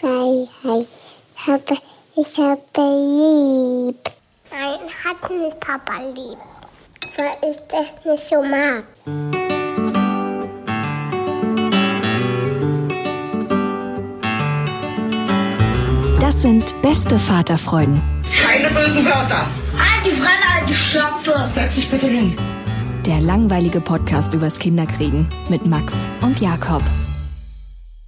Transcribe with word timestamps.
Freiheit. 0.00 0.86
Ich 1.36 1.46
habe, 1.46 1.76
ich 2.16 2.38
habe 2.38 2.60
lieb. 3.86 3.96
Nein, 4.50 4.78
hat 5.04 5.30
nicht 5.30 5.60
Papa 5.60 6.00
lieb. 6.14 6.38
Weil 7.18 7.50
ich 7.50 7.58
das 7.68 8.04
nicht 8.04 8.24
so 8.24 8.42
mag. 8.42 8.84
Das 16.18 16.42
sind 16.42 16.80
beste 16.80 17.18
Vaterfreuden. 17.18 18.00
Keine 18.42 18.70
bösen 18.70 19.04
Wörter. 19.04 19.46
Halt 19.76 20.04
die 20.04 20.10
Fremde, 20.10 20.46
alte 20.58 20.72
Schöpfe. 20.72 21.50
Setz 21.52 21.74
dich 21.74 21.90
bitte 21.90 22.06
hin. 22.06 22.38
Der 23.04 23.20
langweilige 23.20 23.82
Podcast 23.82 24.32
übers 24.32 24.58
Kinderkriegen 24.58 25.28
mit 25.50 25.66
Max 25.66 25.94
und 26.22 26.40
Jakob. 26.40 26.82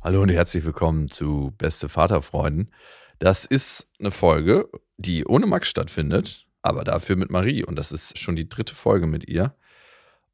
Hallo 0.05 0.21
und 0.21 0.31
herzlich 0.31 0.65
willkommen 0.65 1.13
zu 1.13 1.55
Beste 1.59 1.89
Vaterfreunden. 1.89 2.73
Das 3.21 3.45
ist 3.45 3.87
eine 4.01 4.11
Folge, 4.11 4.69
die 4.97 5.25
ohne 5.25 5.47
Max 5.47 5.69
stattfindet, 5.69 6.45
aber 6.61 6.83
dafür 6.83 7.15
mit 7.15 7.31
Marie. 7.31 7.65
Und 7.65 7.79
das 7.79 7.93
ist 7.93 8.19
schon 8.19 8.35
die 8.35 8.49
dritte 8.49 8.75
Folge 8.75 9.07
mit 9.07 9.29
ihr. 9.29 9.55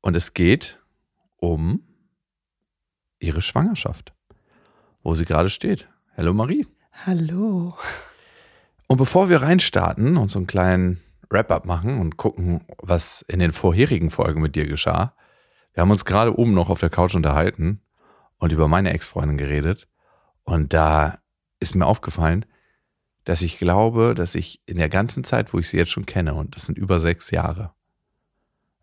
Und 0.01 0.17
es 0.17 0.33
geht 0.33 0.81
um 1.37 1.83
ihre 3.19 3.43
Schwangerschaft, 3.43 4.15
wo 5.03 5.15
sie 5.15 5.27
gerade 5.27 5.51
steht. 5.51 5.87
Hallo 6.17 6.33
Marie. 6.33 6.67
Hallo. 7.05 7.77
Und 8.87 8.97
bevor 8.97 9.29
wir 9.29 9.43
reinstarten 9.43 10.17
und 10.17 10.31
so 10.31 10.39
einen 10.39 10.47
kleinen 10.47 10.99
Wrap-up 11.29 11.67
machen 11.67 12.01
und 12.01 12.17
gucken, 12.17 12.65
was 12.79 13.21
in 13.29 13.39
den 13.39 13.53
vorherigen 13.53 14.09
Folgen 14.09 14.41
mit 14.41 14.57
dir 14.57 14.67
geschah, 14.67 15.15
wir 15.75 15.83
haben 15.83 15.91
uns 15.91 16.07
gerade 16.07 16.39
oben 16.39 16.55
noch 16.55 16.71
auf 16.71 16.81
der 16.81 16.89
Couch 16.89 17.15
unterhalten 17.15 17.83
und 18.39 18.53
über 18.53 18.69
meine 18.69 18.93
Ex-Freundin 18.93 19.39
geredet. 19.39 19.89
Und 20.45 20.73
da 20.73 21.19
ist 21.61 21.75
mir 21.75 21.87
aufgefallen, 21.87 22.45
dass 23.25 23.43
ich 23.43 23.59
glaube, 23.59 24.15
dass 24.15 24.35
ich 24.35 24.63
in 24.67 24.79
der 24.79 24.89
ganzen 24.89 25.25
Zeit, 25.25 25.53
wo 25.53 25.59
ich 25.59 25.69
sie 25.69 25.77
jetzt 25.77 25.91
schon 25.91 26.07
kenne, 26.07 26.35
und 26.35 26.57
das 26.57 26.65
sind 26.65 26.79
über 26.79 27.01
sechs 27.01 27.31
Jahre, 27.31 27.73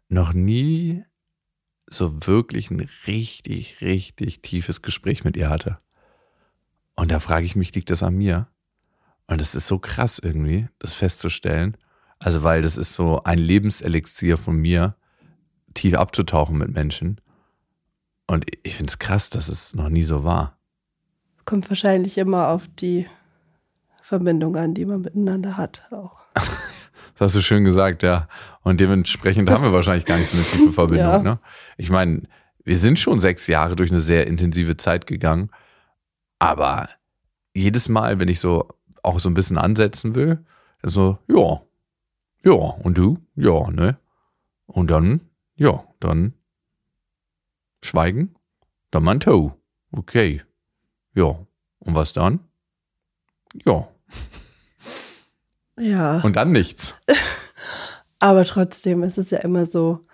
noch 0.07 0.33
nie 0.33 1.03
so 1.87 2.27
wirklich 2.27 2.69
ein 2.69 2.87
richtig, 3.07 3.81
richtig 3.81 4.41
tiefes 4.41 4.81
Gespräch 4.81 5.23
mit 5.23 5.37
ihr 5.37 5.49
hatte. 5.49 5.79
Und 6.95 7.11
da 7.11 7.19
frage 7.19 7.45
ich 7.45 7.55
mich, 7.55 7.73
liegt 7.73 7.89
das 7.89 8.03
an 8.03 8.15
mir? 8.15 8.47
Und 9.27 9.41
es 9.41 9.55
ist 9.55 9.67
so 9.67 9.79
krass 9.79 10.19
irgendwie, 10.19 10.67
das 10.79 10.93
festzustellen. 10.93 11.77
Also, 12.19 12.43
weil 12.43 12.61
das 12.61 12.77
ist 12.77 12.93
so 12.93 13.23
ein 13.23 13.37
Lebenselixier 13.37 14.37
von 14.37 14.55
mir, 14.57 14.95
tief 15.73 15.95
abzutauchen 15.95 16.57
mit 16.57 16.69
Menschen. 16.71 17.19
Und 18.27 18.45
ich 18.63 18.75
finde 18.75 18.89
es 18.89 18.99
krass, 18.99 19.29
dass 19.29 19.49
es 19.49 19.75
noch 19.75 19.89
nie 19.89 20.03
so 20.03 20.23
war. 20.23 20.57
Kommt 21.45 21.69
wahrscheinlich 21.69 22.17
immer 22.17 22.49
auf 22.49 22.67
die 22.67 23.07
Verbindung 24.01 24.55
an, 24.55 24.73
die 24.73 24.85
man 24.85 25.01
miteinander 25.01 25.57
hat 25.57 25.87
auch. 25.91 26.19
Das 27.17 27.27
hast 27.27 27.35
du 27.37 27.41
schön 27.43 27.63
gesagt, 27.63 28.03
ja. 28.03 28.27
Und 28.61 28.81
dementsprechend 28.81 29.49
haben 29.49 29.63
wir 29.63 29.71
wahrscheinlich 29.71 30.03
gar 30.03 30.17
nicht 30.17 30.27
so 30.27 30.35
eine 30.35 30.45
tiefe 30.45 30.73
Verbindung. 30.73 31.07
Ja. 31.07 31.19
Ne? 31.19 31.39
Ich 31.77 31.89
meine, 31.89 32.23
wir 32.65 32.77
sind 32.77 32.99
schon 32.99 33.21
sechs 33.21 33.47
Jahre 33.47 33.77
durch 33.77 33.89
eine 33.89 34.01
sehr 34.01 34.27
intensive 34.27 34.75
Zeit 34.75 35.07
gegangen. 35.07 35.49
Aber 36.39 36.89
jedes 37.53 37.87
Mal, 37.87 38.19
wenn 38.19 38.27
ich 38.27 38.41
so 38.41 38.67
auch 39.01 39.19
so 39.19 39.29
ein 39.29 39.33
bisschen 39.33 39.57
ansetzen 39.57 40.13
will, 40.13 40.43
dann 40.81 40.91
so, 40.91 41.17
ja, 41.29 41.61
ja, 42.43 42.51
und 42.51 42.97
du? 42.97 43.17
Ja, 43.35 43.71
ne? 43.71 43.97
Und 44.65 44.91
dann, 44.91 45.21
ja, 45.55 45.83
dann 45.99 46.33
schweigen, 47.85 48.35
dann 48.91 49.03
mein 49.03 49.19
Toe. 49.19 49.53
Okay. 49.91 50.41
Ja. 51.13 51.37
Und 51.79 51.95
was 51.95 52.13
dann? 52.13 52.39
Ja. 53.65 53.87
Ja. 55.77 56.21
Und 56.21 56.37
dann 56.37 56.53
nichts. 56.53 56.95
Aber 58.19 58.45
trotzdem 58.45 59.03
ist 59.03 59.17
es 59.17 59.29
ja 59.29 59.39
immer 59.39 59.65
so, 59.65 60.05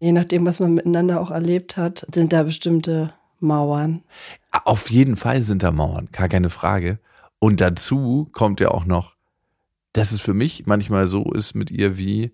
je 0.00 0.10
nachdem, 0.10 0.44
was 0.44 0.58
man 0.58 0.74
miteinander 0.74 1.20
auch 1.20 1.30
erlebt 1.30 1.76
hat, 1.76 2.04
sind 2.12 2.32
da 2.32 2.42
bestimmte 2.42 3.14
Mauern. 3.38 4.02
Auf 4.64 4.90
jeden 4.90 5.14
Fall 5.16 5.42
sind 5.42 5.62
da 5.62 5.70
Mauern, 5.70 6.08
gar 6.10 6.28
keine 6.28 6.50
Frage. 6.50 6.98
Und 7.38 7.60
dazu 7.60 8.28
kommt 8.32 8.60
ja 8.60 8.70
auch 8.70 8.84
noch, 8.84 9.14
dass 9.92 10.12
es 10.12 10.20
für 10.20 10.34
mich 10.34 10.66
manchmal 10.66 11.06
so 11.06 11.32
ist 11.32 11.54
mit 11.54 11.70
ihr 11.70 11.96
wie 11.96 12.32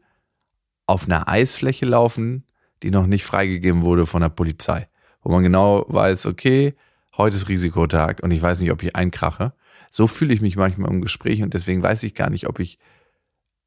auf 0.87 1.04
einer 1.04 1.28
Eisfläche 1.28 1.87
laufen, 1.87 2.44
die 2.82 2.91
noch 2.91 3.06
nicht 3.06 3.25
freigegeben 3.25 3.82
wurde 3.82 4.06
von 4.06 4.22
der 4.22 4.28
Polizei. 4.28 4.88
Wo 5.22 5.31
man 5.31 5.43
genau 5.43 5.84
weiß, 5.88 6.26
okay, 6.26 6.75
heute 7.16 7.37
ist 7.37 7.48
Risikotag 7.48 8.22
und 8.22 8.31
ich 8.31 8.43
weiß 8.43 8.60
nicht, 8.60 8.72
ob 8.72 8.82
ich 8.82 8.97
einkrache. 8.97 9.53
So 9.91 10.06
fühle 10.06 10.34
ich 10.34 10.41
mich 10.41 10.56
manchmal 10.56 10.91
im 10.91 11.03
Gespräch 11.03 11.42
und 11.42 11.54
deswegen 11.54 11.82
weiß 11.82 12.03
ich 12.03 12.15
gar 12.15 12.31
nicht, 12.31 12.48
ob 12.48 12.59
ich 12.59 12.78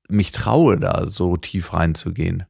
mich 0.09 0.31
traue, 0.31 0.77
da 0.79 1.07
so 1.07 1.37
tief 1.37 1.73
reinzugehen. 1.73 2.43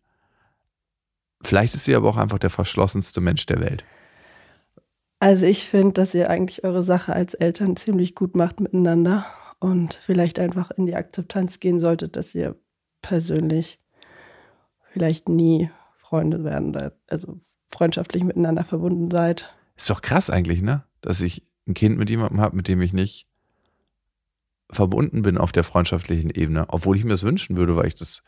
Vielleicht 1.41 1.75
ist 1.75 1.83
sie 1.83 1.95
aber 1.95 2.09
auch 2.09 2.17
einfach 2.17 2.39
der 2.39 2.49
verschlossenste 2.49 3.21
Mensch 3.21 3.45
der 3.45 3.59
Welt. 3.59 3.83
Also 5.19 5.45
ich 5.45 5.67
finde, 5.67 5.93
dass 5.93 6.13
ihr 6.13 6.29
eigentlich 6.29 6.63
eure 6.63 6.83
Sache 6.83 7.13
als 7.13 7.33
Eltern 7.33 7.77
ziemlich 7.77 8.15
gut 8.15 8.35
macht 8.35 8.59
miteinander 8.59 9.25
und 9.59 9.99
vielleicht 10.05 10.39
einfach 10.39 10.71
in 10.71 10.85
die 10.85 10.95
Akzeptanz 10.95 11.59
gehen 11.59 11.79
solltet, 11.79 12.15
dass 12.15 12.35
ihr 12.35 12.55
persönlich 13.01 13.79
vielleicht 14.91 15.29
nie 15.29 15.69
Freunde 16.15 16.43
werden, 16.45 16.91
also 17.07 17.39
freundschaftlich 17.69 18.23
miteinander 18.23 18.63
verbunden 18.63 19.11
seid. 19.11 19.53
Ist 19.75 19.89
doch 19.89 20.01
krass 20.01 20.29
eigentlich, 20.29 20.61
ne? 20.61 20.83
Dass 21.01 21.21
ich 21.21 21.45
ein 21.67 21.73
Kind 21.73 21.97
mit 21.97 22.09
jemandem 22.09 22.39
habe, 22.39 22.55
mit 22.55 22.69
dem 22.69 22.81
ich 22.81 22.93
nicht 22.93 23.27
verbunden 24.71 25.23
bin 25.23 25.37
auf 25.37 25.51
der 25.51 25.65
freundschaftlichen 25.65 26.29
Ebene, 26.29 26.67
obwohl 26.69 26.95
ich 26.95 27.03
mir 27.03 27.09
das 27.11 27.23
wünschen 27.23 27.57
würde, 27.57 27.75
weil 27.75 27.87
ich 27.87 27.95
das 27.95 28.23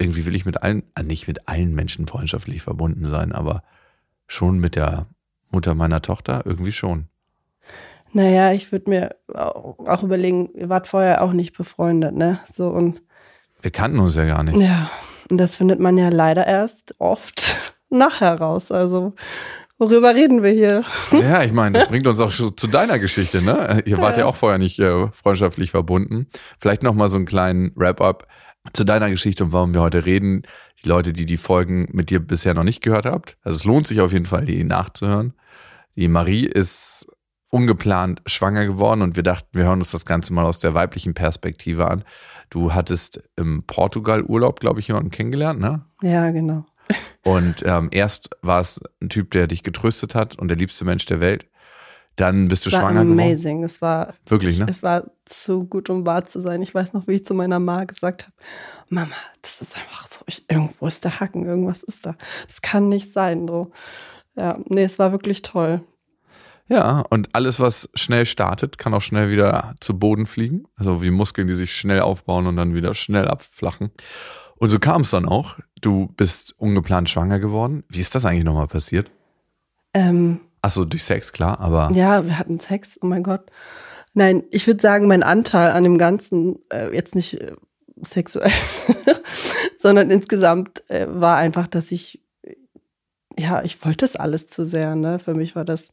irgendwie 0.00 0.26
will 0.26 0.34
ich 0.34 0.44
mit 0.44 0.62
allen, 0.64 0.82
äh, 0.96 1.04
nicht 1.04 1.28
mit 1.28 1.48
allen 1.48 1.74
Menschen 1.74 2.08
freundschaftlich 2.08 2.62
verbunden 2.62 3.06
sein, 3.06 3.30
aber 3.30 3.62
schon 4.26 4.58
mit 4.58 4.74
der 4.74 5.06
Mutter 5.50 5.76
meiner 5.76 6.02
Tochter 6.02 6.42
irgendwie 6.44 6.72
schon. 6.72 7.06
Naja, 8.12 8.52
ich 8.52 8.72
würde 8.72 8.90
mir 8.90 9.16
auch 9.32 9.78
auch 9.78 10.02
überlegen, 10.02 10.50
ihr 10.54 10.68
wart 10.68 10.88
vorher 10.88 11.22
auch 11.22 11.32
nicht 11.32 11.56
befreundet, 11.56 12.16
ne? 12.16 12.40
So 12.52 12.68
und 12.68 13.00
Wir 13.62 13.70
kannten 13.70 14.00
uns 14.00 14.16
ja 14.16 14.24
gar 14.24 14.42
nicht. 14.42 14.56
ja, 14.56 14.90
und 15.30 15.38
das 15.38 15.56
findet 15.56 15.80
man 15.80 15.96
ja 15.96 16.08
leider 16.08 16.46
erst 16.46 16.94
oft 16.98 17.56
nachher 17.90 18.38
raus. 18.38 18.70
Also, 18.70 19.14
worüber 19.78 20.14
reden 20.14 20.42
wir 20.42 20.52
hier? 20.52 20.84
Ja, 21.12 21.42
ich 21.42 21.52
meine, 21.52 21.78
das 21.78 21.88
bringt 21.88 22.06
uns 22.06 22.20
auch 22.20 22.32
schon 22.32 22.56
zu 22.56 22.66
deiner 22.66 22.98
Geschichte, 22.98 23.42
ne? 23.42 23.82
Ihr 23.86 23.98
wart 23.98 24.16
ja, 24.16 24.26
auch 24.26 24.36
vorher 24.36 24.58
nicht 24.58 24.78
äh, 24.78 25.08
freundschaftlich 25.12 25.70
verbunden. 25.70 26.26
Vielleicht 26.58 26.82
noch 26.82 26.94
mal 26.94 27.08
so 27.08 27.16
einen 27.16 27.26
kleinen 27.26 27.72
Wrap-up 27.74 28.26
zu 28.72 28.84
deiner 28.84 29.10
Geschichte 29.10 29.44
und 29.44 29.52
warum 29.52 29.74
wir 29.74 29.80
heute 29.80 30.06
reden. 30.06 30.42
Die 30.82 30.88
Leute, 30.88 31.12
die 31.12 31.26
die 31.26 31.36
Folgen 31.36 31.88
mit 31.92 32.10
dir 32.10 32.20
bisher 32.20 32.54
noch 32.54 32.64
nicht 32.64 32.82
gehört 32.82 33.06
habt. 33.06 33.36
Also 33.42 33.56
es 33.56 33.64
lohnt 33.64 33.86
sich 33.86 34.00
auf 34.00 34.12
jeden 34.12 34.26
Fall, 34.26 34.44
die 34.44 34.64
nachzuhören. 34.64 35.34
Die 35.96 36.08
Marie 36.08 36.46
ist 36.46 37.06
ungeplant 37.50 38.22
schwanger 38.26 38.64
geworden 38.64 39.02
und 39.02 39.16
wir 39.16 39.22
dachten, 39.22 39.48
wir 39.52 39.64
hören 39.64 39.80
uns 39.80 39.90
das 39.90 40.06
Ganze 40.06 40.32
mal 40.32 40.44
aus 40.44 40.60
der 40.60 40.72
weiblichen 40.72 41.14
Perspektive 41.14 41.90
an. 41.90 42.04
Du 42.50 42.74
hattest 42.74 43.22
im 43.36 43.62
Portugal 43.62 44.22
Urlaub, 44.22 44.60
glaube 44.60 44.80
ich, 44.80 44.88
jemanden 44.88 45.10
kennengelernt, 45.10 45.60
ne? 45.60 45.84
Ja, 46.02 46.30
genau. 46.30 46.66
Und 47.24 47.62
ähm, 47.64 47.88
erst 47.92 48.30
war 48.42 48.60
es 48.60 48.80
ein 49.00 49.08
Typ, 49.08 49.30
der 49.30 49.46
dich 49.46 49.62
getröstet 49.62 50.14
hat 50.14 50.36
und 50.38 50.48
der 50.48 50.56
liebste 50.56 50.84
Mensch 50.84 51.06
der 51.06 51.20
Welt. 51.20 51.46
Dann 52.16 52.48
bist 52.48 52.66
du 52.66 52.72
war 52.72 52.80
schwanger 52.80 53.04
geworden. 53.04 53.20
amazing. 53.20 53.62
Es 53.62 53.80
war, 53.80 54.14
Wirklich, 54.26 54.58
ne? 54.58 54.66
es 54.68 54.82
war 54.82 55.10
zu 55.24 55.64
gut, 55.64 55.88
um 55.88 56.04
wahr 56.04 56.26
zu 56.26 56.40
sein. 56.40 56.60
Ich 56.60 56.74
weiß 56.74 56.92
noch, 56.92 57.06
wie 57.06 57.14
ich 57.14 57.24
zu 57.24 57.34
meiner 57.34 57.60
Ma 57.60 57.84
gesagt 57.84 58.24
habe: 58.24 58.34
Mama, 58.88 59.14
das 59.42 59.62
ist 59.62 59.76
einfach 59.76 60.08
so, 60.10 60.20
ich, 60.26 60.44
irgendwo 60.50 60.86
ist 60.86 61.04
der 61.04 61.20
Haken, 61.20 61.46
irgendwas 61.46 61.82
ist 61.82 62.04
da. 62.04 62.16
Das 62.48 62.60
kann 62.62 62.88
nicht 62.88 63.12
sein. 63.12 63.46
So. 63.46 63.70
Ja, 64.36 64.58
nee, 64.66 64.84
es 64.84 64.98
war 64.98 65.12
wirklich 65.12 65.42
toll. 65.42 65.82
Ja, 66.70 67.02
und 67.10 67.34
alles, 67.34 67.58
was 67.58 67.90
schnell 67.94 68.24
startet, 68.24 68.78
kann 68.78 68.94
auch 68.94 69.02
schnell 69.02 69.28
wieder 69.28 69.74
zu 69.80 69.98
Boden 69.98 70.24
fliegen. 70.24 70.66
Also 70.76 71.02
wie 71.02 71.10
Muskeln, 71.10 71.48
die 71.48 71.54
sich 71.54 71.74
schnell 71.74 72.00
aufbauen 72.00 72.46
und 72.46 72.56
dann 72.56 72.74
wieder 72.74 72.94
schnell 72.94 73.26
abflachen. 73.26 73.90
Und 74.54 74.68
so 74.68 74.78
kam 74.78 75.02
es 75.02 75.10
dann 75.10 75.26
auch. 75.26 75.58
Du 75.80 76.06
bist 76.16 76.54
ungeplant 76.58 77.10
schwanger 77.10 77.40
geworden. 77.40 77.82
Wie 77.88 77.98
ist 77.98 78.14
das 78.14 78.24
eigentlich 78.24 78.44
nochmal 78.44 78.68
passiert? 78.68 79.10
Ähm, 79.94 80.42
Achso, 80.62 80.84
durch 80.84 81.02
Sex, 81.02 81.32
klar, 81.32 81.58
aber 81.58 81.90
Ja, 81.92 82.24
wir 82.24 82.38
hatten 82.38 82.60
Sex, 82.60 83.00
oh 83.02 83.06
mein 83.06 83.24
Gott. 83.24 83.50
Nein, 84.14 84.44
ich 84.52 84.68
würde 84.68 84.80
sagen, 84.80 85.08
mein 85.08 85.24
Anteil 85.24 85.72
an 85.72 85.82
dem 85.82 85.98
Ganzen, 85.98 86.60
äh, 86.70 86.94
jetzt 86.94 87.16
nicht 87.16 87.40
äh, 87.40 87.56
sexuell, 88.00 88.52
sondern 89.78 90.12
insgesamt 90.12 90.88
äh, 90.88 91.08
war 91.08 91.36
einfach, 91.36 91.66
dass 91.66 91.90
ich, 91.90 92.22
äh, 92.42 92.54
ja, 93.36 93.64
ich 93.64 93.84
wollte 93.84 94.04
das 94.04 94.14
alles 94.14 94.50
zu 94.50 94.64
sehr. 94.64 94.94
Ne? 94.94 95.18
Für 95.18 95.34
mich 95.34 95.56
war 95.56 95.64
das 95.64 95.88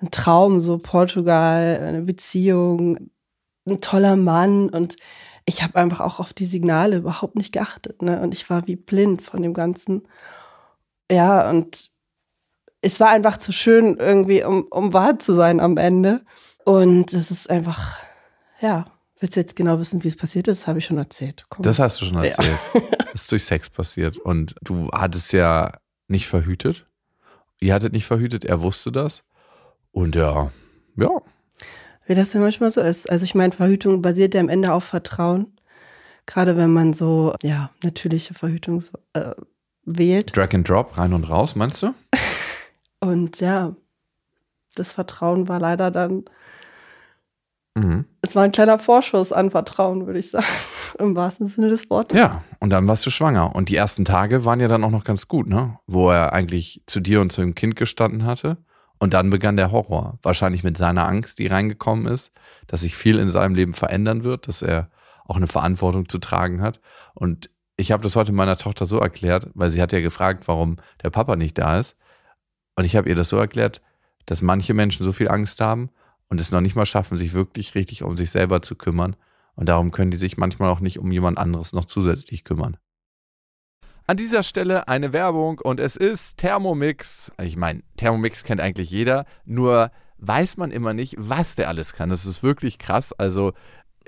ein 0.00 0.10
Traum, 0.10 0.60
so 0.60 0.78
Portugal, 0.78 1.80
eine 1.82 2.02
Beziehung, 2.02 3.10
ein 3.66 3.80
toller 3.80 4.16
Mann 4.16 4.68
und 4.68 4.96
ich 5.46 5.62
habe 5.62 5.76
einfach 5.76 6.00
auch 6.00 6.18
auf 6.18 6.32
die 6.32 6.44
Signale 6.44 6.96
überhaupt 6.96 7.36
nicht 7.36 7.52
geachtet. 7.52 8.02
Ne? 8.02 8.20
Und 8.20 8.34
ich 8.34 8.50
war 8.50 8.66
wie 8.66 8.76
blind 8.76 9.22
von 9.22 9.42
dem 9.42 9.54
Ganzen. 9.54 10.06
Ja, 11.10 11.48
und 11.48 11.88
es 12.80 12.98
war 12.98 13.10
einfach 13.10 13.38
zu 13.38 13.52
schön 13.52 13.96
irgendwie, 13.96 14.42
um, 14.42 14.66
um 14.70 14.92
wahr 14.92 15.18
zu 15.20 15.32
sein 15.34 15.60
am 15.60 15.76
Ende. 15.76 16.24
Und 16.64 17.12
es 17.12 17.30
ist 17.30 17.48
einfach, 17.48 17.96
ja, 18.60 18.86
willst 19.20 19.36
du 19.36 19.40
jetzt 19.40 19.54
genau 19.54 19.78
wissen, 19.78 20.02
wie 20.02 20.08
es 20.08 20.16
passiert 20.16 20.48
ist? 20.48 20.66
Habe 20.66 20.80
ich 20.80 20.84
schon 20.84 20.98
erzählt. 20.98 21.44
Komm. 21.48 21.62
Das 21.62 21.78
hast 21.78 22.00
du 22.00 22.06
schon 22.06 22.22
erzählt. 22.22 22.58
Das 22.98 23.14
ist 23.22 23.30
durch 23.30 23.44
Sex 23.44 23.70
passiert. 23.70 24.18
Und 24.18 24.56
du 24.62 24.90
hattest 24.92 25.32
ja 25.32 25.70
nicht 26.08 26.26
verhütet. 26.26 26.86
Ihr 27.60 27.72
hattet 27.72 27.92
nicht 27.92 28.04
verhütet, 28.04 28.44
er 28.44 28.62
wusste 28.62 28.90
das. 28.90 29.22
Und 29.96 30.14
ja, 30.14 30.50
ja, 30.96 31.08
Wie 32.04 32.14
das 32.14 32.34
ja 32.34 32.40
manchmal 32.40 32.70
so 32.70 32.82
ist. 32.82 33.08
Also 33.08 33.24
ich 33.24 33.34
meine, 33.34 33.54
Verhütung 33.54 34.02
basiert 34.02 34.34
ja 34.34 34.40
am 34.42 34.50
Ende 34.50 34.74
auf 34.74 34.84
Vertrauen. 34.84 35.56
Gerade 36.26 36.58
wenn 36.58 36.70
man 36.70 36.92
so, 36.92 37.34
ja, 37.42 37.70
natürliche 37.82 38.34
Verhütung 38.34 38.84
äh, 39.14 39.30
wählt. 39.86 40.36
Drag 40.36 40.52
and 40.52 40.68
Drop, 40.68 40.98
rein 40.98 41.14
und 41.14 41.24
raus, 41.24 41.56
meinst 41.56 41.82
du? 41.82 41.94
Und 43.00 43.40
ja, 43.40 43.74
das 44.74 44.92
Vertrauen 44.92 45.48
war 45.48 45.60
leider 45.60 45.90
dann, 45.90 46.24
Mhm. 47.78 48.06
es 48.22 48.34
war 48.34 48.42
ein 48.42 48.52
kleiner 48.52 48.78
Vorschuss 48.78 49.32
an 49.32 49.50
Vertrauen, 49.50 50.06
würde 50.06 50.18
ich 50.18 50.30
sagen. 50.30 50.46
Im 50.98 51.14
wahrsten 51.14 51.46
Sinne 51.46 51.68
des 51.68 51.88
Wortes. 51.90 52.18
Ja, 52.18 52.42
und 52.58 52.70
dann 52.70 52.88
warst 52.88 53.04
du 53.06 53.10
schwanger. 53.10 53.54
Und 53.54 53.68
die 53.68 53.76
ersten 53.76 54.04
Tage 54.06 54.44
waren 54.46 54.60
ja 54.60 54.68
dann 54.68 54.82
auch 54.82 54.90
noch 54.90 55.04
ganz 55.04 55.28
gut, 55.28 55.46
ne? 55.46 55.78
Wo 55.86 56.10
er 56.10 56.32
eigentlich 56.32 56.82
zu 56.86 57.00
dir 57.00 57.20
und 57.20 57.32
zu 57.32 57.42
dem 57.42 57.54
Kind 57.54 57.76
gestanden 57.76 58.24
hatte. 58.24 58.56
Und 58.98 59.14
dann 59.14 59.30
begann 59.30 59.56
der 59.56 59.72
Horror. 59.72 60.18
Wahrscheinlich 60.22 60.62
mit 60.64 60.76
seiner 60.76 61.06
Angst, 61.06 61.38
die 61.38 61.46
reingekommen 61.46 62.06
ist, 62.06 62.32
dass 62.66 62.80
sich 62.80 62.96
viel 62.96 63.18
in 63.18 63.28
seinem 63.28 63.54
Leben 63.54 63.74
verändern 63.74 64.24
wird, 64.24 64.48
dass 64.48 64.62
er 64.62 64.90
auch 65.26 65.36
eine 65.36 65.48
Verantwortung 65.48 66.08
zu 66.08 66.18
tragen 66.18 66.62
hat. 66.62 66.80
Und 67.14 67.50
ich 67.76 67.92
habe 67.92 68.02
das 68.02 68.16
heute 68.16 68.32
meiner 68.32 68.56
Tochter 68.56 68.86
so 68.86 68.98
erklärt, 68.98 69.48
weil 69.54 69.70
sie 69.70 69.82
hat 69.82 69.92
ja 69.92 70.00
gefragt, 70.00 70.48
warum 70.48 70.76
der 71.02 71.10
Papa 71.10 71.36
nicht 71.36 71.58
da 71.58 71.78
ist. 71.78 71.96
Und 72.74 72.84
ich 72.84 72.96
habe 72.96 73.08
ihr 73.08 73.14
das 73.14 73.28
so 73.28 73.36
erklärt, 73.36 73.82
dass 74.24 74.42
manche 74.42 74.74
Menschen 74.74 75.04
so 75.04 75.12
viel 75.12 75.28
Angst 75.28 75.60
haben 75.60 75.90
und 76.28 76.40
es 76.40 76.50
noch 76.50 76.60
nicht 76.60 76.76
mal 76.76 76.86
schaffen, 76.86 77.18
sich 77.18 77.34
wirklich 77.34 77.74
richtig 77.74 78.02
um 78.02 78.16
sich 78.16 78.30
selber 78.30 78.62
zu 78.62 78.76
kümmern. 78.76 79.16
Und 79.54 79.68
darum 79.68 79.90
können 79.92 80.10
die 80.10 80.16
sich 80.16 80.36
manchmal 80.36 80.70
auch 80.70 80.80
nicht 80.80 80.98
um 80.98 81.10
jemand 81.12 81.38
anderes 81.38 81.72
noch 81.72 81.84
zusätzlich 81.84 82.44
kümmern. 82.44 82.76
An 84.08 84.16
dieser 84.16 84.44
Stelle 84.44 84.86
eine 84.86 85.12
Werbung 85.12 85.58
und 85.58 85.80
es 85.80 85.96
ist 85.96 86.36
Thermomix. 86.36 87.32
Ich 87.42 87.56
meine, 87.56 87.82
Thermomix 87.96 88.44
kennt 88.44 88.60
eigentlich 88.60 88.88
jeder, 88.88 89.26
nur 89.44 89.90
weiß 90.18 90.58
man 90.58 90.70
immer 90.70 90.94
nicht, 90.94 91.16
was 91.18 91.56
der 91.56 91.66
alles 91.66 91.92
kann. 91.92 92.10
Das 92.10 92.24
ist 92.24 92.44
wirklich 92.44 92.78
krass. 92.78 93.12
Also 93.12 93.52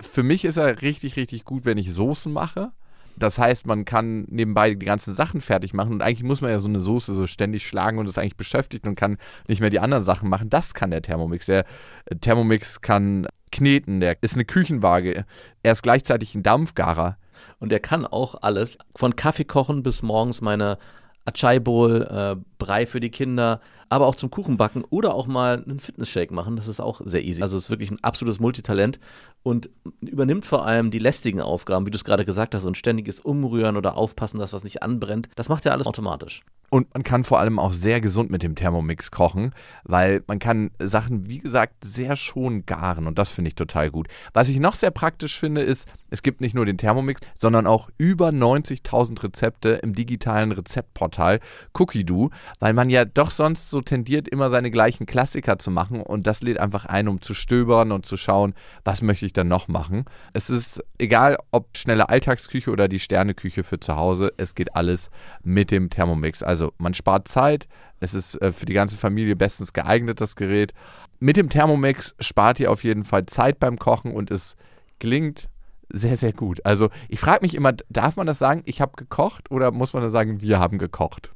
für 0.00 0.22
mich 0.22 0.44
ist 0.44 0.56
er 0.56 0.82
richtig, 0.82 1.16
richtig 1.16 1.44
gut, 1.44 1.64
wenn 1.64 1.78
ich 1.78 1.92
Soßen 1.92 2.32
mache. 2.32 2.70
Das 3.16 3.38
heißt, 3.40 3.66
man 3.66 3.84
kann 3.84 4.24
nebenbei 4.28 4.74
die 4.74 4.86
ganzen 4.86 5.12
Sachen 5.14 5.40
fertig 5.40 5.74
machen 5.74 5.94
und 5.94 6.02
eigentlich 6.02 6.22
muss 6.22 6.42
man 6.42 6.52
ja 6.52 6.60
so 6.60 6.68
eine 6.68 6.78
Soße 6.78 7.14
so 7.14 7.26
ständig 7.26 7.66
schlagen 7.66 7.98
und 7.98 8.08
ist 8.08 8.18
eigentlich 8.18 8.36
beschäftigt 8.36 8.86
und 8.86 8.94
kann 8.94 9.18
nicht 9.48 9.60
mehr 9.60 9.70
die 9.70 9.80
anderen 9.80 10.04
Sachen 10.04 10.28
machen. 10.28 10.48
Das 10.48 10.74
kann 10.74 10.92
der 10.92 11.02
Thermomix. 11.02 11.46
Der 11.46 11.64
äh, 12.04 12.14
Thermomix 12.14 12.80
kann 12.80 13.26
kneten, 13.50 13.98
der 13.98 14.16
ist 14.20 14.34
eine 14.34 14.44
Küchenwaage. 14.44 15.24
Er 15.64 15.72
ist 15.72 15.82
gleichzeitig 15.82 16.36
ein 16.36 16.44
Dampfgarer. 16.44 17.16
Und 17.58 17.72
er 17.72 17.80
kann 17.80 18.06
auch 18.06 18.36
alles, 18.42 18.78
von 18.94 19.16
Kaffee 19.16 19.44
kochen 19.44 19.82
bis 19.82 20.02
morgens 20.02 20.40
meine 20.40 20.78
Achai 21.24 21.58
Bowl, 21.58 22.02
äh, 22.02 22.36
Brei 22.58 22.86
für 22.86 23.00
die 23.00 23.10
Kinder, 23.10 23.60
aber 23.90 24.06
auch 24.06 24.14
zum 24.14 24.30
Kuchen 24.30 24.56
backen 24.56 24.84
oder 24.88 25.14
auch 25.14 25.26
mal 25.26 25.62
einen 25.62 25.80
Fitnessshake 25.80 26.32
machen. 26.32 26.56
Das 26.56 26.68
ist 26.68 26.80
auch 26.80 27.00
sehr 27.04 27.24
easy. 27.24 27.42
Also 27.42 27.56
es 27.56 27.64
ist 27.64 27.70
wirklich 27.70 27.90
ein 27.90 28.02
absolutes 28.02 28.40
Multitalent 28.40 28.98
und 29.42 29.68
übernimmt 30.00 30.46
vor 30.46 30.66
allem 30.66 30.90
die 30.90 30.98
lästigen 30.98 31.40
Aufgaben, 31.40 31.86
wie 31.86 31.90
du 31.90 31.96
es 31.96 32.04
gerade 32.04 32.24
gesagt 32.24 32.54
hast, 32.54 32.64
und 32.64 32.76
ständiges 32.76 33.20
Umrühren 33.20 33.76
oder 33.76 33.96
Aufpassen, 33.96 34.38
dass 34.38 34.52
was 34.52 34.64
nicht 34.64 34.82
anbrennt. 34.82 35.28
Das 35.36 35.48
macht 35.48 35.66
er 35.66 35.72
alles 35.72 35.86
automatisch. 35.86 36.42
Und 36.70 36.92
man 36.92 37.02
kann 37.02 37.24
vor 37.24 37.38
allem 37.38 37.58
auch 37.58 37.72
sehr 37.72 38.00
gesund 38.00 38.30
mit 38.30 38.42
dem 38.42 38.54
Thermomix 38.54 39.10
kochen, 39.10 39.54
weil 39.84 40.22
man 40.26 40.38
kann 40.38 40.70
Sachen, 40.78 41.28
wie 41.28 41.38
gesagt, 41.38 41.82
sehr 41.82 42.14
schon 42.14 42.66
garen 42.66 43.06
und 43.06 43.18
das 43.18 43.30
finde 43.30 43.48
ich 43.48 43.54
total 43.54 43.90
gut. 43.90 44.08
Was 44.34 44.50
ich 44.50 44.60
noch 44.60 44.74
sehr 44.74 44.90
praktisch 44.90 45.38
finde, 45.38 45.62
ist, 45.62 45.88
es 46.10 46.22
gibt 46.22 46.42
nicht 46.42 46.54
nur 46.54 46.66
den 46.66 46.76
Thermomix, 46.76 47.22
sondern 47.38 47.66
auch 47.66 47.88
über 47.96 48.28
90.000 48.28 49.22
Rezepte 49.22 49.70
im 49.82 49.94
digitalen 49.94 50.52
Rezeptportal 50.52 51.40
Cookie-Doo, 51.72 52.30
weil 52.58 52.74
man 52.74 52.90
ja 52.90 53.06
doch 53.06 53.30
sonst 53.30 53.70
so 53.70 53.80
tendiert, 53.80 54.28
immer 54.28 54.50
seine 54.50 54.70
gleichen 54.70 55.06
Klassiker 55.06 55.58
zu 55.58 55.70
machen 55.70 56.02
und 56.02 56.26
das 56.26 56.42
lädt 56.42 56.58
einfach 56.58 56.84
ein, 56.84 57.08
um 57.08 57.22
zu 57.22 57.32
stöbern 57.32 57.92
und 57.92 58.04
zu 58.04 58.18
schauen, 58.18 58.52
was 58.84 59.00
möchte 59.00 59.24
ich 59.24 59.32
dann 59.32 59.48
noch 59.48 59.68
machen. 59.68 60.04
Es 60.34 60.50
ist 60.50 60.84
egal, 60.98 61.38
ob 61.50 61.78
schnelle 61.78 62.10
Alltagsküche 62.10 62.70
oder 62.70 62.88
die 62.88 62.98
Sterneküche 62.98 63.62
für 63.62 63.80
zu 63.80 63.96
Hause, 63.96 64.32
es 64.36 64.54
geht 64.54 64.74
alles 64.74 65.10
mit 65.42 65.70
dem 65.70 65.88
Thermomix. 65.88 66.42
Also 66.42 66.57
man 66.78 66.94
spart 66.94 67.28
Zeit, 67.28 67.68
es 68.00 68.14
ist 68.14 68.40
äh, 68.42 68.52
für 68.52 68.66
die 68.66 68.74
ganze 68.74 68.96
Familie 68.96 69.36
bestens 69.36 69.72
geeignet, 69.72 70.20
das 70.20 70.36
Gerät. 70.36 70.72
Mit 71.20 71.36
dem 71.36 71.48
Thermomix 71.48 72.14
spart 72.20 72.60
ihr 72.60 72.70
auf 72.70 72.84
jeden 72.84 73.04
Fall 73.04 73.26
Zeit 73.26 73.58
beim 73.58 73.78
Kochen 73.78 74.12
und 74.12 74.30
es 74.30 74.56
gelingt 74.98 75.48
sehr, 75.90 76.16
sehr 76.16 76.32
gut. 76.32 76.64
Also 76.64 76.90
ich 77.08 77.18
frage 77.18 77.40
mich 77.42 77.54
immer, 77.54 77.72
darf 77.88 78.16
man 78.16 78.26
das 78.26 78.38
sagen, 78.38 78.62
ich 78.66 78.80
habe 78.80 78.92
gekocht 78.96 79.50
oder 79.50 79.70
muss 79.70 79.92
man 79.92 80.02
das 80.02 80.12
sagen, 80.12 80.40
wir 80.40 80.58
haben 80.58 80.78
gekocht? 80.78 81.32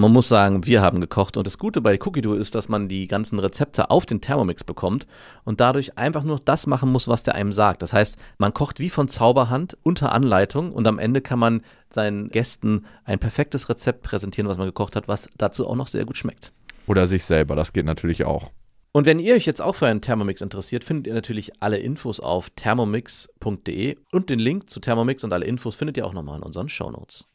Man 0.00 0.12
muss 0.12 0.28
sagen, 0.28 0.64
wir 0.64 0.80
haben 0.80 1.00
gekocht 1.00 1.36
und 1.36 1.44
das 1.44 1.58
Gute 1.58 1.80
bei 1.80 1.98
Cookie 2.00 2.22
Dough 2.22 2.38
ist, 2.38 2.54
dass 2.54 2.68
man 2.68 2.86
die 2.86 3.08
ganzen 3.08 3.40
Rezepte 3.40 3.90
auf 3.90 4.06
den 4.06 4.20
Thermomix 4.20 4.62
bekommt 4.62 5.08
und 5.44 5.60
dadurch 5.60 5.98
einfach 5.98 6.22
nur 6.22 6.38
das 6.38 6.68
machen 6.68 6.92
muss, 6.92 7.08
was 7.08 7.24
der 7.24 7.34
einem 7.34 7.50
sagt. 7.52 7.82
Das 7.82 7.92
heißt, 7.92 8.16
man 8.38 8.54
kocht 8.54 8.78
wie 8.78 8.90
von 8.90 9.08
Zauberhand 9.08 9.76
unter 9.82 10.12
Anleitung 10.12 10.72
und 10.72 10.86
am 10.86 11.00
Ende 11.00 11.20
kann 11.20 11.40
man 11.40 11.62
seinen 11.94 12.28
Gästen 12.28 12.86
ein 13.04 13.18
perfektes 13.18 13.68
Rezept 13.68 14.02
präsentieren, 14.02 14.48
was 14.48 14.58
man 14.58 14.66
gekocht 14.66 14.96
hat, 14.96 15.08
was 15.08 15.28
dazu 15.36 15.66
auch 15.66 15.76
noch 15.76 15.88
sehr 15.88 16.04
gut 16.04 16.16
schmeckt. 16.16 16.52
Oder 16.86 17.06
sich 17.06 17.24
selber, 17.24 17.56
das 17.56 17.72
geht 17.72 17.84
natürlich 17.84 18.24
auch. 18.24 18.50
Und 18.92 19.06
wenn 19.06 19.18
ihr 19.18 19.34
euch 19.34 19.44
jetzt 19.44 19.60
auch 19.60 19.74
für 19.74 19.86
einen 19.86 20.00
Thermomix 20.00 20.40
interessiert, 20.40 20.82
findet 20.82 21.06
ihr 21.06 21.14
natürlich 21.14 21.62
alle 21.62 21.78
Infos 21.78 22.20
auf 22.20 22.50
thermomix.de 22.50 23.96
und 24.12 24.30
den 24.30 24.38
Link 24.38 24.70
zu 24.70 24.80
Thermomix 24.80 25.22
und 25.24 25.32
alle 25.32 25.44
Infos 25.44 25.74
findet 25.74 25.96
ihr 25.98 26.06
auch 26.06 26.14
nochmal 26.14 26.38
in 26.38 26.42
unseren 26.42 26.68
Shownotes. 26.68 27.28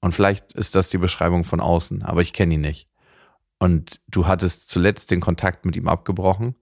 Und 0.00 0.12
vielleicht 0.12 0.52
ist 0.52 0.74
das 0.74 0.88
die 0.90 0.98
Beschreibung 0.98 1.44
von 1.44 1.60
außen, 1.60 2.02
aber 2.02 2.20
ich 2.20 2.34
kenne 2.34 2.54
ihn 2.54 2.60
nicht. 2.60 2.88
Und 3.58 4.00
du 4.08 4.26
hattest 4.26 4.68
zuletzt 4.68 5.10
den 5.10 5.20
Kontakt 5.20 5.64
mit 5.64 5.76
ihm 5.76 5.88
abgebrochen. 5.88 6.56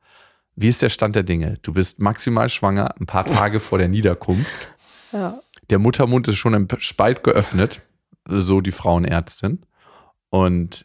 Wie 0.55 0.69
ist 0.69 0.83
der 0.83 0.91
Stand 0.91 1.17
der 1.17 1.25
Dinge? 1.25 1.59
Du 1.63 1.73
bist 1.73 1.99
maximal 1.99 2.49
schwanger, 2.49 2.95
ein 3.01 3.07
paar 3.07 3.25
Tage 3.25 3.59
vor 3.59 3.79
der 3.79 3.89
Niederkunft. 3.89 4.69
Ja. 5.13 5.41
Der 5.73 5.79
Muttermund 5.79 6.29
ist 6.29 6.37
schon 6.37 6.53
im 6.53 6.69
Spalt 6.81 7.25
geöffnet, 7.25 7.81
so 8.29 8.61
die 8.61 8.73
Frauenärztin. 8.73 9.65
Und 10.29 10.85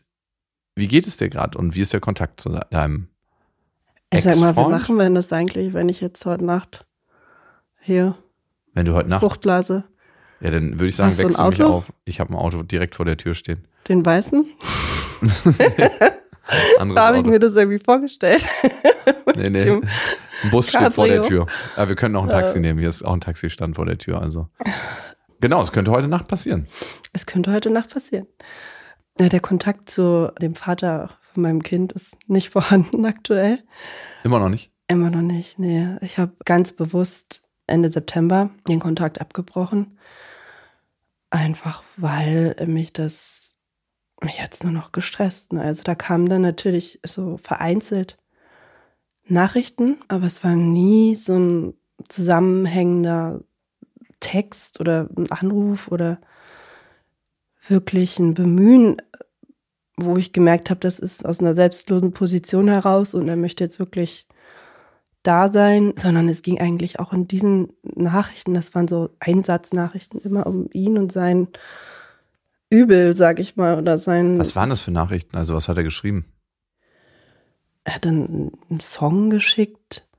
wie 0.78 0.88
geht 0.88 1.06
es 1.06 1.18
dir 1.18 1.28
gerade 1.28 1.58
und 1.58 1.76
wie 1.76 1.82
ist 1.82 1.92
der 1.92 2.00
Kontakt 2.00 2.40
zu 2.40 2.48
deinem 2.72 3.10
Ich 4.14 4.24
sag 4.24 4.38
mal, 4.38 4.56
wie 4.56 4.70
machen 4.70 4.96
wir 4.96 5.04
denn 5.04 5.16
das 5.16 5.34
eigentlich, 5.34 5.74
wenn 5.74 5.90
ich 5.90 6.00
jetzt 6.00 6.26
heute 6.26 6.46
Nacht 6.46 6.86
hier 7.82 8.16
Wenn 8.76 8.86
du 8.86 8.94
heute 8.94 9.10
Nacht, 9.10 9.20
Fruchtblase, 9.20 9.84
ja, 10.40 10.52
dann 10.52 10.80
würde 10.80 10.88
ich 10.88 10.96
sagen, 10.96 11.12
Hast 11.12 11.22
du 11.22 11.28
mich 11.28 11.62
auf. 11.64 11.92
Ich 12.06 12.22
habe 12.22 12.32
ein 12.32 12.38
Auto 12.38 12.64
direkt 12.64 12.96
vor 12.96 13.06
der 13.06 13.18
Tür 13.18 13.34
stehen. 13.34 13.68
den 13.90 14.06
weißen? 14.06 14.46
Anderes 16.80 16.96
Da 16.96 17.08
habe 17.08 17.20
ich 17.20 17.26
mir 17.26 17.40
das 17.40 17.56
irgendwie 17.56 17.80
vorgestellt. 17.80 18.48
Nee, 19.36 19.50
nee. 19.50 19.70
Ein 19.70 20.52
Bus 20.52 20.70
steht 20.70 20.94
vor 20.94 21.06
der 21.06 21.22
Cabrio. 21.22 21.46
Tür. 21.46 21.54
Aber 21.76 21.90
wir 21.90 21.96
können 21.96 22.16
auch 22.16 22.24
ein 22.24 22.30
Taxi 22.30 22.60
nehmen. 22.60 22.80
Hier 22.80 22.90
ist 22.90 23.04
auch 23.04 23.14
ein 23.14 23.22
Taxistand 23.22 23.76
vor 23.76 23.86
der 23.86 23.98
Tür. 23.98 24.22
Also. 24.22 24.48
Genau, 25.42 25.62
es 25.62 25.72
könnte 25.72 25.92
heute 25.92 26.08
Nacht 26.08 26.28
passieren. 26.28 26.68
Es 27.14 27.26
könnte 27.26 27.52
heute 27.52 27.70
Nacht 27.70 27.94
passieren. 27.94 28.28
Ja, 29.20 29.30
der 29.30 29.40
Kontakt 29.40 29.90
zu 29.90 30.32
dem 30.42 30.56
Vater 30.56 31.12
von 31.34 31.44
meinem 31.44 31.62
Kind 31.62 31.94
ist 31.94 32.18
nicht 32.28 32.50
vorhanden 32.52 33.06
aktuell. 33.06 33.64
Immer 34.24 34.40
noch 34.40 34.50
nicht. 34.50 34.72
Immer 34.88 35.10
noch 35.10 35.22
nicht. 35.22 35.60
Nee, 35.60 35.96
ich 36.02 36.18
habe 36.18 36.34
ganz 36.46 36.74
bewusst 36.74 37.44
Ende 37.68 37.90
September 37.90 38.50
den 38.68 38.80
Kontakt 38.80 39.20
abgebrochen. 39.20 40.00
Einfach 41.30 41.84
weil 41.98 42.56
mich 42.66 42.94
das 42.94 43.37
mich 44.24 44.40
jetzt 44.40 44.64
nur 44.64 44.74
noch 44.74 44.92
gestresst. 44.92 45.54
Ne? 45.54 45.62
Also 45.62 45.84
da 45.84 45.96
kamen 45.96 46.28
dann 46.28 46.42
natürlich 46.42 47.00
so 47.06 47.38
vereinzelt 47.38 48.18
Nachrichten, 49.26 49.98
aber 50.08 50.26
es 50.26 50.44
war 50.44 50.56
nie 50.56 51.16
so 51.16 51.38
ein 51.38 51.74
zusammenhängender 52.08 53.42
Text 54.20 54.80
oder 54.80 55.10
ein 55.18 55.32
Anruf 55.32 55.90
oder 55.90 56.20
wirklich 57.68 58.20
ein 58.20 58.34
Bemühen, 58.34 59.02
wo 59.98 60.16
ich 60.16 60.32
gemerkt 60.32 60.70
habe, 60.70 60.80
das 60.80 61.00
ist 61.00 61.26
aus 61.26 61.40
einer 61.40 61.54
selbstlosen 61.54 62.14
Position 62.14 62.68
heraus 62.68 63.14
und 63.14 63.28
er 63.28 63.36
möchte 63.36 63.64
jetzt 63.64 63.80
wirklich 63.80 64.28
da 65.24 65.52
sein, 65.52 65.94
sondern 65.98 66.30
es 66.30 66.42
ging 66.42 66.60
eigentlich 66.60 67.00
auch 67.00 67.12
in 67.12 67.28
diesen 67.28 67.74
Nachrichten, 67.84 68.54
das 68.54 68.74
waren 68.76 68.88
so 68.88 69.10
Einsatznachrichten, 69.20 70.22
immer 70.22 70.48
um 70.48 70.70
ihn 70.72 70.98
und 70.98 71.12
sein 71.12 71.50
Übel, 72.70 73.16
sag 73.16 73.40
ich 73.40 73.56
mal, 73.56 73.78
oder 73.78 73.98
sein. 73.98 74.40
Was 74.40 74.56
waren 74.56 74.70
das 74.70 74.82
für 74.82 74.92
Nachrichten? 74.92 75.38
Also, 75.38 75.56
was 75.56 75.68
hat 75.68 75.78
er 75.78 75.84
geschrieben? 75.84 76.26
er 77.84 77.96
hat 77.96 78.04
dann 78.06 78.52
einen 78.70 78.82
Song 78.82 79.30
geschickt, 79.30 80.10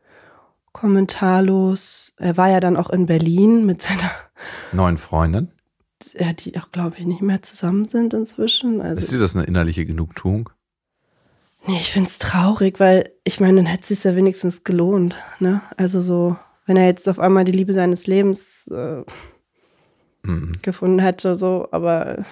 kommentarlos. 0.72 2.14
Er 2.16 2.36
war 2.38 2.48
ja 2.48 2.60
dann 2.60 2.78
auch 2.78 2.88
in 2.88 3.04
Berlin 3.06 3.66
mit 3.66 3.82
seiner, 3.82 4.10
Neuen 4.72 4.96
Freundin? 4.96 5.52
ja, 6.18 6.32
die 6.32 6.58
auch, 6.58 6.72
glaube 6.72 6.96
ich, 6.98 7.04
nicht 7.04 7.20
mehr 7.20 7.42
zusammen 7.42 7.86
sind 7.86 8.14
inzwischen. 8.14 8.80
Ist 8.80 8.86
Also, 8.86 9.10
dir 9.12 9.18
das 9.18 9.36
eine 9.36 9.44
innerliche 9.44 9.84
Genugtuung? 9.84 10.48
Nee, 11.66 11.76
ich 11.76 11.92
finde 11.92 12.08
es 12.08 12.18
traurig, 12.18 12.80
weil 12.80 13.10
ich 13.24 13.40
meine, 13.40 13.56
dann 13.56 13.66
hätte 13.66 13.82
es 13.82 13.88
sich 13.88 14.04
ja 14.04 14.16
wenigstens 14.16 14.64
gelohnt. 14.64 15.16
Ne? 15.40 15.60
Also 15.76 16.00
so, 16.00 16.36
wenn 16.64 16.78
er 16.78 16.86
jetzt 16.86 17.08
auf 17.08 17.18
einmal 17.18 17.44
die 17.44 17.52
Liebe 17.52 17.74
seines 17.74 18.06
Lebens 18.06 18.66
äh, 18.68 19.02
Mhm. 20.28 20.52
gefunden 20.60 20.98
hätte, 20.98 21.36
so, 21.36 21.68
aber 21.72 22.24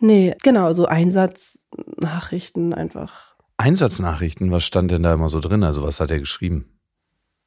nee, 0.00 0.34
genau, 0.42 0.72
so 0.72 0.86
Einsatznachrichten 0.86 2.74
einfach. 2.74 3.36
Einsatznachrichten, 3.58 4.50
was 4.50 4.64
stand 4.64 4.90
denn 4.90 5.04
da 5.04 5.14
immer 5.14 5.28
so 5.28 5.38
drin? 5.40 5.62
Also 5.62 5.84
was 5.84 6.00
hat 6.00 6.10
er 6.10 6.18
geschrieben? 6.18 6.78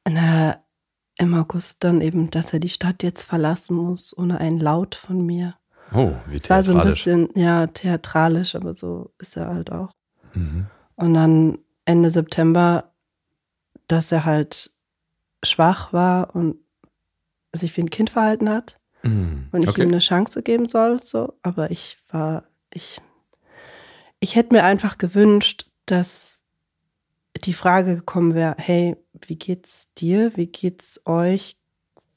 Na, 0.08 0.56
im 1.18 1.34
August 1.34 1.84
dann 1.84 2.00
eben, 2.00 2.30
dass 2.30 2.54
er 2.54 2.58
die 2.58 2.70
Stadt 2.70 3.02
jetzt 3.02 3.22
verlassen 3.22 3.76
muss, 3.76 4.16
ohne 4.16 4.38
einen 4.38 4.58
Laut 4.58 4.94
von 4.94 5.24
mir. 5.24 5.56
Oh, 5.92 6.12
wie 6.26 6.38
Es 6.38 6.48
war 6.48 6.62
so 6.62 6.70
ein 6.70 6.76
theatralisch. 6.78 7.04
bisschen, 7.04 7.28
ja, 7.34 7.66
theatralisch, 7.66 8.54
aber 8.54 8.74
so 8.74 9.12
ist 9.18 9.36
er 9.36 9.48
halt 9.48 9.70
auch. 9.70 9.92
Mhm. 10.32 10.66
Und 10.96 11.12
dann 11.12 11.58
Ende 11.84 12.08
September, 12.08 12.92
dass 13.88 14.10
er 14.10 14.24
halt 14.24 14.70
schwach 15.44 15.92
war 15.92 16.34
und 16.34 16.56
sich 17.52 17.76
wie 17.76 17.82
ein 17.82 17.90
Kind 17.90 18.08
verhalten 18.08 18.48
hat 18.48 18.78
Mhm. 19.02 19.48
und 19.52 19.62
ich 19.64 19.70
okay. 19.70 19.82
ihm 19.82 19.88
eine 19.88 19.98
Chance 19.98 20.42
geben 20.42 20.66
soll, 20.66 21.02
so. 21.02 21.34
Aber 21.42 21.70
ich 21.70 21.98
war, 22.08 22.44
ich, 22.72 23.00
ich 24.20 24.36
hätte 24.36 24.54
mir 24.54 24.64
einfach 24.64 24.98
gewünscht, 24.98 25.66
dass 25.86 26.40
die 27.44 27.54
Frage 27.54 27.96
gekommen 27.96 28.34
wäre, 28.34 28.54
hey, 28.58 28.96
wie 29.26 29.36
geht's 29.36 29.88
dir? 29.98 30.36
Wie 30.36 30.46
geht's 30.46 31.00
euch? 31.06 31.56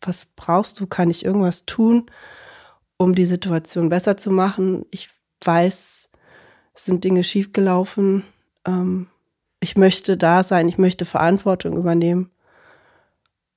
Was 0.02 0.28
brauchst 0.36 0.80
du? 0.80 0.88
Kann 0.88 1.10
ich 1.10 1.26
irgendwas 1.26 1.66
tun, 1.66 2.06
um 2.98 3.16
die 3.16 3.26
Situation 3.26 3.90
besser 3.90 4.18
zu 4.18 4.30
machen? 4.30 4.86
Ich 4.92 5.10
weiß, 5.44 6.10
es 6.74 6.86
sind 6.86 7.04
Dinge 7.04 7.24
schiefgelaufen. 7.24 8.24
Ähm, 8.66 9.08
ich 9.60 9.78
möchte 9.78 10.18
da 10.18 10.44
sein, 10.44 10.68
ich 10.68 10.78
möchte 10.78 11.06
Verantwortung 11.06 11.78
übernehmen. 11.78 12.30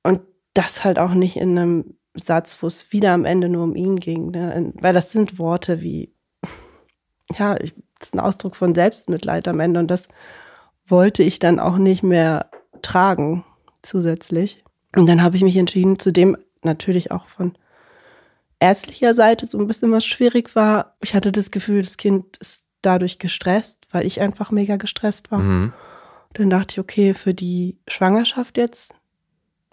Und 0.02 0.22
das 0.54 0.84
halt 0.84 0.98
auch 0.98 1.12
nicht 1.12 1.36
in 1.36 1.58
einem 1.58 1.97
Satz, 2.14 2.58
wo 2.62 2.66
es 2.66 2.92
wieder 2.92 3.12
am 3.12 3.24
Ende 3.24 3.48
nur 3.48 3.64
um 3.64 3.76
ihn 3.76 3.96
ging. 3.96 4.30
Ne? 4.30 4.72
Weil 4.80 4.94
das 4.94 5.12
sind 5.12 5.38
Worte 5.38 5.80
wie, 5.82 6.12
ja, 7.38 7.58
ich- 7.60 7.74
das 7.98 8.08
ist 8.10 8.14
ein 8.14 8.20
Ausdruck 8.20 8.54
von 8.54 8.74
Selbstmitleid 8.74 9.48
am 9.48 9.58
Ende. 9.60 9.80
Und 9.80 9.88
das 9.90 10.06
wollte 10.86 11.22
ich 11.24 11.38
dann 11.40 11.58
auch 11.58 11.76
nicht 11.78 12.02
mehr 12.04 12.48
tragen 12.82 13.44
zusätzlich. 13.82 14.62
Und 14.96 15.06
dann 15.08 15.22
habe 15.22 15.36
ich 15.36 15.42
mich 15.42 15.56
entschieden, 15.56 15.98
zudem 15.98 16.36
natürlich 16.62 17.10
auch 17.10 17.26
von 17.26 17.56
ärztlicher 18.60 19.14
Seite 19.14 19.46
so 19.46 19.58
ein 19.58 19.66
bisschen 19.66 19.92
was 19.92 20.04
schwierig 20.04 20.54
war. 20.56 20.96
Ich 21.02 21.14
hatte 21.14 21.32
das 21.32 21.50
Gefühl, 21.50 21.82
das 21.82 21.96
Kind 21.96 22.36
ist 22.38 22.64
dadurch 22.82 23.18
gestresst, 23.18 23.86
weil 23.90 24.06
ich 24.06 24.20
einfach 24.20 24.50
mega 24.50 24.76
gestresst 24.76 25.30
war. 25.30 25.40
Mhm. 25.40 25.72
Dann 26.34 26.50
dachte 26.50 26.72
ich, 26.74 26.78
okay, 26.80 27.14
für 27.14 27.34
die 27.34 27.78
Schwangerschaft 27.88 28.56
jetzt 28.58 28.94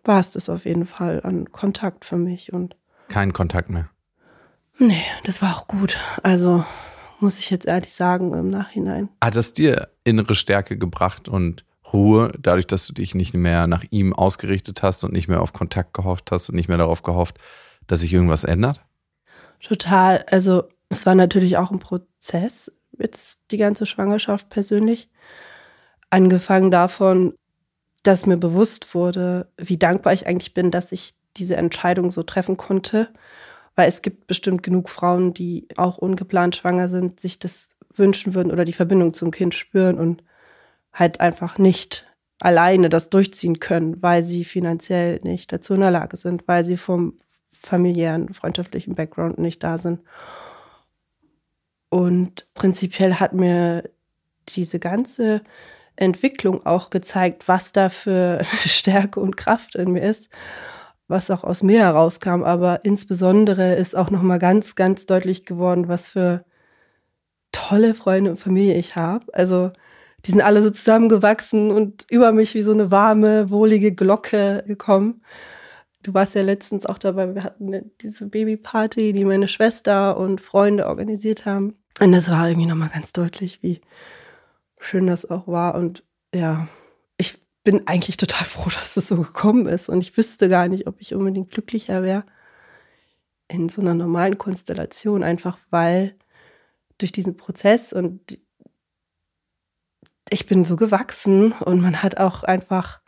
war 0.07 0.19
es 0.19 0.31
das 0.31 0.49
auf 0.49 0.65
jeden 0.65 0.85
Fall 0.85 1.21
an 1.23 1.51
Kontakt 1.51 2.05
für 2.05 2.17
mich. 2.17 2.53
Und 2.53 2.75
Kein 3.09 3.33
Kontakt 3.33 3.69
mehr. 3.69 3.89
nee, 4.77 5.03
das 5.23 5.41
war 5.41 5.57
auch 5.57 5.67
gut. 5.67 5.97
Also 6.23 6.63
muss 7.19 7.39
ich 7.39 7.49
jetzt 7.49 7.65
ehrlich 7.65 7.93
sagen 7.93 8.33
im 8.33 8.49
Nachhinein. 8.49 9.09
Hat 9.21 9.35
das 9.35 9.53
dir 9.53 9.89
innere 10.03 10.35
Stärke 10.35 10.77
gebracht 10.77 11.27
und 11.27 11.65
Ruhe, 11.93 12.31
dadurch, 12.39 12.67
dass 12.67 12.87
du 12.87 12.93
dich 12.93 13.15
nicht 13.15 13.33
mehr 13.33 13.67
nach 13.67 13.83
ihm 13.89 14.11
ausgerichtet 14.13 14.83
hast 14.83 15.03
und 15.03 15.13
nicht 15.13 15.27
mehr 15.27 15.41
auf 15.41 15.53
Kontakt 15.53 15.93
gehofft 15.93 16.31
hast 16.31 16.49
und 16.49 16.55
nicht 16.55 16.67
mehr 16.67 16.77
darauf 16.77 17.03
gehofft, 17.03 17.37
dass 17.87 18.01
sich 18.01 18.11
irgendwas 18.11 18.43
ändert? 18.43 18.81
Total. 19.61 20.25
Also 20.29 20.63
es 20.89 21.05
war 21.05 21.15
natürlich 21.15 21.57
auch 21.57 21.71
ein 21.71 21.79
Prozess, 21.79 22.71
jetzt 22.97 23.37
die 23.51 23.57
ganze 23.57 23.85
Schwangerschaft 23.85 24.49
persönlich. 24.49 25.09
Angefangen 26.09 26.71
davon, 26.71 27.33
dass 28.07 28.25
mir 28.25 28.37
bewusst 28.37 28.93
wurde, 28.93 29.47
wie 29.57 29.77
dankbar 29.77 30.13
ich 30.13 30.27
eigentlich 30.27 30.53
bin, 30.53 30.69
dass 30.69 30.91
ich 30.91 31.15
diese 31.37 31.55
Entscheidung 31.55 32.11
so 32.11 32.23
treffen 32.23 32.55
konnte. 32.55 33.09
Weil 33.75 33.89
es 33.89 34.01
gibt 34.01 34.27
bestimmt 34.27 34.63
genug 34.63 34.89
Frauen, 34.89 35.33
die 35.33 35.67
auch 35.75 35.97
ungeplant 35.97 36.55
schwanger 36.55 36.87
sind, 36.87 37.19
sich 37.19 37.39
das 37.39 37.69
wünschen 37.95 38.33
würden 38.35 38.51
oder 38.51 38.63
die 38.63 38.73
Verbindung 38.73 39.13
zum 39.13 39.31
Kind 39.31 39.53
spüren 39.55 39.97
und 39.97 40.23
halt 40.93 41.19
einfach 41.19 41.57
nicht 41.57 42.05
alleine 42.39 42.89
das 42.89 43.09
durchziehen 43.09 43.59
können, 43.59 44.01
weil 44.01 44.23
sie 44.23 44.45
finanziell 44.45 45.19
nicht 45.23 45.51
dazu 45.51 45.73
in 45.73 45.81
der 45.81 45.91
Lage 45.91 46.15
sind, 46.15 46.47
weil 46.47 46.63
sie 46.63 46.77
vom 46.77 47.19
familiären, 47.51 48.33
freundschaftlichen 48.33 48.95
Background 48.95 49.39
nicht 49.39 49.63
da 49.63 49.77
sind. 49.77 50.01
Und 51.89 52.53
prinzipiell 52.53 53.15
hat 53.15 53.33
mir 53.33 53.89
diese 54.49 54.79
ganze 54.79 55.41
Entwicklung 55.95 56.65
auch 56.65 56.89
gezeigt, 56.89 57.47
was 57.47 57.71
da 57.71 57.89
für 57.89 58.41
Stärke 58.65 59.19
und 59.19 59.37
Kraft 59.37 59.75
in 59.75 59.91
mir 59.91 60.03
ist, 60.03 60.29
was 61.07 61.31
auch 61.31 61.43
aus 61.43 61.63
mir 61.63 61.79
herauskam. 61.79 62.43
Aber 62.43 62.83
insbesondere 62.83 63.75
ist 63.75 63.95
auch 63.95 64.09
nochmal 64.09 64.39
ganz, 64.39 64.75
ganz 64.75 65.05
deutlich 65.05 65.45
geworden, 65.45 65.87
was 65.87 66.09
für 66.09 66.45
tolle 67.51 67.93
Freunde 67.93 68.31
und 68.31 68.39
Familie 68.39 68.75
ich 68.75 68.95
habe. 68.95 69.25
Also 69.33 69.71
die 70.25 70.31
sind 70.31 70.41
alle 70.41 70.63
so 70.63 70.69
zusammengewachsen 70.71 71.71
und 71.71 72.05
über 72.09 72.31
mich 72.31 72.55
wie 72.55 72.63
so 72.63 72.71
eine 72.71 72.91
warme, 72.91 73.49
wohlige 73.49 73.93
Glocke 73.93 74.63
gekommen. 74.65 75.21
Du 76.01 76.13
warst 76.13 76.35
ja 76.35 76.41
letztens 76.41 76.85
auch 76.85 76.97
dabei, 76.97 77.33
wir 77.33 77.43
hatten 77.43 77.91
diese 78.01 78.27
Babyparty, 78.27 79.13
die 79.13 79.25
meine 79.25 79.47
Schwester 79.47 80.17
und 80.17 80.41
Freunde 80.41 80.87
organisiert 80.87 81.45
haben. 81.45 81.75
Und 81.99 82.11
das 82.11 82.29
war 82.29 82.47
irgendwie 82.47 82.67
nochmal 82.67 82.89
ganz 82.93 83.13
deutlich, 83.13 83.63
wie 83.63 83.81
schön 84.85 85.07
das 85.07 85.29
auch 85.29 85.47
war. 85.47 85.75
Und 85.75 86.03
ja, 86.33 86.67
ich 87.17 87.37
bin 87.63 87.87
eigentlich 87.87 88.17
total 88.17 88.45
froh, 88.45 88.69
dass 88.79 88.97
es 88.97 89.07
so 89.07 89.17
gekommen 89.17 89.65
ist. 89.65 89.89
Und 89.89 90.01
ich 90.01 90.15
wüsste 90.15 90.47
gar 90.47 90.67
nicht, 90.67 90.87
ob 90.87 91.01
ich 91.01 91.13
unbedingt 91.13 91.51
glücklicher 91.51 92.03
wäre 92.03 92.23
in 93.47 93.69
so 93.69 93.81
einer 93.81 93.93
normalen 93.93 94.37
Konstellation, 94.37 95.23
einfach 95.23 95.57
weil 95.69 96.15
durch 96.97 97.11
diesen 97.11 97.37
Prozess 97.37 97.93
und 97.93 98.39
ich 100.29 100.47
bin 100.47 100.65
so 100.65 100.75
gewachsen 100.75 101.51
und 101.51 101.81
man 101.81 102.01
hat 102.01 102.17
auch 102.17 102.43
einfach, 102.43 103.01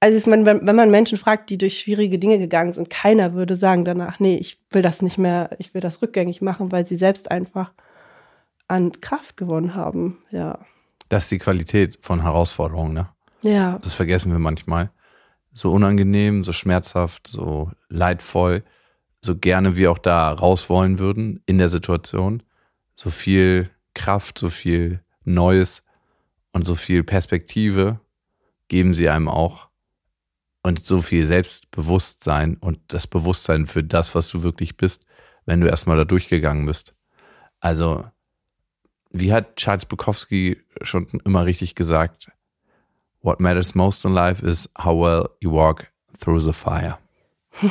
also 0.00 0.16
ich 0.16 0.26
meine, 0.26 0.46
wenn, 0.46 0.66
wenn 0.66 0.76
man 0.76 0.90
Menschen 0.90 1.18
fragt, 1.18 1.50
die 1.50 1.58
durch 1.58 1.78
schwierige 1.78 2.18
Dinge 2.18 2.38
gegangen 2.38 2.72
sind, 2.72 2.88
keiner 2.88 3.34
würde 3.34 3.56
sagen 3.56 3.84
danach, 3.84 4.18
nee, 4.18 4.36
ich 4.36 4.58
will 4.70 4.82
das 4.82 5.02
nicht 5.02 5.18
mehr, 5.18 5.50
ich 5.58 5.74
will 5.74 5.82
das 5.82 6.00
rückgängig 6.00 6.40
machen, 6.40 6.72
weil 6.72 6.86
sie 6.86 6.96
selbst 6.96 7.30
einfach 7.30 7.72
an 8.72 8.92
Kraft 9.00 9.36
gewonnen 9.36 9.74
haben. 9.74 10.18
Ja. 10.30 10.58
Das 11.08 11.24
ist 11.24 11.32
die 11.32 11.38
Qualität 11.38 11.98
von 12.00 12.22
Herausforderungen, 12.22 12.94
ne? 12.94 13.08
Ja. 13.42 13.78
Das 13.78 13.92
vergessen 13.92 14.32
wir 14.32 14.38
manchmal. 14.38 14.90
So 15.52 15.70
unangenehm, 15.70 16.42
so 16.42 16.52
schmerzhaft, 16.52 17.26
so 17.26 17.70
leidvoll, 17.88 18.64
so 19.20 19.36
gerne 19.36 19.76
wir 19.76 19.92
auch 19.92 19.98
da 19.98 20.32
raus 20.32 20.70
wollen 20.70 20.98
würden 20.98 21.42
in 21.44 21.58
der 21.58 21.68
Situation. 21.68 22.42
So 22.96 23.10
viel 23.10 23.68
Kraft, 23.94 24.38
so 24.38 24.48
viel 24.48 25.02
Neues 25.24 25.82
und 26.52 26.66
so 26.66 26.74
viel 26.74 27.04
Perspektive 27.04 28.00
geben 28.68 28.94
sie 28.94 29.10
einem 29.10 29.28
auch. 29.28 29.68
Und 30.62 30.86
so 30.86 31.02
viel 31.02 31.26
Selbstbewusstsein 31.26 32.56
und 32.56 32.78
das 32.86 33.06
Bewusstsein 33.06 33.66
für 33.66 33.84
das, 33.84 34.14
was 34.14 34.28
du 34.28 34.42
wirklich 34.42 34.76
bist, 34.76 35.04
wenn 35.44 35.60
du 35.60 35.66
erstmal 35.66 35.96
da 35.96 36.04
durchgegangen 36.04 36.64
bist. 36.64 36.94
Also, 37.60 38.04
wie 39.12 39.32
hat 39.32 39.56
Charles 39.56 39.86
Bukowski 39.86 40.58
schon 40.82 41.06
immer 41.24 41.44
richtig 41.44 41.74
gesagt, 41.74 42.32
What 43.22 43.38
matters 43.38 43.76
most 43.76 44.04
in 44.04 44.12
life 44.12 44.42
is 44.42 44.68
how 44.76 44.94
well 44.94 45.30
you 45.40 45.52
walk 45.52 45.86
through 46.18 46.40
the 46.40 46.52
fire. 46.52 46.98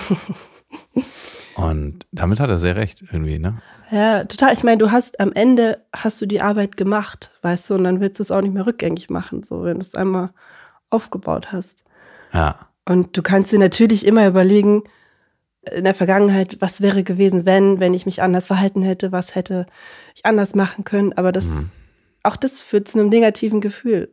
Und 1.56 2.06
damit 2.14 2.40
hat 2.40 2.50
er 2.50 2.60
sehr 2.60 2.78
recht 2.78 3.02
irgendwie, 3.02 3.38
ne? 3.38 3.62
Ja, 3.92 4.24
total. 4.24 4.54
Ich 4.54 4.64
meine, 4.64 4.78
du 4.78 4.92
hast 4.92 5.20
am 5.20 5.34
Ende 5.34 5.86
hast 5.94 6.22
du 6.22 6.26
die 6.26 6.42
Arbeit 6.42 6.78
gemacht, 6.78 7.32
weißt 7.42 7.70
du, 7.70 7.74
und 7.74 7.84
dann 7.84 8.00
willst 8.00 8.20
du 8.20 8.24
es 8.24 8.32
auch 8.32 8.42
nicht 8.42 8.54
mehr 8.54 8.66
rückgängig 8.66 9.10
machen, 9.10 9.44
so 9.44 9.64
wenn 9.66 9.80
du 9.80 9.82
es 9.82 9.96
einmal 9.96 10.30
aufgebaut 10.90 11.52
hast. 11.52 11.84
Ja. 12.32 12.68
Und 12.86 13.18
du 13.18 13.22
kannst 13.22 13.52
dir 13.52 13.60
natürlich 13.60 14.06
immer 14.06 14.26
überlegen, 14.26 14.84
in 15.70 15.84
der 15.84 15.94
Vergangenheit, 15.96 16.58
was 16.60 16.82
wäre 16.82 17.04
gewesen, 17.04 17.46
wenn, 17.46 17.80
wenn 17.80 17.94
ich 17.94 18.06
mich 18.06 18.22
anders 18.22 18.48
verhalten 18.48 18.82
hätte, 18.82 19.12
was 19.12 19.36
hätte 19.36 19.68
ich 20.16 20.26
anders 20.26 20.56
machen 20.56 20.84
können. 20.84 21.14
Aber 21.14 21.32
das, 21.32 21.46
Mhm. 21.46 21.70
auch 22.24 22.36
das 22.36 22.62
führt 22.64 22.88
zu 22.88 23.00
einem 23.00 23.10
negativen 23.10 23.62
Gefühl. 23.62 24.10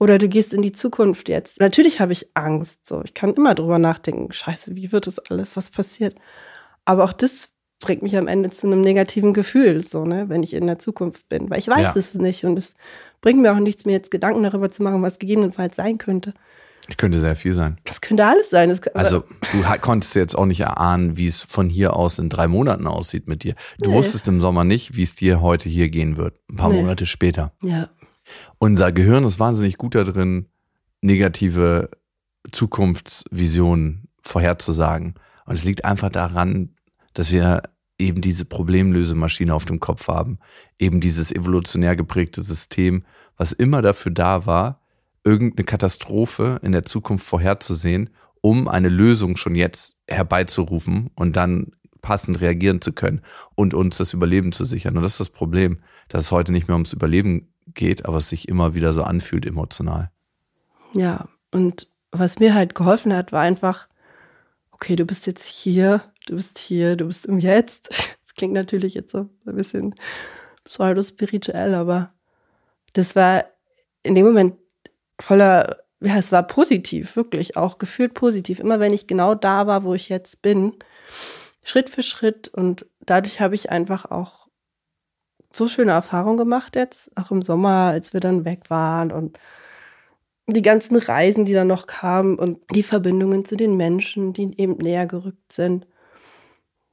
Oder 0.00 0.18
du 0.18 0.28
gehst 0.28 0.54
in 0.54 0.62
die 0.62 0.72
Zukunft 0.72 1.28
jetzt. 1.28 1.60
Natürlich 1.60 2.00
habe 2.00 2.12
ich 2.12 2.30
Angst. 2.34 2.86
So, 2.86 3.02
ich 3.04 3.14
kann 3.14 3.34
immer 3.34 3.54
drüber 3.54 3.78
nachdenken. 3.78 4.32
Scheiße, 4.32 4.74
wie 4.76 4.92
wird 4.92 5.06
das 5.06 5.18
alles? 5.18 5.56
Was 5.56 5.70
passiert? 5.70 6.16
Aber 6.84 7.04
auch 7.04 7.12
das 7.12 7.48
bringt 7.80 8.02
mich 8.02 8.16
am 8.16 8.26
Ende 8.28 8.50
zu 8.50 8.66
einem 8.66 8.80
negativen 8.80 9.32
Gefühl, 9.34 9.84
so, 9.84 10.04
ne, 10.04 10.28
wenn 10.28 10.42
ich 10.42 10.54
in 10.54 10.66
der 10.66 10.78
Zukunft 10.80 11.28
bin. 11.28 11.48
Weil 11.50 11.58
ich 11.60 11.68
weiß 11.68 11.94
Ja. 11.94 11.96
es 11.96 12.14
nicht. 12.14 12.44
Und 12.44 12.56
es 12.58 12.74
bringt 13.20 13.40
mir 13.40 13.52
auch 13.52 13.58
nichts, 13.60 13.84
mir 13.86 13.92
jetzt 13.92 14.10
Gedanken 14.10 14.42
darüber 14.42 14.70
zu 14.70 14.82
machen, 14.82 15.02
was 15.02 15.18
gegebenenfalls 15.20 15.76
sein 15.76 15.98
könnte. 15.98 16.32
Könnte 16.96 17.20
sehr 17.20 17.36
viel 17.36 17.54
sein. 17.54 17.78
Das 17.84 18.00
könnte 18.00 18.26
alles 18.26 18.50
sein. 18.50 18.70
Das, 18.70 18.82
Also, 18.88 19.22
du 19.52 19.62
konntest 19.80 20.14
jetzt 20.16 20.36
auch 20.36 20.46
nicht 20.46 20.60
erahnen, 20.60 21.16
wie 21.16 21.26
es 21.28 21.42
von 21.42 21.68
hier 21.68 21.94
aus 21.94 22.18
in 22.18 22.28
drei 22.28 22.48
Monaten 22.48 22.86
aussieht 22.88 23.28
mit 23.28 23.44
dir. 23.44 23.54
Du 23.80 23.90
Nee. 23.90 23.96
wusstest 23.96 24.26
im 24.26 24.40
Sommer 24.40 24.64
nicht, 24.64 24.96
wie 24.96 25.02
es 25.02 25.14
dir 25.14 25.40
heute 25.40 25.68
hier 25.68 25.90
gehen 25.90 26.16
wird. 26.16 26.34
Ein 26.50 26.56
paar 26.56 26.70
Nee. 26.70 26.80
Monate 26.80 27.06
später. 27.06 27.52
ja. 27.62 27.88
Unser 28.58 28.90
Gehirn 28.92 29.24
ist 29.24 29.38
wahnsinnig 29.38 29.78
gut 29.78 29.94
darin, 29.94 30.46
negative 31.00 31.88
Zukunftsvisionen 32.52 34.08
vorherzusagen. 34.22 35.14
Und 35.46 35.54
es 35.54 35.64
liegt 35.64 35.84
einfach 35.84 36.10
daran, 36.10 36.74
dass 37.14 37.32
wir 37.32 37.62
eben 37.98 38.20
diese 38.20 38.44
Problemlösemaschine 38.44 39.54
auf 39.54 39.64
dem 39.64 39.80
Kopf 39.80 40.08
haben. 40.08 40.38
Eben 40.78 41.00
dieses 41.00 41.32
evolutionär 41.32 41.96
geprägte 41.96 42.42
System, 42.42 43.04
was 43.36 43.52
immer 43.52 43.82
dafür 43.82 44.12
da 44.12 44.46
war, 44.46 44.80
irgendeine 45.28 45.66
Katastrophe 45.66 46.58
in 46.62 46.72
der 46.72 46.84
Zukunft 46.86 47.26
vorherzusehen, 47.26 48.10
um 48.40 48.66
eine 48.66 48.88
Lösung 48.88 49.36
schon 49.36 49.54
jetzt 49.54 49.96
herbeizurufen 50.08 51.10
und 51.14 51.36
dann 51.36 51.72
passend 52.00 52.40
reagieren 52.40 52.80
zu 52.80 52.92
können 52.92 53.20
und 53.54 53.74
uns 53.74 53.98
das 53.98 54.14
Überleben 54.14 54.52
zu 54.52 54.64
sichern. 54.64 54.96
Und 54.96 55.02
das 55.02 55.12
ist 55.12 55.20
das 55.20 55.30
Problem, 55.30 55.80
dass 56.08 56.24
es 56.24 56.30
heute 56.30 56.52
nicht 56.52 56.66
mehr 56.66 56.76
ums 56.76 56.94
Überleben 56.94 57.52
geht, 57.74 58.06
aber 58.06 58.16
es 58.16 58.30
sich 58.30 58.48
immer 58.48 58.74
wieder 58.74 58.94
so 58.94 59.02
anfühlt 59.02 59.44
emotional. 59.44 60.10
Ja, 60.94 61.28
und 61.50 61.88
was 62.10 62.38
mir 62.38 62.54
halt 62.54 62.74
geholfen 62.74 63.12
hat, 63.12 63.32
war 63.32 63.42
einfach, 63.42 63.88
okay, 64.70 64.96
du 64.96 65.04
bist 65.04 65.26
jetzt 65.26 65.44
hier, 65.46 66.02
du 66.26 66.36
bist 66.36 66.58
hier, 66.58 66.96
du 66.96 67.06
bist 67.06 67.26
im 67.26 67.38
Jetzt. 67.38 67.90
Das 68.28 68.40
klingt 68.40 68.54
natürlich 68.54 68.94
jetzt 68.94 69.10
so 69.10 69.28
ein 69.46 69.56
bisschen 69.56 69.96
pseudo-spirituell, 70.62 71.74
aber 71.74 72.12
das 72.92 73.16
war 73.16 73.46
in 74.04 74.14
dem 74.14 74.26
Moment 74.26 74.54
voller, 75.20 75.78
ja, 76.00 76.16
es 76.16 76.32
war 76.32 76.46
positiv, 76.46 77.16
wirklich, 77.16 77.56
auch 77.56 77.78
gefühlt 77.78 78.14
positiv. 78.14 78.60
Immer 78.60 78.80
wenn 78.80 78.94
ich 78.94 79.06
genau 79.06 79.34
da 79.34 79.66
war, 79.66 79.84
wo 79.84 79.94
ich 79.94 80.08
jetzt 80.08 80.42
bin, 80.42 80.74
Schritt 81.62 81.90
für 81.90 82.02
Schritt 82.02 82.48
und 82.48 82.86
dadurch 83.00 83.40
habe 83.40 83.54
ich 83.54 83.70
einfach 83.70 84.10
auch 84.10 84.48
so 85.52 85.68
schöne 85.68 85.92
Erfahrungen 85.92 86.36
gemacht 86.36 86.76
jetzt, 86.76 87.16
auch 87.16 87.30
im 87.30 87.42
Sommer, 87.42 87.90
als 87.90 88.12
wir 88.12 88.20
dann 88.20 88.44
weg 88.44 88.70
waren 88.70 89.12
und 89.12 89.38
die 90.46 90.62
ganzen 90.62 90.96
Reisen, 90.96 91.44
die 91.44 91.52
dann 91.52 91.66
noch 91.66 91.86
kamen 91.86 92.38
und 92.38 92.58
die 92.74 92.82
Verbindungen 92.82 93.44
zu 93.44 93.56
den 93.56 93.76
Menschen, 93.76 94.32
die 94.32 94.58
eben 94.58 94.78
näher 94.78 95.06
gerückt 95.06 95.52
sind. 95.52 95.86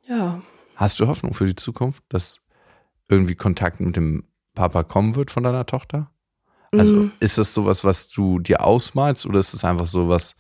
Ja. 0.08 0.42
Hast 0.76 1.00
du 1.00 1.08
Hoffnung 1.08 1.34
für 1.34 1.46
die 1.46 1.56
Zukunft, 1.56 2.04
dass 2.10 2.42
irgendwie 3.08 3.36
Kontakt 3.36 3.80
mit 3.80 3.96
dem 3.96 4.26
Papa 4.56 4.84
kommen 4.84 5.16
wird 5.16 5.32
von 5.32 5.44
deiner 5.44 5.66
Tochter? 5.66 6.12
Also 6.72 6.94
Mhm. 6.96 7.12
ist 7.20 7.38
das 7.38 7.54
sowas, 7.54 7.84
was 7.84 8.10
du 8.10 8.40
dir 8.40 8.64
ausmalst 8.64 9.26
oder 9.26 9.40
ist 9.40 9.54
es 9.54 9.64
einfach 9.64 9.86
so, 9.86 10.10
was 10.10 10.36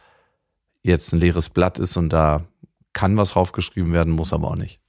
jetzt 0.84 1.14
ein 1.14 1.20
leeres 1.20 1.50
Blatt 1.50 1.80
ist 1.80 1.98
und 1.98 2.10
da 2.10 2.46
kann 2.94 3.18
was 3.18 3.32
draufgeschrieben 3.32 3.94
werden, 3.94 4.14
muss 4.14 4.34
aber 4.34 4.50
auch 4.50 4.56
nicht? 4.56 4.80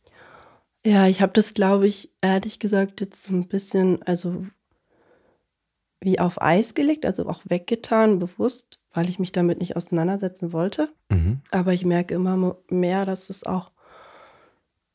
Ja, 0.85 1.07
ich 1.07 1.21
habe 1.21 1.33
das, 1.33 1.55
glaube 1.55 1.87
ich, 1.89 2.11
ehrlich 2.23 2.59
gesagt, 2.59 3.01
jetzt 3.01 3.25
so 3.25 3.33
ein 3.33 3.49
bisschen, 3.49 4.03
also 4.05 4.47
wie 6.01 6.21
auf 6.21 6.41
Eis 6.41 6.75
gelegt, 6.75 7.05
also 7.05 7.29
auch 7.29 7.41
weggetan, 7.45 8.19
bewusst, 8.19 8.79
weil 8.93 9.09
ich 9.09 9.19
mich 9.19 9.33
damit 9.33 9.59
nicht 9.59 9.77
auseinandersetzen 9.77 10.53
wollte. 10.53 10.91
Mhm. 11.11 11.41
Aber 11.51 11.73
ich 11.73 11.85
merke 11.85 12.15
immer 12.15 12.57
mehr, 12.71 13.05
dass 13.07 13.31
es 13.31 13.45
auch 13.45 13.73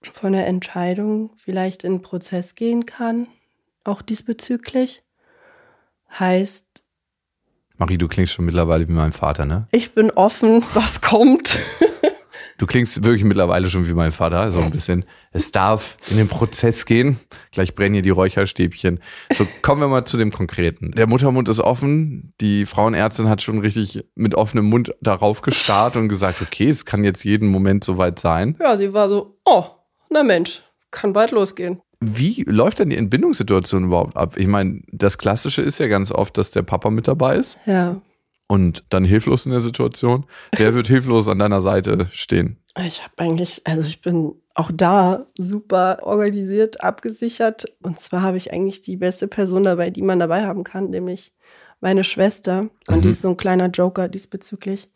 von 0.01 0.33
der 0.33 0.47
Entscheidung 0.47 1.31
vielleicht 1.35 1.83
in 1.83 2.01
Prozess 2.01 2.55
gehen 2.55 2.85
kann, 2.85 3.27
auch 3.83 4.01
diesbezüglich. 4.01 5.03
Heißt, 6.17 6.65
Marie, 7.77 7.97
du 7.97 8.07
klingst 8.07 8.33
schon 8.33 8.45
mittlerweile 8.45 8.87
wie 8.87 8.91
mein 8.93 9.11
Vater, 9.11 9.45
ne? 9.45 9.65
ich 9.71 9.93
bin 9.93 10.11
offen, 10.11 10.63
was 10.73 11.01
kommt. 11.01 11.57
Du 12.61 12.67
klingst 12.67 13.03
wirklich 13.03 13.23
mittlerweile 13.23 13.65
schon 13.65 13.87
wie 13.87 13.93
mein 13.95 14.11
Vater, 14.11 14.51
so 14.51 14.59
ein 14.59 14.69
bisschen. 14.69 15.03
Es 15.31 15.51
darf 15.51 15.97
in 16.11 16.17
den 16.17 16.27
Prozess 16.27 16.85
gehen. 16.85 17.19
Gleich 17.51 17.73
brennen 17.73 17.95
hier 17.95 18.03
die 18.03 18.11
Räucherstäbchen. 18.11 18.99
So, 19.35 19.47
kommen 19.63 19.81
wir 19.81 19.87
mal 19.87 20.05
zu 20.05 20.15
dem 20.15 20.31
Konkreten. 20.31 20.91
Der 20.91 21.07
Muttermund 21.07 21.49
ist 21.49 21.59
offen. 21.59 22.35
Die 22.39 22.67
Frauenärztin 22.67 23.27
hat 23.29 23.41
schon 23.41 23.61
richtig 23.61 24.05
mit 24.13 24.35
offenem 24.35 24.65
Mund 24.65 24.93
darauf 25.01 25.41
gestarrt 25.41 25.95
und 25.95 26.07
gesagt, 26.07 26.39
okay, 26.43 26.69
es 26.69 26.85
kann 26.85 27.03
jetzt 27.03 27.23
jeden 27.23 27.47
Moment 27.47 27.83
soweit 27.83 28.19
sein. 28.19 28.55
Ja, 28.59 28.77
sie 28.77 28.93
war 28.93 29.09
so, 29.09 29.39
oh, 29.43 29.65
na 30.11 30.21
Mensch, 30.21 30.61
kann 30.91 31.13
bald 31.13 31.31
losgehen. 31.31 31.81
Wie 32.03 32.43
läuft 32.47 32.79
denn 32.79 32.89
die 32.89 32.97
Entbindungssituation 32.97 33.85
überhaupt 33.85 34.17
ab? 34.17 34.35
Ich 34.37 34.47
meine, 34.47 34.81
das 34.91 35.17
Klassische 35.19 35.61
ist 35.61 35.77
ja 35.79 35.87
ganz 35.87 36.11
oft, 36.11 36.37
dass 36.37 36.49
der 36.51 36.63
Papa 36.63 36.89
mit 36.89 37.07
dabei 37.07 37.35
ist 37.37 37.59
Ja, 37.65 38.01
und 38.47 38.83
dann 38.89 39.05
hilflos 39.05 39.45
in 39.45 39.51
der 39.51 39.61
Situation. 39.61 40.25
Wer 40.57 40.73
wird 40.73 40.87
hilflos 40.87 41.27
an 41.27 41.39
deiner 41.39 41.61
Seite 41.61 42.07
stehen? 42.11 42.57
Ich 42.83 43.01
habe 43.03 43.13
eigentlich, 43.17 43.61
also 43.65 43.87
ich 43.87 44.01
bin 44.01 44.33
auch 44.55 44.71
da 44.73 45.27
super 45.37 45.99
organisiert, 46.01 46.83
abgesichert. 46.83 47.65
Und 47.81 47.99
zwar 47.99 48.23
habe 48.23 48.37
ich 48.37 48.51
eigentlich 48.51 48.81
die 48.81 48.97
beste 48.97 49.27
Person 49.27 49.63
dabei, 49.63 49.89
die 49.89 50.01
man 50.01 50.19
dabei 50.19 50.45
haben 50.45 50.63
kann, 50.63 50.89
nämlich 50.89 51.33
meine 51.81 52.03
Schwester. 52.03 52.67
Und 52.89 53.03
die 53.03 53.07
Mhm. 53.07 53.13
ist 53.13 53.21
so 53.21 53.29
ein 53.29 53.37
kleiner 53.37 53.67
Joker 53.67 54.09
diesbezüglich, 54.09 54.89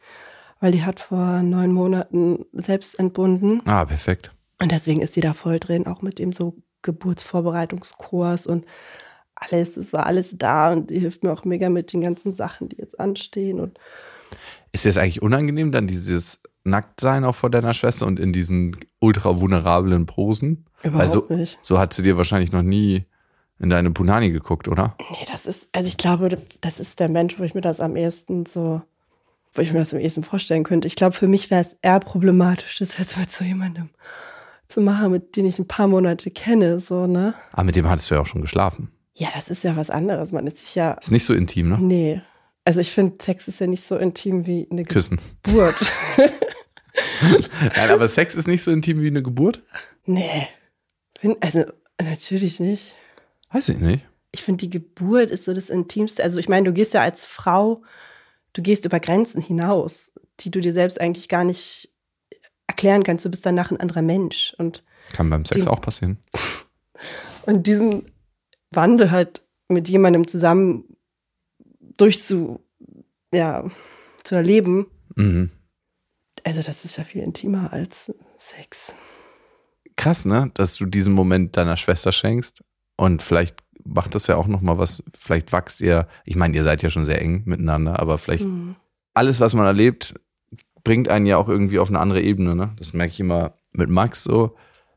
weil 0.59 0.71
die 0.73 0.83
hat 0.83 0.99
vor 0.99 1.41
neun 1.43 1.71
Monaten 1.71 2.45
selbst 2.53 2.99
entbunden. 2.99 3.61
Ah, 3.65 3.85
perfekt. 3.85 4.31
Und 4.61 4.71
deswegen 4.71 5.01
ist 5.01 5.13
sie 5.13 5.21
da 5.21 5.33
voll 5.33 5.59
drin, 5.59 5.85
auch 5.87 6.01
mit 6.01 6.17
dem 6.19 6.33
so 6.33 6.55
Geburtsvorbereitungskurs 6.85 8.47
und 8.47 8.65
alles. 9.35 9.77
Es 9.77 9.93
war 9.93 10.05
alles 10.05 10.35
da 10.37 10.71
und 10.71 10.89
die 10.89 10.99
hilft 10.99 11.23
mir 11.23 11.31
auch 11.33 11.45
mega 11.45 11.69
mit 11.69 11.91
den 11.93 12.01
ganzen 12.01 12.33
Sachen, 12.35 12.69
die 12.69 12.77
jetzt 12.77 12.99
anstehen. 12.99 13.59
Und 13.59 13.77
Ist 14.71 14.85
dir 14.85 14.89
das 14.89 14.97
eigentlich 14.97 15.21
unangenehm, 15.21 15.71
dann 15.71 15.87
dieses 15.87 16.39
Nacktsein 16.63 17.25
auch 17.25 17.35
vor 17.35 17.49
deiner 17.49 17.73
Schwester 17.73 18.05
und 18.07 18.19
in 18.19 18.33
diesen 18.33 18.77
ultra 18.99 19.39
vulnerablen 19.39 20.05
Posen? 20.05 20.65
überhaupt 20.83 21.01
Also- 21.01 21.25
nicht. 21.29 21.59
So 21.63 21.79
hat 21.79 21.93
sie 21.93 22.01
dir 22.03 22.17
wahrscheinlich 22.17 22.51
noch 22.51 22.61
nie 22.61 23.05
in 23.59 23.69
deine 23.69 23.89
Punani 23.91 24.31
geguckt, 24.31 24.67
oder? 24.67 24.95
Nee, 24.99 25.25
das 25.31 25.45
ist, 25.47 25.67
also 25.71 25.87
ich 25.87 25.97
glaube, 25.97 26.37
das 26.61 26.79
ist 26.79 26.99
der 26.99 27.07
Mensch, 27.09 27.39
wo 27.39 27.43
ich 27.43 27.53
mir 27.55 27.61
das 27.61 27.79
am 27.79 27.95
ehesten 27.95 28.45
so, 28.45 28.81
wo 29.53 29.61
ich 29.61 29.71
mir 29.73 29.79
das 29.79 29.93
am 29.93 29.99
ehesten 29.99 30.23
vorstellen 30.23 30.63
könnte. 30.63 30.87
Ich 30.87 30.95
glaube, 30.95 31.15
für 31.15 31.27
mich 31.27 31.49
wäre 31.49 31.61
es 31.61 31.75
eher 31.81 31.99
problematisch, 32.01 32.79
das 32.79 32.97
jetzt 32.97 33.17
mit 33.17 33.31
so 33.31 33.43
jemandem 33.45 33.89
zu 34.67 34.81
machen, 34.81 35.11
mit 35.11 35.35
dem 35.35 35.45
ich 35.45 35.59
ein 35.59 35.67
paar 35.67 35.87
Monate 35.87 36.31
kenne, 36.31 36.79
so, 36.79 37.07
ne? 37.07 37.33
Ah, 37.51 37.63
mit 37.63 37.75
dem 37.75 37.87
hattest 37.89 38.09
du 38.09 38.15
ja 38.15 38.21
auch 38.21 38.25
schon 38.27 38.41
geschlafen. 38.41 38.91
Ja, 39.15 39.29
das 39.35 39.49
ist 39.49 39.63
ja 39.63 39.75
was 39.75 39.89
anderes. 39.89 40.31
Man 40.31 40.45
ist 40.47 40.57
sich 40.59 40.75
ja, 40.75 40.93
Ist 40.93 41.11
nicht 41.11 41.25
so 41.25 41.33
intim, 41.33 41.69
ne? 41.69 41.77
nee. 41.79 42.21
Also 42.65 42.79
ich 42.79 42.91
finde, 42.91 43.23
Sex 43.23 43.47
ist 43.47 43.59
ja 43.59 43.67
nicht 43.67 43.83
so 43.85 43.95
intim 43.95 44.47
wie 44.47 44.67
eine 44.71 44.85
Küssen. 44.85 45.19
Geburt. 45.43 45.75
Nein, 47.75 47.89
aber 47.91 48.07
Sex 48.07 48.35
ist 48.35 48.47
nicht 48.47 48.63
so 48.63 48.71
intim 48.71 49.01
wie 49.01 49.07
eine 49.07 49.21
Geburt? 49.23 49.61
nee. 50.05 50.47
Also 51.41 51.63
natürlich 51.99 52.59
nicht. 52.59 52.93
Weiß 53.51 53.69
ich 53.69 53.77
nicht. 53.79 54.05
ich 54.31 54.43
finde, 54.43 54.65
die 54.65 54.69
Geburt 54.69 55.31
ist 55.31 55.45
so 55.45 55.53
das 55.53 55.69
Intimste. 55.69 56.21
Also 56.23 56.39
ich 56.39 56.49
meine, 56.49 56.65
du 56.65 56.73
gehst 56.73 56.93
ja 56.93 57.01
als 57.01 57.25
Frau, 57.25 57.81
du 58.53 58.61
gehst 58.61 58.85
über 58.85 58.99
Grenzen 58.99 59.41
hinaus, 59.41 60.11
die 60.41 60.51
du 60.51 60.59
dir 60.59 60.73
selbst 60.73 60.99
eigentlich 60.99 61.29
gar 61.29 61.43
nicht 61.43 61.89
erklären 62.75 63.03
kannst. 63.03 63.23
Du 63.25 63.29
bist 63.29 63.45
danach 63.45 63.71
ein 63.71 63.79
anderer 63.79 64.01
Mensch. 64.01 64.53
Und, 64.57 64.83
Kann 65.13 65.29
beim 65.29 65.45
Sex 65.45 65.61
Die- 65.61 65.67
auch 65.67 65.79
passieren. 65.81 66.17
und 67.45 67.65
diesen 67.67 68.11
Wandel 68.71 69.11
halt 69.11 69.43
mit 69.69 69.87
jemandem 69.89 70.27
zusammen 70.27 70.83
durchzu, 71.97 72.59
ja, 73.33 73.69
zu 74.23 74.35
erleben, 74.35 74.87
Mhm. 75.15 75.51
also 76.43 76.61
das 76.61 76.83
ist 76.83 76.97
ja 76.97 77.03
viel 77.05 77.21
intimer 77.23 77.71
als 77.71 78.11
Sex. 78.37 78.91
Krass, 79.95 80.25
ne? 80.25 80.51
Dass 80.55 80.75
du 80.75 80.85
diesen 80.85 81.13
Moment 81.13 81.55
deiner 81.55 81.77
Schwester 81.77 82.11
schenkst. 82.11 82.63
Und 82.97 83.23
vielleicht 83.23 83.59
macht 83.85 84.13
das 84.15 84.27
ja 84.27 84.35
auch 84.35 84.47
nochmal 84.47 84.77
was. 84.77 85.03
Vielleicht 85.17 85.53
wachst 85.53 85.79
ihr, 85.79 86.07
ich 86.25 86.35
meine, 86.35 86.55
ihr 86.55 86.63
seid 86.63 86.81
ja 86.83 86.89
schon 86.89 87.05
sehr 87.05 87.21
eng 87.21 87.43
miteinander, 87.45 87.99
aber 87.99 88.17
vielleicht 88.17 88.45
Mhm. 88.45 88.75
alles, 89.13 89.39
was 89.39 89.53
man 89.55 89.65
erlebt, 89.65 90.15
bringt 90.85 91.09
einen 91.09 91.25
ja 91.25 91.35
auch 91.35 91.49
irgendwie 91.49 91.79
auf 91.79 91.89
eine 91.89 91.99
andere 91.99 92.21
Ebene. 92.21 92.55
Ne? 92.55 92.73
Das 92.77 92.93
merke 92.93 93.11
ich 93.11 93.19
immer 93.19 93.55
mit 93.73 93.89
Max 93.89 94.23
so, 94.23 94.55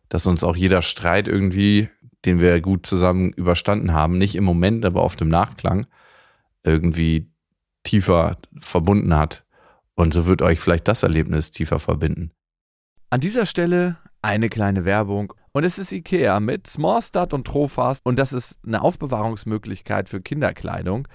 dass 0.09 0.29
uns 0.29 0.45
auch 0.45 0.55
jeder 0.55 0.83
Streit 0.83 1.27
irgendwie, 1.27 1.89
den 2.25 2.39
wir 2.39 2.61
gut 2.61 2.87
zusammen 2.87 3.33
überstanden 3.33 3.93
haben, 3.93 4.19
nicht 4.19 4.37
im 4.37 4.45
Moment, 4.45 4.85
aber 4.85 5.03
auf 5.03 5.17
dem 5.17 5.29
Nachklang, 5.29 5.87
irgendwie 6.63 7.33
tiefer 7.83 8.39
verbunden 8.61 9.17
hat. 9.17 9.45
Und 9.95 10.15
so 10.15 10.27
wird 10.27 10.43
euch 10.43 10.61
vielleicht 10.61 10.87
das 10.87 11.03
Erlebnis 11.03 11.51
tiefer 11.51 11.81
verbinden. 11.81 12.31
An 13.11 13.21
dieser 13.21 13.47
Stelle 13.47 13.97
eine 14.23 14.49
kleine 14.49 14.85
Werbung. 14.85 15.33
Und 15.53 15.65
es 15.65 15.79
ist 15.79 15.91
IKEA 15.91 16.39
mit 16.39 16.67
Smallstart 16.67 17.33
und 17.33 17.47
Trofast. 17.47 18.05
Und 18.05 18.19
das 18.19 18.33
ist 18.33 18.59
eine 18.65 18.83
Aufbewahrungsmöglichkeit 18.83 20.09
für 20.09 20.21
Kinderkleidung 20.21 21.09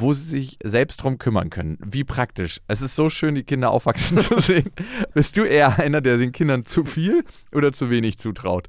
wo 0.00 0.12
sie 0.12 0.28
sich 0.28 0.58
selbst 0.62 0.96
drum 0.96 1.18
kümmern 1.18 1.50
können. 1.50 1.78
Wie 1.84 2.04
praktisch. 2.04 2.60
Es 2.66 2.82
ist 2.82 2.96
so 2.96 3.08
schön, 3.08 3.34
die 3.34 3.44
Kinder 3.44 3.70
aufwachsen 3.70 4.18
zu 4.18 4.38
sehen. 4.40 4.70
Bist 5.14 5.36
du 5.36 5.44
eher 5.44 5.78
einer, 5.78 6.00
der 6.00 6.18
den 6.18 6.32
Kindern 6.32 6.66
zu 6.66 6.84
viel 6.84 7.24
oder 7.52 7.72
zu 7.72 7.90
wenig 7.90 8.18
zutraut? 8.18 8.68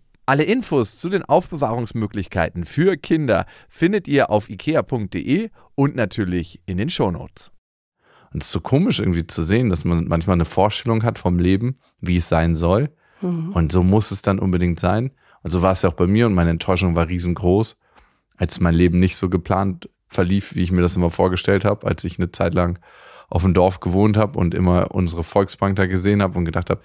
Alle 0.31 0.43
Infos 0.43 0.97
zu 0.97 1.09
den 1.09 1.25
Aufbewahrungsmöglichkeiten 1.25 2.63
für 2.63 2.95
Kinder 2.95 3.45
findet 3.67 4.07
ihr 4.07 4.29
auf 4.29 4.49
ikea.de 4.49 5.49
und 5.75 5.95
natürlich 5.97 6.61
in 6.65 6.77
den 6.77 6.89
Shownotes. 6.89 7.51
Und 8.31 8.41
es 8.41 8.47
ist 8.47 8.53
so 8.53 8.61
komisch 8.61 9.01
irgendwie 9.01 9.27
zu 9.27 9.41
sehen, 9.41 9.69
dass 9.69 9.83
man 9.83 10.05
manchmal 10.05 10.35
eine 10.35 10.45
Vorstellung 10.45 11.03
hat 11.03 11.19
vom 11.19 11.37
Leben, 11.37 11.75
wie 11.99 12.15
es 12.15 12.29
sein 12.29 12.55
soll. 12.55 12.91
Und 13.51 13.73
so 13.73 13.83
muss 13.83 14.11
es 14.11 14.21
dann 14.21 14.39
unbedingt 14.39 14.79
sein. 14.79 15.11
Und 15.43 15.51
so 15.51 15.61
war 15.61 15.73
es 15.73 15.81
ja 15.81 15.89
auch 15.89 15.95
bei 15.95 16.07
mir 16.07 16.27
und 16.27 16.33
meine 16.33 16.51
Enttäuschung 16.51 16.95
war 16.95 17.09
riesengroß, 17.09 17.77
als 18.37 18.61
mein 18.61 18.73
Leben 18.73 19.01
nicht 19.01 19.17
so 19.17 19.27
geplant 19.27 19.89
verlief, 20.07 20.55
wie 20.55 20.61
ich 20.61 20.71
mir 20.71 20.81
das 20.81 20.95
immer 20.95 21.11
vorgestellt 21.11 21.65
habe, 21.65 21.85
als 21.85 22.05
ich 22.05 22.19
eine 22.19 22.31
Zeit 22.31 22.53
lang 22.53 22.79
auf 23.27 23.41
dem 23.41 23.53
Dorf 23.53 23.81
gewohnt 23.81 24.15
habe 24.15 24.39
und 24.39 24.53
immer 24.53 24.95
unsere 24.95 25.25
Volksbank 25.25 25.75
da 25.75 25.87
gesehen 25.87 26.21
habe 26.21 26.39
und 26.39 26.45
gedacht 26.45 26.69
habe, 26.69 26.79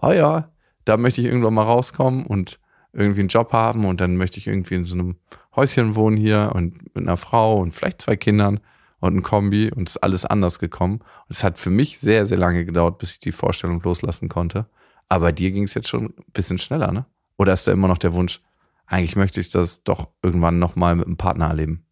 oh 0.00 0.12
ja, 0.12 0.52
da 0.84 0.96
möchte 0.96 1.20
ich 1.20 1.26
irgendwann 1.26 1.54
mal 1.54 1.64
rauskommen 1.64 2.24
und 2.26 2.60
irgendwie 2.92 3.20
einen 3.20 3.28
Job 3.28 3.52
haben 3.52 3.84
und 3.84 4.00
dann 4.00 4.16
möchte 4.16 4.38
ich 4.38 4.46
irgendwie 4.46 4.74
in 4.74 4.84
so 4.84 4.94
einem 4.94 5.16
Häuschen 5.56 5.94
wohnen 5.94 6.16
hier 6.16 6.52
und 6.54 6.94
mit 6.94 7.04
einer 7.04 7.16
Frau 7.16 7.56
und 7.56 7.72
vielleicht 7.72 8.02
zwei 8.02 8.16
Kindern 8.16 8.60
und 9.00 9.16
ein 9.16 9.22
Kombi 9.22 9.70
und 9.70 9.88
es 9.88 9.96
ist 9.96 10.02
alles 10.02 10.24
anders 10.24 10.58
gekommen. 10.58 10.96
Und 10.96 11.30
es 11.30 11.42
hat 11.42 11.58
für 11.58 11.70
mich 11.70 11.98
sehr, 11.98 12.26
sehr 12.26 12.38
lange 12.38 12.64
gedauert, 12.64 12.98
bis 12.98 13.14
ich 13.14 13.18
die 13.20 13.32
Vorstellung 13.32 13.80
loslassen 13.82 14.28
konnte. 14.28 14.66
Aber 15.08 15.32
dir 15.32 15.50
ging 15.50 15.64
es 15.64 15.74
jetzt 15.74 15.88
schon 15.88 16.06
ein 16.06 16.32
bisschen 16.32 16.58
schneller, 16.58 16.92
ne? 16.92 17.04
Oder 17.36 17.52
ist 17.52 17.66
da 17.66 17.72
immer 17.72 17.88
noch 17.88 17.98
der 17.98 18.14
Wunsch, 18.14 18.40
eigentlich 18.86 19.16
möchte 19.16 19.40
ich 19.40 19.50
das 19.50 19.82
doch 19.82 20.08
irgendwann 20.22 20.58
nochmal 20.58 20.94
mit 20.94 21.06
einem 21.06 21.16
Partner 21.16 21.48
erleben? 21.48 21.84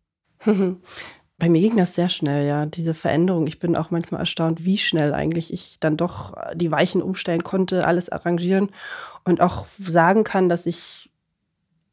Bei 1.38 1.48
mir 1.48 1.60
ging 1.62 1.76
das 1.78 1.94
sehr 1.94 2.10
schnell, 2.10 2.46
ja, 2.46 2.66
diese 2.66 2.92
Veränderung. 2.92 3.46
Ich 3.46 3.58
bin 3.58 3.74
auch 3.74 3.90
manchmal 3.90 4.20
erstaunt, 4.20 4.64
wie 4.64 4.76
schnell 4.76 5.14
eigentlich 5.14 5.50
ich 5.52 5.80
dann 5.80 5.96
doch 5.96 6.36
die 6.54 6.70
Weichen 6.70 7.00
umstellen 7.00 7.42
konnte, 7.42 7.86
alles 7.86 8.10
arrangieren 8.10 8.68
und 9.24 9.40
auch 9.40 9.66
sagen 9.78 10.24
kann, 10.24 10.48
dass 10.48 10.66
ich 10.66 11.11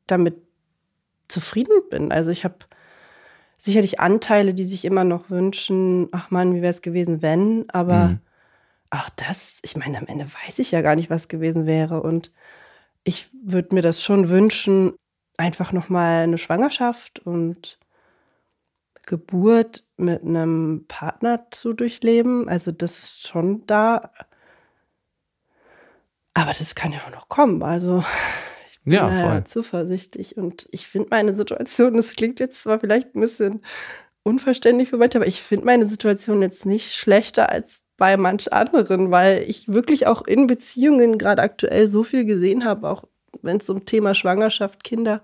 damit 0.07 0.35
zufrieden 1.27 1.81
bin. 1.89 2.11
Also 2.11 2.31
ich 2.31 2.43
habe 2.45 2.57
sicherlich 3.57 3.99
Anteile, 3.99 4.53
die 4.53 4.65
sich 4.65 4.85
immer 4.85 5.03
noch 5.03 5.29
wünschen, 5.29 6.09
ach 6.11 6.31
Mann, 6.31 6.53
wie 6.55 6.61
wäre 6.61 6.71
es 6.71 6.81
gewesen, 6.81 7.21
wenn, 7.21 7.69
aber 7.69 8.07
Mhm. 8.09 8.19
auch 8.91 9.09
das, 9.11 9.59
ich 9.63 9.75
meine, 9.77 9.97
am 9.97 10.07
Ende 10.07 10.25
weiß 10.25 10.59
ich 10.59 10.71
ja 10.71 10.81
gar 10.81 10.95
nicht, 10.95 11.09
was 11.09 11.27
gewesen 11.27 11.65
wäre 11.65 12.01
und 12.01 12.31
ich 13.03 13.29
würde 13.45 13.75
mir 13.75 13.81
das 13.81 14.03
schon 14.03 14.29
wünschen, 14.29 14.95
einfach 15.37 15.71
nochmal 15.73 16.23
eine 16.23 16.37
Schwangerschaft 16.37 17.19
und 17.19 17.79
Geburt 19.05 19.85
mit 19.97 20.23
einem 20.23 20.85
Partner 20.87 21.47
zu 21.51 21.73
durchleben. 21.73 22.49
Also 22.49 22.71
das 22.71 22.97
ist 22.99 23.27
schon 23.27 23.65
da. 23.65 24.11
Aber 26.37 26.53
das 26.53 26.75
kann 26.75 26.91
ja 26.91 26.99
auch 27.07 27.11
noch 27.11 27.29
kommen. 27.29 27.63
Also 27.63 28.03
ich 28.69 28.79
bin 28.83 28.93
Ja, 28.93 29.11
voll. 29.11 29.43
zuversichtlich. 29.45 30.37
Und 30.37 30.67
ich 30.71 30.87
finde 30.87 31.07
meine 31.09 31.33
Situation, 31.33 31.95
das 31.95 32.15
klingt 32.15 32.39
jetzt 32.39 32.61
zwar 32.61 32.79
vielleicht 32.79 33.15
ein 33.15 33.21
bisschen 33.21 33.61
unverständlich 34.21 34.89
für 34.89 34.97
manche, 34.97 35.17
aber 35.17 35.25
ich 35.25 35.41
finde 35.41 35.65
meine 35.65 35.87
Situation 35.87 36.43
jetzt 36.43 36.67
nicht 36.67 36.93
schlechter 36.93 37.49
als 37.49 37.81
bei 37.97 38.17
manch 38.17 38.53
anderen, 38.53 39.09
weil 39.09 39.41
ich 39.47 39.67
wirklich 39.69 40.05
auch 40.05 40.27
in 40.27 40.45
Beziehungen 40.45 41.17
gerade 41.17 41.41
aktuell 41.41 41.87
so 41.87 42.03
viel 42.03 42.23
gesehen 42.23 42.65
habe, 42.65 42.87
auch 42.87 43.05
wenn 43.41 43.57
es 43.57 43.67
um 43.71 43.85
Thema 43.85 44.13
Schwangerschaft, 44.13 44.83
Kinder 44.83 45.23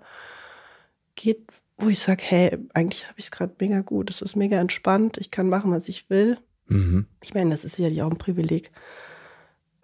geht, 1.14 1.44
wo 1.78 1.90
ich 1.90 2.00
sage, 2.00 2.24
hey, 2.26 2.58
eigentlich 2.74 3.04
habe 3.08 3.20
ich 3.20 3.26
es 3.26 3.32
gerade 3.32 3.54
mega 3.60 3.82
gut, 3.82 4.10
es 4.10 4.24
ist 4.24 4.36
mega 4.36 4.58
entspannt, 4.60 5.18
ich 5.20 5.30
kann 5.30 5.48
machen, 5.48 5.72
was 5.72 5.88
ich 5.90 6.10
will. 6.10 6.40
Mhm. 6.66 7.06
Ich 7.22 7.36
meine, 7.36 7.52
das 7.52 7.66
ist 7.66 7.76
sicherlich 7.76 8.02
auch 8.02 8.10
ein 8.10 8.18
Privileg. 8.18 8.72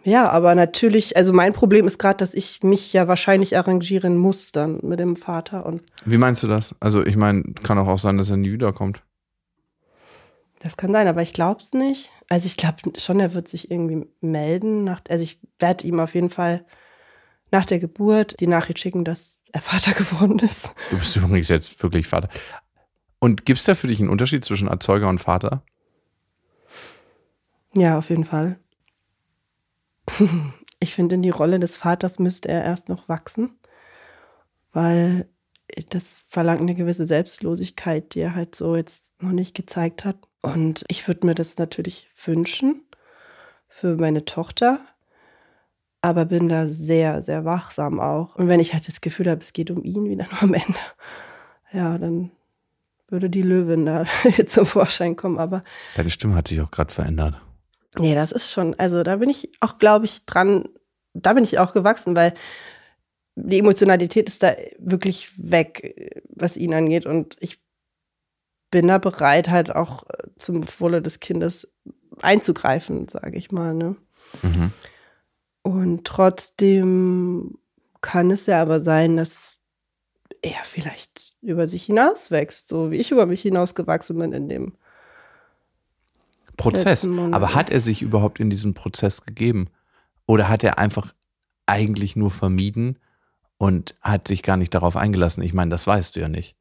Ja, 0.03 0.29
aber 0.29 0.55
natürlich, 0.55 1.17
also 1.17 1.33
mein 1.33 1.53
Problem 1.53 1.85
ist 1.85 1.99
gerade, 1.99 2.17
dass 2.17 2.33
ich 2.33 2.63
mich 2.63 2.93
ja 2.93 3.07
wahrscheinlich 3.07 3.57
arrangieren 3.57 4.17
muss 4.17 4.51
dann 4.51 4.79
mit 4.81 4.99
dem 4.99 5.15
Vater 5.17 5.65
und 5.65 5.81
Wie 6.05 6.17
meinst 6.17 6.41
du 6.41 6.47
das? 6.47 6.73
Also 6.79 7.05
ich 7.05 7.17
meine, 7.17 7.43
kann 7.63 7.77
auch, 7.77 7.87
auch 7.87 7.99
sein, 7.99 8.17
dass 8.17 8.29
er 8.29 8.37
nie 8.37 8.51
wiederkommt. 8.53 9.03
das 10.61 10.77
kann 10.77 10.91
sein, 10.93 11.07
aber 11.07 11.21
ich 11.21 11.33
glaube 11.33 11.61
es 11.61 11.73
nicht. 11.73 12.11
Also 12.29 12.45
ich 12.45 12.55
glaube 12.55 12.77
schon, 12.97 13.19
er 13.19 13.33
wird 13.33 13.47
sich 13.47 13.71
irgendwie 13.71 14.05
melden. 14.21 14.83
Nach, 14.85 15.01
also 15.09 15.23
ich 15.23 15.39
werde 15.59 15.85
ihm 15.85 15.99
auf 15.99 16.15
jeden 16.15 16.29
Fall 16.29 16.65
nach 17.51 17.65
der 17.65 17.79
Geburt 17.79 18.39
die 18.39 18.47
Nachricht 18.47 18.79
schicken, 18.79 19.03
dass 19.03 19.37
er 19.51 19.61
Vater 19.61 19.91
geworden 19.91 20.39
ist. 20.39 20.73
Du 20.91 20.97
bist 20.97 21.15
übrigens 21.17 21.49
jetzt 21.49 21.81
wirklich 21.83 22.07
Vater. 22.07 22.29
Und 23.19 23.45
gibt 23.45 23.59
es 23.59 23.65
da 23.65 23.75
für 23.75 23.87
dich 23.87 23.99
einen 23.99 24.09
Unterschied 24.09 24.45
zwischen 24.45 24.69
Erzeuger 24.69 25.09
und 25.09 25.19
Vater? 25.19 25.61
Ja, 27.73 27.97
auf 27.97 28.09
jeden 28.09 28.23
Fall. 28.23 28.57
Ich 30.81 30.95
finde, 30.95 31.15
in 31.15 31.21
die 31.21 31.29
Rolle 31.29 31.59
des 31.59 31.75
Vaters 31.75 32.19
müsste 32.19 32.47
er 32.47 32.63
erst 32.63 32.87
noch 32.87 33.09
wachsen, 33.09 33.59
weil 34.71 35.27
das 35.89 36.23
verlangt 36.27 36.61
eine 36.61 36.73
gewisse 36.73 37.05
Selbstlosigkeit, 37.05 38.15
die 38.15 38.21
er 38.21 38.33
halt 38.33 38.55
so 38.55 38.77
jetzt 38.77 39.11
noch 39.21 39.31
nicht 39.31 39.55
gezeigt 39.55 40.05
hat. 40.05 40.15
Und 40.41 40.85
ich 40.87 41.07
würde 41.07 41.27
mir 41.27 41.35
das 41.35 41.57
natürlich 41.57 42.09
wünschen 42.23 42.81
für 43.67 43.97
meine 43.97 44.25
Tochter, 44.25 44.79
aber 46.01 46.25
bin 46.25 46.47
da 46.47 46.67
sehr, 46.67 47.21
sehr 47.21 47.45
wachsam 47.45 47.99
auch. 47.99 48.35
Und 48.35 48.47
wenn 48.47 48.61
ich 48.61 48.73
halt 48.73 48.87
das 48.87 49.01
Gefühl 49.01 49.29
habe, 49.29 49.41
es 49.41 49.53
geht 49.53 49.69
um 49.71 49.83
ihn 49.83 50.05
wieder 50.05 50.25
nur 50.31 50.43
am 50.43 50.53
Ende, 50.53 50.79
ja, 51.73 51.97
dann 51.97 52.31
würde 53.09 53.29
die 53.29 53.41
Löwin 53.41 53.85
da 53.85 54.05
zum 54.47 54.65
Vorschein 54.65 55.15
kommen. 55.15 55.39
Aber 55.39 55.63
Deine 55.95 56.09
Stimme 56.09 56.35
hat 56.35 56.47
sich 56.47 56.61
auch 56.61 56.71
gerade 56.71 56.93
verändert. 56.93 57.41
Nee, 57.97 58.15
das 58.15 58.31
ist 58.31 58.51
schon, 58.51 58.75
also 58.77 59.03
da 59.03 59.15
bin 59.17 59.29
ich 59.29 59.49
auch, 59.61 59.77
glaube 59.79 60.05
ich, 60.05 60.25
dran, 60.25 60.69
da 61.13 61.33
bin 61.33 61.43
ich 61.43 61.57
auch 61.59 61.73
gewachsen, 61.73 62.15
weil 62.15 62.33
die 63.35 63.59
Emotionalität 63.59 64.27
ist 64.29 64.43
da 64.43 64.55
wirklich 64.77 65.31
weg, 65.37 66.23
was 66.29 66.57
ihn 66.57 66.73
angeht. 66.73 67.05
Und 67.05 67.37
ich 67.39 67.59
bin 68.71 68.87
da 68.87 68.97
bereit, 68.97 69.49
halt 69.49 69.73
auch 69.73 70.03
zum 70.37 70.65
Wohle 70.79 71.01
des 71.01 71.19
Kindes 71.19 71.67
einzugreifen, 72.21 73.07
sage 73.07 73.37
ich 73.37 73.51
mal. 73.51 73.73
Ne? 73.73 73.95
Mhm. 74.41 74.71
Und 75.61 76.05
trotzdem 76.05 77.57
kann 78.01 78.31
es 78.31 78.45
ja 78.45 78.61
aber 78.61 78.79
sein, 78.79 79.17
dass 79.17 79.57
er 80.41 80.63
vielleicht 80.63 81.35
über 81.41 81.67
sich 81.67 81.85
hinauswächst, 81.85 82.67
so 82.67 82.91
wie 82.91 82.97
ich 82.97 83.11
über 83.11 83.25
mich 83.25 83.41
hinausgewachsen 83.41 84.17
bin 84.17 84.33
in 84.33 84.49
dem 84.49 84.73
Prozess. 86.59 87.07
Aber 87.31 87.55
hat 87.55 87.69
er 87.69 87.79
sich 87.79 88.01
überhaupt 88.01 88.39
in 88.39 88.49
diesen 88.49 88.73
Prozess 88.73 89.23
gegeben? 89.23 89.67
Oder 90.27 90.47
hat 90.47 90.63
er 90.63 90.77
einfach 90.77 91.13
eigentlich 91.65 92.15
nur 92.15 92.29
vermieden 92.29 92.99
und 93.57 93.95
hat 94.01 94.27
sich 94.27 94.43
gar 94.43 94.57
nicht 94.57 94.73
darauf 94.73 94.95
eingelassen? 94.95 95.41
Ich 95.41 95.53
meine, 95.53 95.71
das 95.71 95.87
weißt 95.87 96.15
du 96.15 96.19
ja 96.19 96.29
nicht. 96.29 96.55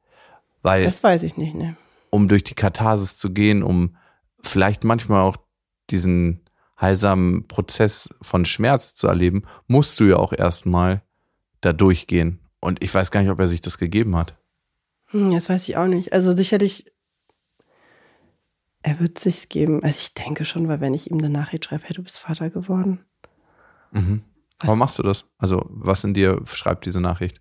Weil, 0.62 0.84
Das 0.84 1.02
weiß 1.02 1.22
ich 1.22 1.36
nicht, 1.36 1.54
ne? 1.54 1.76
um 2.10 2.28
durch 2.28 2.44
die 2.44 2.54
Katharsis 2.54 3.18
zu 3.18 3.30
gehen, 3.32 3.62
um 3.62 3.96
vielleicht 4.42 4.84
manchmal 4.84 5.20
auch 5.20 5.36
diesen 5.90 6.40
heilsamen 6.80 7.46
Prozess 7.48 8.14
von 8.22 8.44
Schmerz 8.44 8.94
zu 8.94 9.08
erleben, 9.08 9.42
musst 9.66 9.98
du 10.00 10.04
ja 10.04 10.16
auch 10.16 10.32
erstmal 10.32 11.02
da 11.60 11.72
durchgehen. 11.72 12.38
Und 12.60 12.82
ich 12.82 12.92
weiß 12.92 13.10
gar 13.10 13.22
nicht, 13.22 13.30
ob 13.30 13.40
er 13.40 13.48
sich 13.48 13.60
das 13.60 13.78
gegeben 13.78 14.16
hat. 14.16 14.36
Hm, 15.06 15.32
das 15.32 15.48
weiß 15.48 15.68
ich 15.68 15.76
auch 15.76 15.86
nicht. 15.86 16.12
Also 16.12 16.34
sicherlich, 16.36 16.86
er 18.82 19.00
wird 19.00 19.18
sich's 19.18 19.48
geben. 19.48 19.82
Also 19.82 19.98
ich 20.00 20.14
denke 20.14 20.44
schon, 20.44 20.68
weil 20.68 20.80
wenn 20.80 20.94
ich 20.94 21.10
ihm 21.10 21.18
eine 21.18 21.30
Nachricht 21.30 21.64
schreibe, 21.66 21.84
hey, 21.84 21.94
du 21.94 22.02
bist 22.02 22.18
Vater 22.18 22.50
geworden. 22.50 23.04
Mhm. 23.92 24.22
Was- 24.58 24.66
Warum 24.68 24.78
machst 24.80 24.98
du 24.98 25.02
das? 25.02 25.26
Also, 25.38 25.64
was 25.68 26.02
in 26.04 26.14
dir 26.14 26.40
schreibt 26.46 26.86
diese 26.86 27.00
Nachricht? 27.00 27.40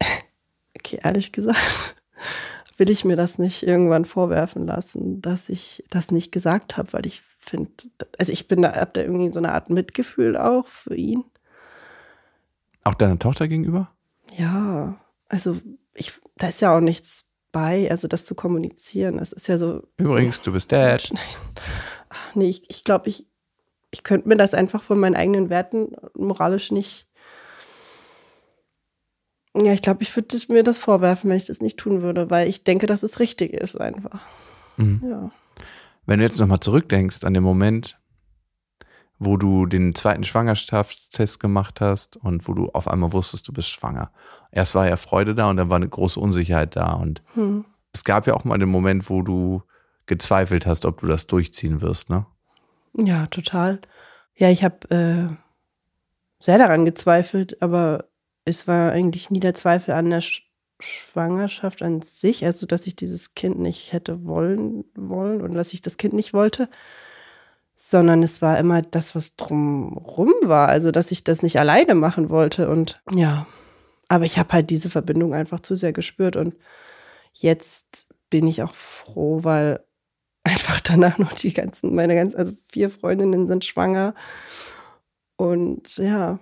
Okay, 0.78 1.00
ehrlich 1.02 1.32
gesagt, 1.32 1.96
will 2.78 2.90
ich 2.90 3.04
mir 3.04 3.16
das 3.16 3.38
nicht 3.38 3.62
irgendwann 3.62 4.04
vorwerfen 4.06 4.66
lassen, 4.66 5.20
dass 5.20 5.48
ich 5.48 5.84
das 5.90 6.10
nicht 6.10 6.32
gesagt 6.32 6.76
habe, 6.76 6.92
weil 6.94 7.06
ich 7.06 7.22
finde, 7.38 7.70
also 8.18 8.32
ich 8.32 8.48
bin 8.48 8.62
da, 8.62 8.72
hab 8.74 8.94
da 8.94 9.02
irgendwie 9.02 9.32
so 9.32 9.38
eine 9.40 9.52
Art 9.52 9.68
Mitgefühl 9.70 10.36
auch 10.36 10.68
für 10.68 10.94
ihn. 10.94 11.24
Auch 12.84 12.94
deiner 12.94 13.18
Tochter 13.18 13.46
gegenüber? 13.46 13.90
Ja, 14.36 14.98
also 15.28 15.58
ich, 15.94 16.14
da 16.36 16.48
ist 16.48 16.60
ja 16.60 16.74
auch 16.74 16.80
nichts 16.80 17.26
bei, 17.52 17.90
also 17.90 18.08
das 18.08 18.24
zu 18.24 18.34
kommunizieren. 18.34 19.18
Das 19.18 19.32
ist 19.32 19.48
ja 19.48 19.58
so. 19.58 19.82
Übrigens, 19.96 20.42
du 20.42 20.52
bist 20.52 20.72
Dad. 20.72 21.10
Nee, 22.34 22.48
ich, 22.48 22.68
ich 22.68 22.84
glaube, 22.84 23.08
ich, 23.08 23.26
ich 23.90 24.02
könnte 24.02 24.28
mir 24.28 24.36
das 24.36 24.54
einfach 24.54 24.82
von 24.82 24.98
meinen 24.98 25.16
eigenen 25.16 25.48
Werten 25.48 25.94
moralisch 26.14 26.72
nicht. 26.72 27.06
Ja, 29.56 29.72
ich 29.72 29.82
glaube, 29.82 30.02
ich 30.02 30.14
würde 30.14 30.38
mir 30.48 30.62
das 30.62 30.78
vorwerfen, 30.78 31.30
wenn 31.30 31.36
ich 31.36 31.46
das 31.46 31.60
nicht 31.60 31.78
tun 31.78 32.02
würde, 32.02 32.30
weil 32.30 32.48
ich 32.48 32.64
denke, 32.64 32.86
dass 32.86 33.02
es 33.02 33.20
richtig 33.20 33.52
ist 33.52 33.80
einfach. 33.80 34.20
Mhm. 34.76 35.00
Ja. 35.08 35.30
Wenn 36.06 36.18
du 36.18 36.24
jetzt 36.24 36.40
nochmal 36.40 36.60
zurückdenkst 36.60 37.24
an 37.24 37.34
den 37.34 37.42
Moment, 37.42 37.99
wo 39.20 39.36
du 39.36 39.66
den 39.66 39.94
zweiten 39.94 40.24
Schwangerschaftstest 40.24 41.38
gemacht 41.38 41.80
hast 41.80 42.16
und 42.16 42.48
wo 42.48 42.54
du 42.54 42.70
auf 42.70 42.88
einmal 42.88 43.12
wusstest, 43.12 43.46
du 43.46 43.52
bist 43.52 43.68
schwanger. 43.68 44.10
Erst 44.50 44.74
war 44.74 44.88
ja 44.88 44.96
Freude 44.96 45.34
da 45.34 45.50
und 45.50 45.58
dann 45.58 45.68
war 45.68 45.76
eine 45.76 45.88
große 45.88 46.18
Unsicherheit 46.18 46.74
da. 46.74 46.94
Und 46.94 47.22
Hm. 47.34 47.66
es 47.92 48.02
gab 48.02 48.26
ja 48.26 48.34
auch 48.34 48.44
mal 48.44 48.58
den 48.58 48.70
Moment, 48.70 49.10
wo 49.10 49.22
du 49.22 49.62
gezweifelt 50.06 50.66
hast, 50.66 50.86
ob 50.86 51.02
du 51.02 51.06
das 51.06 51.26
durchziehen 51.26 51.82
wirst, 51.82 52.08
ne? 52.10 52.26
Ja, 52.94 53.26
total. 53.26 53.80
Ja, 54.34 54.48
ich 54.48 54.64
habe 54.64 54.90
äh, 54.90 55.32
sehr 56.40 56.58
daran 56.58 56.86
gezweifelt, 56.86 57.60
aber 57.62 58.06
es 58.46 58.66
war 58.66 58.90
eigentlich 58.90 59.30
nie 59.30 59.40
der 59.40 59.54
Zweifel 59.54 59.92
an 59.92 60.10
der 60.10 60.22
Sch 60.22 60.42
Schwangerschaft 60.82 61.82
an 61.82 62.00
sich, 62.00 62.46
also 62.46 62.64
dass 62.64 62.86
ich 62.86 62.96
dieses 62.96 63.34
Kind 63.34 63.58
nicht 63.58 63.92
hätte 63.92 64.24
wollen 64.24 64.86
wollen 64.94 65.42
oder 65.42 65.52
dass 65.52 65.74
ich 65.74 65.82
das 65.82 65.98
Kind 65.98 66.14
nicht 66.14 66.32
wollte, 66.32 66.70
sondern 67.82 68.22
es 68.22 68.42
war 68.42 68.58
immer 68.58 68.82
das, 68.82 69.14
was 69.14 69.36
drumrum 69.36 70.32
war, 70.42 70.68
also 70.68 70.92
dass 70.92 71.10
ich 71.10 71.24
das 71.24 71.42
nicht 71.42 71.58
alleine 71.58 71.94
machen 71.94 72.28
wollte 72.28 72.68
und 72.68 73.02
ja, 73.10 73.46
aber 74.08 74.24
ich 74.24 74.38
habe 74.38 74.52
halt 74.52 74.70
diese 74.70 74.90
Verbindung 74.90 75.34
einfach 75.34 75.60
zu 75.60 75.74
sehr 75.74 75.92
gespürt 75.92 76.36
und 76.36 76.54
jetzt 77.32 78.06
bin 78.28 78.46
ich 78.46 78.62
auch 78.62 78.74
froh, 78.74 79.40
weil 79.42 79.80
einfach 80.44 80.80
danach 80.80 81.18
noch 81.18 81.32
die 81.32 81.52
ganzen, 81.52 81.94
meine 81.94 82.14
ganzen, 82.14 82.36
also 82.38 82.52
vier 82.68 82.90
Freundinnen 82.90 83.46
sind 83.48 83.64
schwanger. 83.64 84.14
Und 85.36 85.96
ja, 85.96 86.38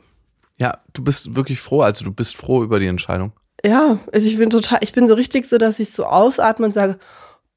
Ja, 0.59 0.79
du 0.92 1.03
bist 1.05 1.37
wirklich 1.37 1.61
froh, 1.61 1.83
also 1.83 2.05
du 2.05 2.12
bist 2.12 2.37
froh 2.37 2.62
über 2.62 2.79
die 2.79 2.87
Entscheidung. 2.87 3.33
ja, 3.64 3.98
also 4.12 4.27
ich 4.27 4.38
bin 4.38 4.51
total, 4.51 4.79
ich 4.83 4.92
bin 4.92 5.09
so 5.09 5.14
richtig 5.14 5.46
so, 5.46 5.59
dass 5.59 5.79
ich 5.79 5.90
so 5.90 6.05
ausatme 6.05 6.66
und 6.66 6.72
sage, 6.72 6.98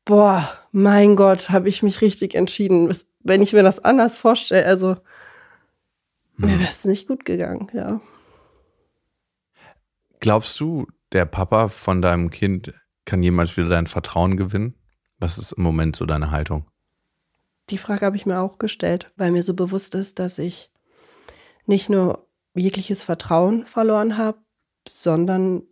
boah, 0.05 0.57
mein 0.71 1.15
Gott, 1.15 1.49
habe 1.49 1.69
ich 1.69 1.83
mich 1.83 2.01
richtig 2.01 2.35
entschieden. 2.35 2.93
Wenn 3.19 3.41
ich 3.41 3.53
mir 3.53 3.63
das 3.63 3.79
anders 3.79 4.17
vorstelle, 4.17 4.65
also 4.65 4.97
mir 6.37 6.59
wäre 6.59 6.69
es 6.69 6.85
nicht 6.85 7.07
gut 7.07 7.25
gegangen, 7.25 7.69
ja. 7.73 8.01
Glaubst 10.19 10.59
du, 10.59 10.87
der 11.11 11.25
Papa 11.25 11.67
von 11.67 12.01
deinem 12.01 12.29
Kind 12.29 12.73
kann 13.05 13.23
jemals 13.23 13.57
wieder 13.57 13.69
dein 13.69 13.87
Vertrauen 13.87 14.37
gewinnen? 14.37 14.75
Was 15.19 15.37
ist 15.37 15.51
im 15.51 15.63
Moment 15.63 15.95
so 15.95 16.05
deine 16.05 16.31
Haltung? 16.31 16.65
Die 17.69 17.77
Frage 17.77 18.05
habe 18.05 18.15
ich 18.15 18.25
mir 18.25 18.39
auch 18.39 18.57
gestellt, 18.57 19.11
weil 19.15 19.31
mir 19.31 19.43
so 19.43 19.53
bewusst 19.53 19.95
ist, 19.95 20.19
dass 20.19 20.39
ich 20.39 20.71
nicht 21.65 21.89
nur 21.89 22.27
jegliches 22.53 23.03
Vertrauen 23.03 23.65
verloren 23.65 24.17
habe, 24.17 24.39
sondern 24.87 25.63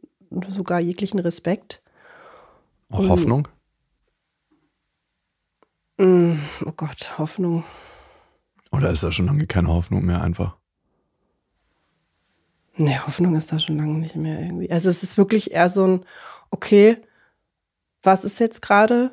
sogar 0.47 0.79
jeglichen 0.79 1.19
Respekt. 1.19 1.83
Auch. 2.89 3.07
Hoffnung? 3.07 3.47
Mm, 5.99 6.39
Oh 6.65 6.71
Gott, 6.75 7.17
Hoffnung. 7.17 7.63
Oder 8.71 8.91
ist 8.91 9.03
da 9.03 9.11
schon 9.11 9.25
lange 9.25 9.47
keine 9.47 9.67
Hoffnung 9.69 10.05
mehr 10.05 10.21
einfach? 10.21 10.55
Nee, 12.75 12.97
Hoffnung 12.99 13.35
ist 13.35 13.51
da 13.51 13.59
schon 13.59 13.77
lange 13.77 13.99
nicht 13.99 14.15
mehr 14.15 14.39
irgendwie. 14.39 14.71
Also 14.71 14.89
es 14.89 15.03
ist 15.03 15.17
wirklich 15.17 15.51
eher 15.51 15.69
so 15.69 15.85
ein, 15.85 16.05
okay, 16.49 16.97
was 18.03 18.23
ist 18.23 18.39
jetzt 18.39 18.61
gerade? 18.61 19.11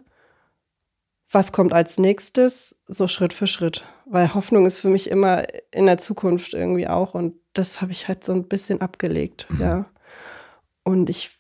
Was 1.31 1.51
kommt 1.51 1.73
als 1.73 1.99
nächstes? 1.99 2.79
So 2.87 3.09
Schritt 3.09 3.33
für 3.33 3.49
Schritt. 3.49 3.85
Weil 4.05 4.35
Hoffnung 4.35 4.67
ist 4.67 4.79
für 4.79 4.89
mich 4.89 5.11
immer 5.11 5.45
in 5.73 5.87
der 5.87 5.99
Zukunft 5.99 6.55
irgendwie 6.55 6.87
auch. 6.87 7.15
Und 7.15 7.35
das 7.55 7.81
habe 7.81 7.91
ich 7.91 8.07
halt 8.07 8.23
so 8.23 8.33
ein 8.33 8.47
bisschen 8.47 8.81
abgelegt, 8.81 9.49
ja. 9.59 9.87
Und 10.85 11.11
ich, 11.11 11.37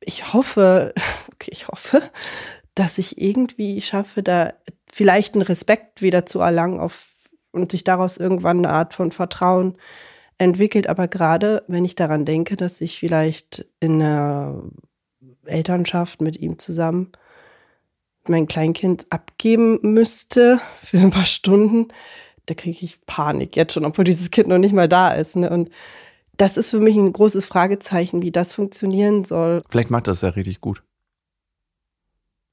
ich 0.00 0.32
hoffe, 0.32 0.94
okay, 1.32 1.50
ich 1.50 1.66
hoffe, 1.66 2.02
dass 2.78 2.98
ich 2.98 3.20
irgendwie 3.20 3.80
schaffe, 3.80 4.22
da 4.22 4.52
vielleicht 4.92 5.34
einen 5.34 5.42
Respekt 5.42 6.00
wieder 6.00 6.26
zu 6.26 6.38
erlangen 6.40 6.78
auf, 6.78 7.08
und 7.50 7.72
sich 7.72 7.82
daraus 7.82 8.18
irgendwann 8.18 8.58
eine 8.58 8.70
Art 8.70 8.94
von 8.94 9.10
Vertrauen 9.10 9.76
entwickelt. 10.36 10.86
Aber 10.88 11.08
gerade 11.08 11.64
wenn 11.66 11.84
ich 11.84 11.96
daran 11.96 12.24
denke, 12.24 12.56
dass 12.56 12.80
ich 12.80 12.98
vielleicht 12.98 13.66
in 13.80 14.00
einer 14.00 14.62
Elternschaft 15.44 16.20
mit 16.20 16.36
ihm 16.38 16.58
zusammen 16.58 17.10
mein 18.28 18.46
Kleinkind 18.46 19.06
abgeben 19.10 19.80
müsste 19.82 20.60
für 20.84 20.98
ein 20.98 21.10
paar 21.10 21.24
Stunden, 21.24 21.88
da 22.46 22.54
kriege 22.54 22.78
ich 22.84 23.04
Panik 23.06 23.56
jetzt 23.56 23.72
schon, 23.72 23.86
obwohl 23.86 24.04
dieses 24.04 24.30
Kind 24.30 24.48
noch 24.48 24.58
nicht 24.58 24.74
mal 24.74 24.88
da 24.88 25.10
ist. 25.10 25.34
Ne? 25.34 25.50
Und 25.50 25.70
das 26.36 26.56
ist 26.56 26.70
für 26.70 26.80
mich 26.80 26.96
ein 26.96 27.12
großes 27.12 27.46
Fragezeichen, 27.46 28.22
wie 28.22 28.30
das 28.30 28.52
funktionieren 28.52 29.24
soll. 29.24 29.60
Vielleicht 29.68 29.90
macht 29.90 30.06
das 30.06 30.20
ja 30.20 30.28
richtig 30.28 30.60
gut. 30.60 30.82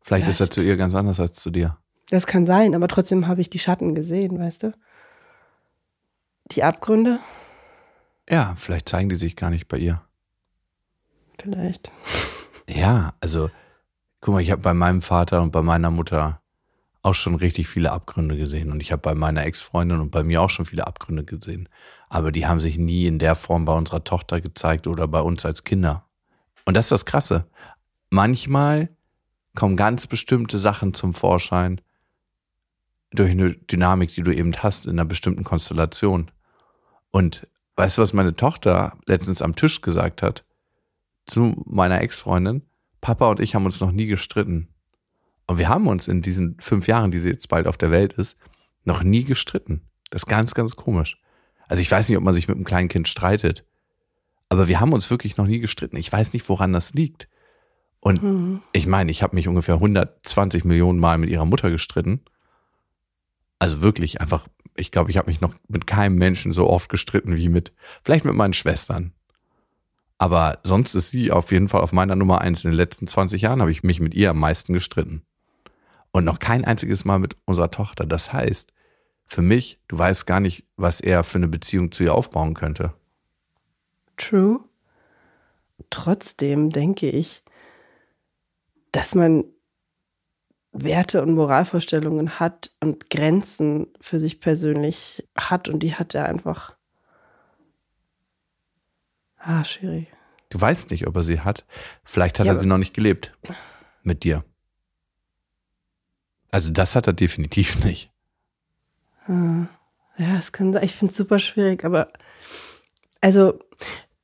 Vielleicht, 0.06 0.28
ist 0.28 0.40
er 0.40 0.46
Vielleicht. 0.46 0.54
zu 0.54 0.64
ihr 0.64 0.78
ganz 0.78 0.94
anders 0.94 1.20
als 1.20 1.34
zu 1.34 1.50
dir. 1.50 1.78
Das 2.12 2.28
kann 2.28 2.46
sein, 2.46 2.76
aber 2.76 2.88
trotzdem 2.88 3.28
habe 3.28 3.42
ich 3.42 3.50
die 3.50 3.58
Schatten 3.58 3.96
gesehen, 3.96 4.38
weißt 4.38 4.62
du? 4.62 4.72
Die 6.52 6.64
Abgründe? 6.64 7.20
Ja, 8.30 8.54
vielleicht 8.56 8.88
zeigen 8.88 9.10
die 9.10 9.16
sich 9.16 9.36
gar 9.36 9.50
nicht 9.50 9.68
bei 9.68 9.78
ihr. 9.78 10.02
Vielleicht. 11.40 11.92
Ja, 12.68 13.14
also, 13.20 13.52
guck 14.22 14.34
mal, 14.34 14.42
ich 14.42 14.50
habe 14.50 14.64
bei 14.64 14.74
meinem 14.74 15.04
Vater 15.04 15.44
und 15.44 15.52
bei 15.52 15.62
meiner 15.62 15.92
Mutter 15.92 16.42
auch 17.04 17.14
schon 17.14 17.36
richtig 17.36 17.68
viele 17.68 17.92
Abgründe 17.92 18.36
gesehen. 18.38 18.72
Und 18.72 18.82
ich 18.82 18.92
habe 18.92 19.04
bei 19.04 19.14
meiner 19.14 19.46
Ex-Freundin 19.46 20.00
und 20.00 20.10
bei 20.10 20.24
mir 20.24 20.42
auch 20.42 20.50
schon 20.50 20.66
viele 20.66 20.88
Abgründe 20.88 21.24
gesehen. 21.24 21.70
Aber 22.10 22.32
die 22.32 22.48
haben 22.48 22.60
sich 22.60 22.80
nie 22.80 23.06
in 23.06 23.20
der 23.20 23.36
Form 23.36 23.66
bei 23.66 23.74
unserer 23.74 24.04
Tochter 24.04 24.42
gezeigt 24.42 24.88
oder 24.88 25.08
bei 25.08 25.22
uns 25.22 25.46
als 25.46 25.64
Kinder. 25.64 26.08
Und 26.66 26.76
das 26.76 26.86
ist 26.86 26.92
das 26.92 27.06
Krasse. 27.06 27.46
Manchmal 28.10 28.90
kommen 29.56 29.78
ganz 29.78 30.08
bestimmte 30.08 30.60
Sachen 30.60 30.94
zum 30.94 31.14
Vorschein 31.14 31.82
durch 33.12 33.32
eine 33.32 33.54
Dynamik, 33.54 34.14
die 34.14 34.24
du 34.24 34.36
eben 34.36 34.54
hast 34.58 34.86
in 34.86 34.94
einer 34.94 35.06
bestimmten 35.06 35.44
Konstellation. 35.44 36.32
Und 37.12 37.48
weißt 37.78 37.98
du, 37.98 38.02
was 38.02 38.14
meine 38.14 38.36
Tochter 38.36 38.98
letztens 39.06 39.42
am 39.42 39.56
Tisch 39.56 39.82
gesagt 39.82 40.22
hat? 40.22 40.44
Zu 41.26 41.64
meiner 41.66 42.02
Ex-Freundin. 42.02 42.64
Papa 43.02 43.30
und 43.30 43.40
ich 43.40 43.56
haben 43.56 43.66
uns 43.66 43.80
noch 43.80 43.92
nie 43.92 44.06
gestritten. 44.06 44.68
Und 45.48 45.58
wir 45.58 45.70
haben 45.70 45.88
uns 45.88 46.08
in 46.08 46.22
diesen 46.22 46.58
fünf 46.60 46.88
Jahren, 46.88 47.12
die 47.12 47.20
sie 47.20 47.30
jetzt 47.30 47.50
bald 47.50 47.68
auf 47.68 47.78
der 47.78 47.92
Welt 47.92 48.14
ist, 48.14 48.36
noch 48.84 49.04
nie 49.04 49.24
gestritten. 49.24 49.82
Das 50.10 50.24
ist 50.24 50.28
ganz, 50.28 50.54
ganz 50.54 50.76
komisch. 50.76 51.20
Also 51.68 51.82
ich 51.82 51.92
weiß 51.92 52.10
nicht, 52.10 52.18
ob 52.18 52.24
man 52.24 52.34
sich 52.34 52.48
mit 52.48 52.56
einem 52.56 52.66
kleinen 52.66 52.90
Kind 52.90 53.08
streitet. 53.08 53.66
Aber 54.50 54.68
wir 54.68 54.80
haben 54.80 54.94
uns 54.94 55.10
wirklich 55.10 55.38
noch 55.38 55.48
nie 55.48 55.60
gestritten. 55.60 55.98
Ich 55.98 56.12
weiß 56.12 56.34
nicht, 56.34 56.48
woran 56.50 56.74
das 56.74 56.94
liegt. 56.94 57.28
Und 58.06 58.22
Mhm. 58.22 58.62
ich 58.72 58.86
meine, 58.86 59.10
ich 59.10 59.24
habe 59.24 59.36
mich 59.36 59.48
ungefähr 59.48 59.80
120 59.80 60.64
Millionen 60.64 61.00
Mal 61.00 61.18
mit 61.18 61.32
ihrer 61.32 61.46
Mutter 61.46 61.72
gestritten. 61.72 62.22
Also 63.58 63.82
wirklich 63.82 64.22
einfach, 64.22 64.48
ich 64.76 64.92
glaube, 64.92 65.10
ich 65.10 65.18
habe 65.18 65.28
mich 65.28 65.42
noch 65.42 65.56
mit 65.68 65.88
keinem 65.88 66.16
Menschen 66.16 66.52
so 66.52 66.70
oft 66.70 66.88
gestritten 66.88 67.36
wie 67.36 67.50
mit, 67.50 67.74
vielleicht 68.04 68.24
mit 68.24 68.36
meinen 68.36 68.54
Schwestern. 68.54 69.12
Aber 70.20 70.60
sonst 70.62 70.94
ist 70.94 71.10
sie 71.10 71.32
auf 71.32 71.52
jeden 71.52 71.68
Fall 71.68 71.82
auf 71.82 71.94
meiner 71.94 72.16
Nummer 72.16 72.42
eins. 72.42 72.64
In 72.64 72.70
den 72.70 72.78
letzten 72.78 73.08
20 73.08 73.42
Jahren 73.42 73.60
habe 73.60 73.72
ich 73.72 73.82
mich 73.82 74.00
mit 74.00 74.14
ihr 74.14 74.30
am 74.30 74.40
meisten 74.40 74.74
gestritten. 74.74 75.24
Und 76.12 76.26
noch 76.26 76.38
kein 76.38 76.64
einziges 76.64 77.06
Mal 77.06 77.18
mit 77.18 77.36
unserer 77.46 77.72
Tochter. 77.72 78.06
Das 78.06 78.32
heißt, 78.32 78.72
für 79.26 79.42
mich, 79.42 79.80
du 79.88 79.98
weißt 79.98 80.28
gar 80.28 80.40
nicht, 80.42 80.64
was 80.78 81.02
er 81.02 81.24
für 81.24 81.40
eine 81.40 81.48
Beziehung 81.48 81.92
zu 81.92 82.04
ihr 82.04 82.14
aufbauen 82.14 82.54
könnte. 82.54 82.94
True. 84.16 84.60
Trotzdem 85.90 86.70
denke 86.70 87.10
ich, 87.10 87.44
dass 88.96 89.16
man 89.16 89.44
Werte 90.72 91.22
und 91.22 91.34
Moralvorstellungen 91.34 92.40
hat 92.40 92.72
und 92.82 93.10
Grenzen 93.10 93.88
für 94.02 94.20
sich 94.20 94.40
persönlich 94.42 95.28
hat 95.38 95.70
und 95.70 95.80
die 95.80 95.96
hat 95.96 96.14
er 96.16 96.26
einfach. 96.26 96.76
Ah, 99.38 99.64
schwierig. 99.64 100.08
Du 100.50 100.60
weißt 100.60 100.92
nicht, 100.92 101.08
ob 101.08 101.16
er 101.16 101.24
sie 101.24 101.40
hat. 101.42 101.66
Vielleicht 102.04 102.40
hat 102.40 102.48
Ja, 102.48 102.54
er 102.54 102.60
sie 102.60 102.68
noch 102.68 102.78
nicht 102.78 102.94
gelebt. 102.94 103.34
Mit 104.04 104.24
dir. 104.24 104.44
Also 106.52 106.72
das 106.72 106.96
hat 106.96 107.08
er 107.08 107.14
definitiv 107.14 107.84
nicht. 107.86 108.12
Ah, 109.28 109.68
Ja, 110.18 110.38
es 110.38 110.52
kann 110.52 110.74
sein. 110.74 110.84
Ich 110.84 110.96
finde 110.96 111.12
es 111.12 111.18
super 111.18 111.40
schwierig, 111.40 111.84
aber 111.84 112.12
also, 113.22 113.58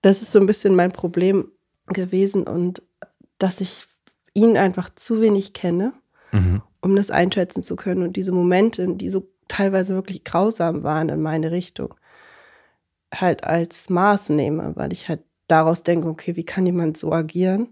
das 0.01 0.21
ist 0.21 0.31
so 0.31 0.39
ein 0.39 0.45
bisschen 0.45 0.75
mein 0.75 0.91
Problem 0.91 1.51
gewesen 1.87 2.43
und 2.43 2.83
dass 3.39 3.59
ich 3.61 3.85
ihn 4.33 4.57
einfach 4.57 4.89
zu 4.95 5.21
wenig 5.21 5.53
kenne, 5.53 5.93
Mhm. 6.31 6.61
um 6.81 6.95
das 6.95 7.11
einschätzen 7.11 7.63
zu 7.63 7.75
können. 7.75 8.03
Und 8.03 8.15
diese 8.15 8.31
Momente, 8.31 8.87
die 8.95 9.09
so 9.09 9.27
teilweise 9.47 9.95
wirklich 9.95 10.23
grausam 10.23 10.83
waren 10.83 11.09
in 11.09 11.21
meine 11.21 11.51
Richtung, 11.51 11.93
halt 13.13 13.43
als 13.43 13.89
Maß 13.89 14.29
nehme, 14.29 14.75
weil 14.75 14.93
ich 14.93 15.09
halt 15.09 15.21
daraus 15.47 15.83
denke, 15.83 16.07
okay, 16.07 16.35
wie 16.37 16.45
kann 16.45 16.65
jemand 16.65 16.97
so 16.97 17.11
agieren? 17.11 17.67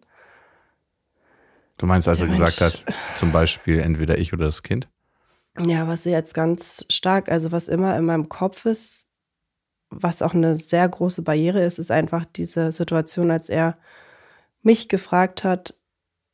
Du 1.77 1.85
meinst, 1.85 2.09
als 2.09 2.19
er 2.19 2.27
gesagt 2.27 2.59
Mensch. 2.59 2.85
hat, 2.85 2.95
zum 3.15 3.31
Beispiel 3.31 3.79
entweder 3.79 4.17
ich 4.17 4.33
oder 4.33 4.45
das 4.45 4.63
Kind? 4.63 4.89
Ja, 5.57 5.87
was 5.87 6.03
jetzt 6.03 6.33
ganz 6.33 6.85
stark, 6.89 7.29
also 7.29 7.53
was 7.53 7.69
immer 7.69 7.97
in 7.97 8.03
meinem 8.05 8.27
Kopf 8.27 8.65
ist, 8.65 9.05
was 9.89 10.21
auch 10.21 10.33
eine 10.33 10.57
sehr 10.57 10.87
große 10.87 11.21
Barriere 11.21 11.63
ist, 11.63 11.79
ist 11.79 11.89
einfach 11.89 12.25
diese 12.25 12.71
Situation, 12.73 13.31
als 13.31 13.49
er 13.49 13.77
mich 14.61 14.89
gefragt 14.89 15.43
hat, 15.45 15.73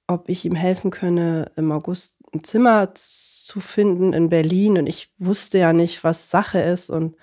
ob 0.08 0.30
ich 0.30 0.46
ihm 0.46 0.56
helfen 0.56 0.92
könne, 0.92 1.52
im 1.56 1.72
August 1.72 2.18
ein 2.34 2.44
Zimmer 2.44 2.90
zu 2.94 3.60
finden 3.60 4.14
in 4.14 4.30
Berlin. 4.30 4.78
Und 4.78 4.88
ich 4.88 5.10
wusste 5.18 5.58
ja 5.58 5.74
nicht, 5.74 6.04
was 6.04 6.30
Sache 6.30 6.62
ist 6.62 6.90
und 6.90 7.16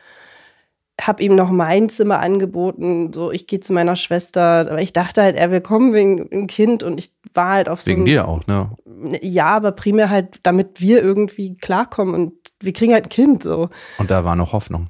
habe 1.00 1.22
ihm 1.22 1.34
noch 1.34 1.50
mein 1.50 1.88
Zimmer 1.88 2.20
angeboten. 2.20 3.12
So, 3.12 3.32
ich 3.32 3.46
gehe 3.46 3.60
zu 3.60 3.72
meiner 3.72 3.96
Schwester. 3.96 4.42
Aber 4.42 4.80
ich 4.80 4.92
dachte 4.92 5.22
halt, 5.22 5.36
er 5.36 5.50
will 5.50 5.60
kommen 5.60 5.92
wegen 5.92 6.28
dem 6.28 6.46
Kind 6.46 6.82
und 6.82 6.98
ich 6.98 7.12
war 7.34 7.50
halt 7.50 7.68
auf 7.68 7.82
so 7.82 7.90
Wegen 7.90 8.04
dir 8.04 8.28
auch, 8.28 8.46
ne? 8.46 8.70
ja, 9.22 9.46
aber 9.46 9.72
primär 9.72 10.10
halt, 10.10 10.40
damit 10.42 10.80
wir 10.80 11.02
irgendwie 11.02 11.56
klarkommen 11.56 12.14
und 12.14 12.34
wir 12.60 12.72
kriegen 12.72 12.92
halt 12.92 13.06
ein 13.06 13.10
Kind 13.10 13.42
so. 13.42 13.70
Und 13.98 14.10
da 14.10 14.24
war 14.24 14.36
noch 14.36 14.52
Hoffnung. 14.52 14.88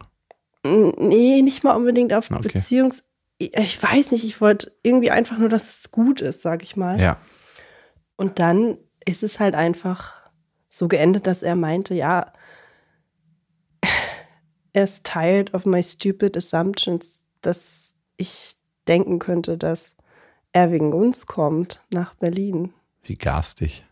Nee, 0.64 1.42
nicht 1.42 1.64
mal 1.64 1.74
unbedingt 1.74 2.12
auf 2.12 2.30
Okay. 2.30 2.42
Beziehungs. 2.42 3.04
Ich 3.38 3.82
weiß 3.82 4.12
nicht, 4.12 4.24
ich 4.24 4.40
wollte 4.40 4.72
irgendwie 4.82 5.10
einfach 5.10 5.38
nur, 5.38 5.48
dass 5.48 5.68
es 5.68 5.90
gut 5.90 6.20
ist, 6.20 6.42
sag 6.42 6.62
ich 6.62 6.76
mal. 6.76 7.00
Ja. 7.00 7.16
Und 8.22 8.38
dann 8.38 8.78
ist 9.04 9.24
es 9.24 9.40
halt 9.40 9.56
einfach 9.56 10.14
so 10.70 10.86
geendet, 10.86 11.26
dass 11.26 11.42
er 11.42 11.56
meinte, 11.56 11.92
ja, 11.92 12.32
er 14.72 14.84
ist 14.84 15.04
tired 15.04 15.52
of 15.54 15.66
my 15.66 15.82
stupid 15.82 16.36
assumptions, 16.36 17.24
dass 17.40 17.94
ich 18.16 18.54
denken 18.86 19.18
könnte, 19.18 19.58
dass 19.58 19.96
er 20.52 20.70
wegen 20.70 20.92
uns 20.92 21.26
kommt 21.26 21.82
nach 21.90 22.14
Berlin. 22.14 22.72
Wie 23.02 23.16
garstig. 23.16 23.84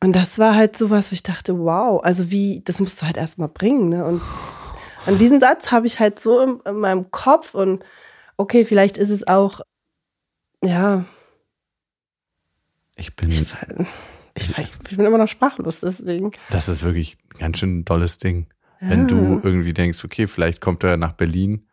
Und 0.00 0.14
das 0.14 0.38
war 0.38 0.54
halt 0.54 0.78
sowas, 0.78 1.10
wo 1.10 1.14
ich 1.14 1.24
dachte, 1.24 1.58
wow, 1.58 2.00
also 2.04 2.30
wie, 2.30 2.62
das 2.64 2.78
musst 2.78 3.02
du 3.02 3.06
halt 3.06 3.16
erstmal 3.16 3.48
bringen, 3.48 3.88
ne? 3.88 4.04
Und 4.04 4.22
an 5.06 5.18
diesen 5.18 5.40
Satz 5.40 5.72
habe 5.72 5.88
ich 5.88 5.98
halt 5.98 6.20
so 6.20 6.38
in, 6.40 6.60
in 6.60 6.76
meinem 6.76 7.10
Kopf 7.10 7.52
und 7.56 7.84
okay, 8.36 8.64
vielleicht 8.64 8.96
ist 8.96 9.10
es 9.10 9.26
auch, 9.26 9.62
ja, 10.62 11.04
Ich 13.06 13.14
bin, 13.14 13.30
ich, 13.30 13.46
ich, 14.34 14.58
ich 14.58 14.96
bin 14.96 15.06
immer 15.06 15.18
noch 15.18 15.28
sprachlos, 15.28 15.78
deswegen. 15.80 16.32
das 16.50 16.68
ist 16.68 16.82
wirklich 16.82 17.16
ein 17.34 17.38
ganz 17.38 17.58
schön 17.58 17.84
tolles 17.84 18.18
Ding. 18.18 18.46
Wenn 18.80 19.06
du 19.08 19.40
irgendwie 19.42 19.72
denkst, 19.72 20.04
okay, 20.04 20.26
vielleicht 20.26 20.60
kommt 20.60 20.84
er 20.84 20.96
nach 20.96 21.12
Berlin, 21.12 21.66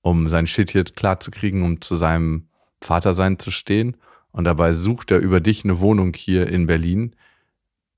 um 0.00 0.28
sein 0.28 0.46
Shit 0.46 0.70
hier 0.70 0.84
klar 0.84 1.20
zu 1.20 1.30
kriegen, 1.30 1.62
um 1.62 1.80
zu 1.80 1.94
seinem 1.94 2.48
Vatersein 2.80 3.38
zu 3.38 3.50
stehen. 3.50 3.96
Und 4.32 4.44
dabei 4.44 4.72
sucht 4.72 5.10
er 5.10 5.18
über 5.18 5.40
dich 5.40 5.64
eine 5.64 5.80
Wohnung 5.80 6.14
hier 6.14 6.48
in 6.48 6.66
Berlin, 6.66 7.14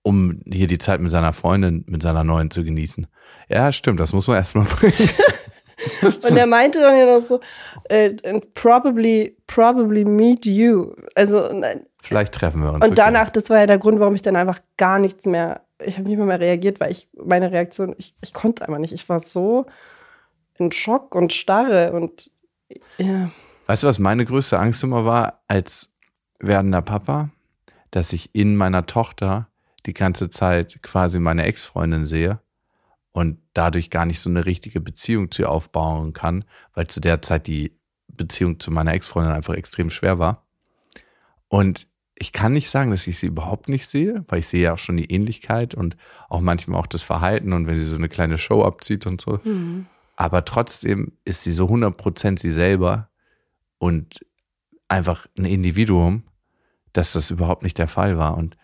um 0.03 0.41
hier 0.47 0.67
die 0.67 0.79
Zeit 0.79 1.01
mit 1.01 1.11
seiner 1.11 1.33
Freundin, 1.33 1.85
mit 1.87 2.03
seiner 2.03 2.25
neuen 2.25 2.51
zu 2.51 2.65
genießen. 2.65 3.07
Ja, 3.49 3.73
stimmt, 3.73 4.01
das 4.01 4.13
muss 4.13 4.27
man 4.27 4.37
erstmal 4.37 4.67
bringen. 4.67 5.11
Und 6.03 6.37
er 6.37 6.47
meinte 6.47 6.81
dann 6.81 6.99
ja 6.99 7.07
noch 7.07 7.27
so, 7.27 7.41
äh, 7.85 8.11
probably, 8.53 9.37
probably 9.47 10.05
meet 10.05 10.45
you. 10.45 10.95
Also, 11.15 11.51
nein. 11.53 11.87
Vielleicht 12.03 12.35
treffen 12.35 12.63
wir 12.63 12.73
uns. 12.73 12.85
Und 12.85 12.93
okay. 12.93 12.95
danach, 12.95 13.31
das 13.31 13.51
war 13.51 13.59
ja 13.59 13.67
der 13.67 13.79
Grund, 13.79 14.01
warum 14.01 14.15
ich 14.15 14.23
dann 14.23 14.37
einfach 14.37 14.61
gar 14.77 14.99
nichts 14.99 15.27
mehr, 15.27 15.63
ich 15.83 15.99
habe 15.99 16.09
nicht 16.09 16.17
mehr, 16.17 16.27
mehr 16.27 16.41
reagiert, 16.41 16.81
weil 16.81 16.91
ich, 16.93 17.09
meine 17.13 17.53
Reaktion, 17.53 17.95
ich, 17.99 18.15
ich 18.23 18.33
konnte 18.33 18.67
einfach 18.67 18.81
nicht. 18.81 18.93
Ich 18.93 19.09
war 19.09 19.21
so 19.21 19.67
in 20.59 20.73
Schock 20.73 21.15
und 21.15 21.33
Starre 21.33 21.93
und 21.93 22.31
ja. 22.99 23.31
Weißt 23.67 23.83
du, 23.83 23.87
was 23.87 23.99
meine 23.99 24.25
größte 24.25 24.59
Angst 24.59 24.83
immer 24.83 25.05
war 25.05 25.43
als 25.49 25.91
werdender 26.39 26.83
Papa? 26.83 27.31
Dass 27.91 28.13
ich 28.13 28.35
in 28.35 28.57
meiner 28.57 28.87
Tochter 28.87 29.49
die 29.87 29.95
ganze 29.95 30.31
Zeit 30.31 30.81
quasi 30.83 31.19
meine 31.19 31.45
Ex-Freundin 31.45 32.07
sehe 32.07 32.41
und 33.13 33.39
dadurch 33.55 33.91
gar 33.91 34.07
nicht 34.07 34.21
so 34.21 34.31
eine 34.31 34.47
richtige 34.47 34.81
Beziehung 34.81 35.31
zu 35.31 35.43
ihr 35.43 35.51
aufbauen 35.51 36.13
kann, 36.13 36.45
weil 36.75 36.87
zu 36.87 37.01
der 37.01 37.23
Zeit 37.23 37.47
die 37.47 37.77
Beziehung 38.09 38.61
zu 38.61 38.71
meiner 38.71 38.93
Ex-Freundin 38.93 39.33
einfach 39.33 39.55
extrem 39.55 39.91
schwer 39.91 40.19
war. 40.19 40.47
Und 41.49 41.89
ich 42.21 42.33
kann 42.33 42.53
nicht 42.53 42.69
sagen, 42.69 42.91
dass 42.91 43.07
ich 43.07 43.19
sie 43.19 43.27
überhaupt 43.29 43.71
nicht 43.71 43.89
sehe, 43.89 44.25
weil 44.29 44.41
ich 44.41 44.49
sehe 44.49 44.63
ja 44.63 44.75
auch 44.75 44.79
schon 44.79 44.99
die 44.99 45.11
Ähnlichkeit 45.11 45.75
und 45.75 45.97
auch 46.29 46.43
manchmal 46.43 46.79
auch 46.79 46.87
das 46.87 47.03
Verhalten 47.03 47.55
und 47.55 47.67
wenn 47.67 47.77
sie 47.77 47.87
so 47.87 47.97
eine 47.97 48.11
kleine 48.11 48.37
Show 48.37 48.63
abzieht 48.63 49.07
und 49.07 49.23
so. 49.23 49.39
Aber 50.17 50.45
trotzdem 50.45 51.13
ist 51.25 51.43
sie 51.45 51.53
so 51.53 51.67
100% 51.67 52.39
sie 52.39 52.53
selber 52.53 53.09
und 53.79 54.21
einfach 54.89 55.27
ein 55.39 55.47
Individuum, 55.47 56.25
dass 56.93 57.13
das 57.13 57.31
überhaupt 57.31 57.63
nicht 57.63 57.79
der 57.79 57.89
Fall 57.89 58.19
war. 58.19 58.37
Und 58.37 58.59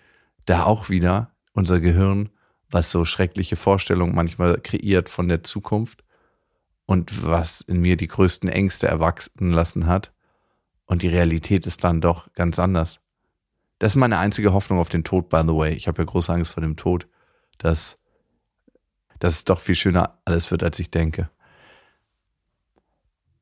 da 0.44 0.64
auch 0.64 0.90
wieder 0.90 1.30
unser 1.54 1.80
Gehirn, 1.80 2.28
was 2.68 2.90
so 2.90 3.06
schreckliche 3.06 3.56
Vorstellungen 3.56 4.14
manchmal 4.14 4.60
kreiert 4.60 5.08
von 5.08 5.28
der 5.28 5.44
Zukunft 5.44 6.04
und 6.84 7.24
was 7.24 7.62
in 7.62 7.80
mir 7.80 7.96
die 7.96 8.08
größten 8.08 8.50
Ängste 8.50 8.86
erwachsen 8.86 9.50
lassen 9.50 9.86
hat. 9.86 10.12
Und 10.84 11.00
die 11.00 11.08
Realität 11.08 11.64
ist 11.64 11.84
dann 11.84 12.02
doch 12.02 12.30
ganz 12.34 12.58
anders. 12.58 13.00
Das 13.78 13.92
ist 13.92 13.96
meine 13.96 14.18
einzige 14.18 14.52
Hoffnung 14.52 14.78
auf 14.78 14.88
den 14.88 15.04
Tod, 15.04 15.28
by 15.28 15.42
the 15.42 15.54
way. 15.54 15.74
Ich 15.74 15.86
habe 15.88 16.00
ja 16.00 16.06
große 16.06 16.32
Angst 16.32 16.52
vor 16.52 16.62
dem 16.62 16.76
Tod, 16.76 17.06
dass, 17.58 17.98
dass 19.18 19.34
es 19.34 19.44
doch 19.44 19.60
viel 19.60 19.74
schöner 19.74 20.18
alles 20.24 20.50
wird, 20.50 20.62
als 20.62 20.78
ich 20.78 20.90
denke. 20.90 21.30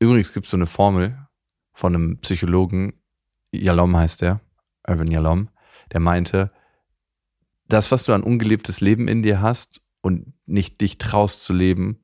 Übrigens 0.01 0.33
gibt 0.33 0.47
es 0.47 0.51
so 0.51 0.57
eine 0.57 0.66
Formel 0.66 1.18
von 1.73 1.94
einem 1.94 2.18
Psychologen, 2.18 2.94
Yalom 3.53 3.97
heißt 3.97 4.23
der, 4.23 4.40
Irvin 4.87 5.11
Yalom, 5.11 5.49
der 5.92 6.01
meinte, 6.01 6.53
das, 7.68 7.90
was 7.90 8.05
du 8.05 8.12
an 8.12 8.23
ungelebtes 8.23 8.81
Leben 8.81 9.09
in 9.09 9.23
dir 9.23 9.40
hast 9.40 9.81
und 10.01 10.35
nicht 10.47 10.81
dich 10.81 10.99
traust 10.99 11.44
zu 11.44 11.53
leben, 11.53 12.03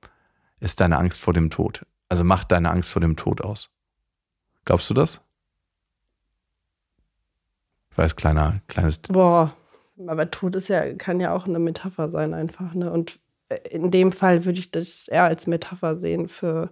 ist 0.61 0.81
deine 0.81 0.99
Angst 0.99 1.21
vor 1.21 1.35
dem 1.35 1.51
Tod. 1.51 1.85
Also 2.09 2.25
mach 2.25 2.45
deine 2.45 2.71
Angst 2.71 2.91
vor 2.91 3.01
dem 3.01 3.17
Tod 3.17 3.41
aus. 3.41 3.71
Glaubst 4.65 4.89
du 4.89 4.95
das? 4.95 5.23
Ich 7.91 7.99
weiß, 7.99 8.17
kleiner, 8.17 8.61
kleines. 8.69 9.01
Boah, 9.03 9.53
aber 10.07 10.31
Tod 10.31 10.57
ist 10.57 10.69
ja, 10.69 10.95
kann 10.95 11.21
ja 11.21 11.35
auch 11.35 11.47
eine 11.47 11.59
Metapher 11.59 12.11
sein, 12.11 12.35
einfach, 12.35 12.75
ne? 12.75 12.91
Und 12.91 13.19
in 13.69 13.91
dem 13.91 14.13
Fall 14.13 14.45
würde 14.45 14.61
ich 14.61 14.71
das 14.71 15.09
eher 15.09 15.25
als 15.25 15.47
Metapher 15.47 15.97
sehen 15.97 16.29
für 16.29 16.71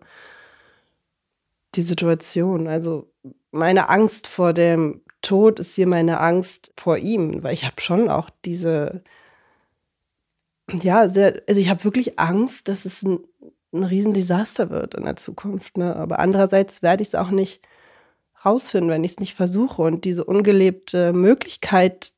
die 1.74 1.82
Situation. 1.82 2.68
Also 2.68 3.10
meine 3.50 3.88
Angst 3.88 4.26
vor 4.26 4.52
dem 4.52 5.02
Tod 5.22 5.58
ist 5.58 5.74
hier 5.74 5.86
meine 5.86 6.20
Angst 6.20 6.72
vor 6.76 6.96
ihm, 6.96 7.42
weil 7.42 7.54
ich 7.54 7.64
habe 7.64 7.80
schon 7.80 8.08
auch 8.08 8.30
diese, 8.44 9.02
ja, 10.70 11.08
sehr, 11.08 11.42
also 11.48 11.60
ich 11.60 11.68
habe 11.68 11.84
wirklich 11.84 12.18
Angst, 12.18 12.68
dass 12.68 12.84
es 12.84 13.02
ein, 13.02 13.20
ein 13.72 13.84
Riesendesaster 13.84 14.70
wird 14.70 14.94
in 14.94 15.04
der 15.04 15.16
Zukunft. 15.16 15.76
Ne? 15.76 15.96
Aber 15.96 16.20
andererseits 16.20 16.82
werde 16.82 17.02
ich 17.02 17.08
es 17.08 17.14
auch 17.14 17.30
nicht 17.30 17.66
rausfinden, 18.44 18.90
wenn 18.90 19.04
ich 19.04 19.12
es 19.12 19.18
nicht 19.18 19.34
versuche. 19.34 19.82
Und 19.82 20.04
diese 20.04 20.24
ungelebte 20.24 21.12
Möglichkeit 21.12 22.12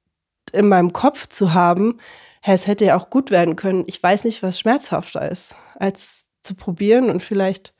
in 0.53 0.69
meinem 0.69 0.93
Kopf 0.93 1.29
zu 1.29 1.55
haben, 1.55 1.99
hey, 2.41 2.55
es 2.55 2.67
hätte 2.67 2.87
ja 2.87 2.97
auch 2.97 3.11
gut 3.11 3.31
werden 3.31 3.57
können. 3.57 3.85
Ich 3.87 4.03
weiß 4.03 4.25
nicht, 4.25 4.43
was 4.43 4.59
schmerzhafter 4.59 5.31
ist, 5.31 5.55
als 5.79 6.27
zu 6.43 6.55
probieren 6.55 7.11
und 7.11 7.23
vielleicht 7.23 7.75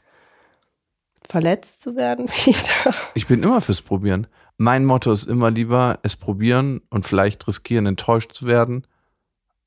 verletzt 1.29 1.81
zu 1.83 1.97
werden 1.97 2.29
wieder. 2.45 2.95
Ich 3.15 3.27
bin 3.27 3.43
immer 3.43 3.61
fürs 3.61 3.83
Probieren. 3.83 4.27
Mein 4.57 4.85
Motto 4.85 5.11
ist 5.11 5.25
immer 5.25 5.51
lieber 5.51 5.99
es 6.03 6.17
probieren 6.17 6.83
und 6.91 7.07
vielleicht 7.07 7.47
riskieren, 7.49 7.87
enttäuscht 7.87 8.33
zu 8.33 8.47
werden, 8.47 8.87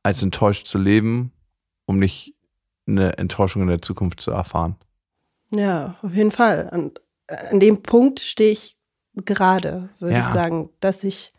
als 0.03 0.21
enttäuscht 0.21 0.67
zu 0.67 0.77
leben, 0.77 1.31
um 1.85 1.97
nicht 1.97 2.35
eine 2.85 3.17
Enttäuschung 3.17 3.63
in 3.63 3.69
der 3.69 3.81
Zukunft 3.81 4.21
zu 4.21 4.31
erfahren. 4.31 4.75
Ja, 5.49 5.95
auf 6.01 6.13
jeden 6.13 6.31
Fall. 6.31 6.69
Und 6.71 7.01
an 7.33 7.59
dem 7.59 7.81
Punkt 7.83 8.19
stehe 8.19 8.51
ich 8.51 8.77
gerade, 9.15 9.89
würde 9.99 10.15
Ja. 10.15 10.21
ich 10.21 10.33
sagen, 10.33 10.69
dass 10.79 11.03
ich 11.03 11.33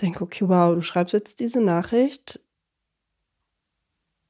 denke, 0.00 0.22
okay, 0.22 0.48
wow, 0.48 0.74
du 0.74 0.82
schreibst 0.82 1.12
jetzt 1.12 1.40
diese 1.40 1.60
Nachricht. 1.60 2.40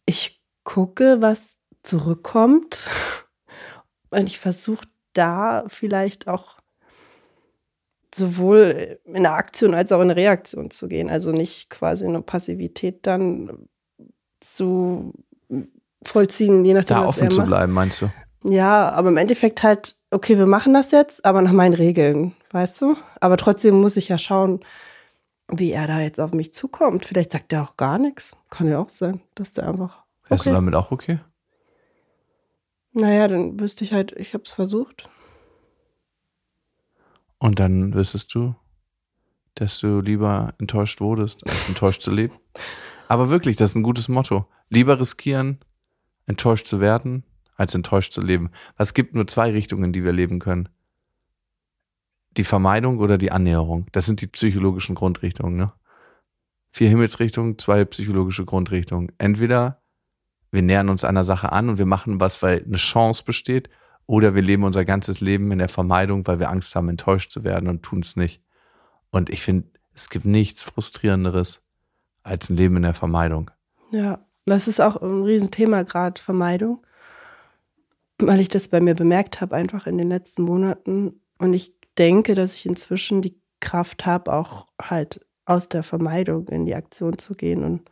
Ich 0.06 0.40
gucke, 0.64 1.20
was 1.20 1.58
zurückkommt. 1.82 2.88
Und 4.10 4.26
ich 4.26 4.38
versuche 4.38 4.86
da 5.12 5.64
vielleicht 5.68 6.28
auch 6.28 6.56
sowohl 8.14 8.98
in 9.04 9.16
eine 9.16 9.32
Aktion 9.32 9.74
als 9.74 9.92
auch 9.92 9.98
in 10.00 10.10
eine 10.10 10.16
Reaktion 10.16 10.70
zu 10.70 10.88
gehen. 10.88 11.10
Also 11.10 11.30
nicht 11.30 11.68
quasi 11.68 12.06
eine 12.06 12.22
Passivität 12.22 13.06
dann 13.06 13.68
zu 14.40 15.12
vollziehen, 16.02 16.64
je 16.64 16.74
nachdem, 16.74 16.96
Da 16.96 17.04
offen 17.06 17.30
zu 17.30 17.44
bleiben, 17.44 17.72
meinst 17.72 18.02
du? 18.02 18.10
Ja, 18.44 18.90
aber 18.90 19.08
im 19.08 19.16
Endeffekt 19.16 19.62
halt, 19.62 19.96
okay, 20.10 20.38
wir 20.38 20.46
machen 20.46 20.74
das 20.74 20.90
jetzt, 20.90 21.24
aber 21.24 21.42
nach 21.42 21.52
meinen 21.52 21.74
Regeln, 21.74 22.34
weißt 22.50 22.80
du? 22.80 22.96
Aber 23.20 23.36
trotzdem 23.36 23.80
muss 23.80 23.96
ich 23.96 24.08
ja 24.08 24.18
schauen, 24.18 24.64
wie 25.50 25.72
er 25.72 25.86
da 25.86 26.00
jetzt 26.00 26.20
auf 26.20 26.32
mich 26.32 26.52
zukommt. 26.52 27.06
Vielleicht 27.06 27.32
sagt 27.32 27.52
er 27.52 27.62
auch 27.62 27.76
gar 27.76 27.98
nichts. 27.98 28.36
Kann 28.50 28.68
ja 28.68 28.78
auch 28.78 28.90
sein, 28.90 29.20
dass 29.34 29.52
der 29.54 29.68
einfach. 29.68 30.04
Wärst 30.28 30.46
du 30.46 30.50
Okay. 30.50 30.56
damit 30.56 30.74
auch 30.74 30.90
okay? 30.90 31.18
Naja, 32.92 33.28
dann 33.28 33.58
wüsste 33.60 33.84
ich 33.84 33.92
halt, 33.92 34.12
ich 34.12 34.34
habe 34.34 34.44
es 34.44 34.52
versucht. 34.52 35.08
Und 37.38 37.60
dann 37.60 37.94
wüsstest 37.94 38.34
du, 38.34 38.54
dass 39.54 39.78
du 39.80 40.00
lieber 40.00 40.52
enttäuscht 40.58 41.00
wurdest, 41.00 41.48
als 41.48 41.68
enttäuscht 41.68 42.02
zu 42.02 42.10
leben. 42.12 42.34
Aber 43.08 43.30
wirklich, 43.30 43.56
das 43.56 43.70
ist 43.70 43.76
ein 43.76 43.82
gutes 43.82 44.08
Motto. 44.08 44.46
Lieber 44.68 45.00
riskieren, 45.00 45.60
enttäuscht 46.26 46.66
zu 46.66 46.80
werden, 46.80 47.24
als 47.58 47.74
enttäuscht 47.74 48.12
zu 48.12 48.22
leben. 48.22 48.50
Es 48.78 48.94
gibt 48.94 49.14
nur 49.14 49.26
zwei 49.26 49.50
Richtungen, 49.50 49.92
die 49.92 50.04
wir 50.04 50.12
leben 50.12 50.38
können. 50.38 50.70
Die 52.36 52.44
Vermeidung 52.44 52.98
oder 52.98 53.18
die 53.18 53.32
Annäherung. 53.32 53.86
Das 53.92 54.06
sind 54.06 54.20
die 54.22 54.28
psychologischen 54.28 54.94
Grundrichtungen. 54.94 55.56
Ne? 55.56 55.72
Vier 56.70 56.88
Himmelsrichtungen, 56.88 57.58
zwei 57.58 57.84
psychologische 57.84 58.44
Grundrichtungen. 58.44 59.12
Entweder 59.18 59.82
wir 60.50 60.62
nähern 60.62 60.88
uns 60.88 61.04
einer 61.04 61.24
Sache 61.24 61.52
an 61.52 61.68
und 61.68 61.78
wir 61.78 61.86
machen 61.86 62.20
was, 62.20 62.42
weil 62.42 62.64
eine 62.64 62.76
Chance 62.76 63.24
besteht, 63.24 63.68
oder 64.06 64.34
wir 64.34 64.40
leben 64.40 64.64
unser 64.64 64.86
ganzes 64.86 65.20
Leben 65.20 65.52
in 65.52 65.58
der 65.58 65.68
Vermeidung, 65.68 66.26
weil 66.26 66.38
wir 66.38 66.48
Angst 66.48 66.74
haben, 66.74 66.88
enttäuscht 66.88 67.30
zu 67.30 67.44
werden 67.44 67.68
und 67.68 67.82
tun 67.82 68.00
es 68.00 68.16
nicht. 68.16 68.42
Und 69.10 69.28
ich 69.28 69.42
finde, 69.42 69.68
es 69.94 70.08
gibt 70.08 70.24
nichts 70.24 70.62
Frustrierenderes 70.62 71.62
als 72.22 72.48
ein 72.48 72.56
Leben 72.56 72.76
in 72.76 72.84
der 72.84 72.94
Vermeidung. 72.94 73.50
Ja, 73.90 74.24
das 74.46 74.66
ist 74.66 74.80
auch 74.80 75.02
ein 75.02 75.24
Riesenthema 75.24 75.82
gerade, 75.82 76.22
Vermeidung. 76.22 76.82
Weil 78.18 78.40
ich 78.40 78.48
das 78.48 78.68
bei 78.68 78.80
mir 78.80 78.94
bemerkt 78.94 79.40
habe, 79.40 79.56
einfach 79.56 79.86
in 79.86 79.98
den 79.98 80.08
letzten 80.08 80.42
Monaten. 80.42 81.20
Und 81.38 81.54
ich 81.54 81.72
denke, 81.96 82.34
dass 82.34 82.54
ich 82.54 82.66
inzwischen 82.66 83.22
die 83.22 83.36
Kraft 83.60 84.06
habe, 84.06 84.32
auch 84.32 84.66
halt 84.80 85.24
aus 85.44 85.68
der 85.68 85.82
Vermeidung 85.82 86.48
in 86.48 86.66
die 86.66 86.74
Aktion 86.74 87.18
zu 87.18 87.34
gehen 87.34 87.64
und 87.64 87.90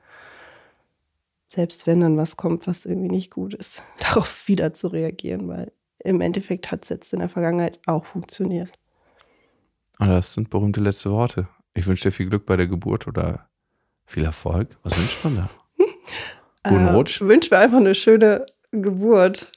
selbst 1.46 1.86
wenn 1.86 2.00
dann 2.00 2.16
was 2.16 2.36
kommt, 2.36 2.66
was 2.66 2.84
irgendwie 2.84 3.08
nicht 3.08 3.30
gut 3.30 3.54
ist, 3.54 3.82
darauf 3.98 4.46
wieder 4.48 4.74
zu 4.74 4.88
reagieren, 4.88 5.48
weil 5.48 5.72
im 6.00 6.20
Endeffekt 6.20 6.70
hat 6.70 6.84
es 6.84 6.90
jetzt 6.90 7.12
in 7.12 7.20
der 7.20 7.28
Vergangenheit 7.28 7.80
auch 7.86 8.04
funktioniert. 8.04 8.72
Und 9.98 10.08
das 10.08 10.34
sind 10.34 10.50
berühmte 10.50 10.80
letzte 10.80 11.10
Worte. 11.10 11.48
Ich 11.74 11.86
wünsche 11.86 12.04
dir 12.04 12.12
viel 12.12 12.28
Glück 12.28 12.46
bei 12.46 12.56
der 12.56 12.66
Geburt 12.66 13.06
oder 13.06 13.48
viel 14.04 14.24
Erfolg. 14.24 14.76
Was 14.82 14.96
wünscht 14.96 15.24
man 15.24 15.36
da? 15.36 15.50
Guten 16.68 16.88
Rutsch. 16.88 17.20
Ich 17.20 17.26
wünsche 17.26 17.54
mir 17.54 17.60
einfach 17.60 17.78
eine 17.78 17.94
schöne 17.94 18.44
Geburt. 18.70 19.50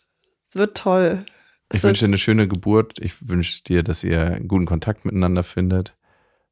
Es 0.50 0.56
wird 0.56 0.76
toll. 0.76 1.26
Es 1.70 1.78
Ich 1.78 1.84
wünsche 1.84 2.06
dir 2.06 2.10
eine 2.10 2.18
schöne 2.18 2.48
Geburt. 2.48 2.98
Ich 3.00 3.30
wünsche 3.30 3.64
dir, 3.64 3.84
dass 3.84 4.04
ihr 4.04 4.26
einen 4.26 4.48
guten 4.48 4.66
Kontakt 4.66 5.06
miteinander 5.06 5.44
findet. 5.44 5.96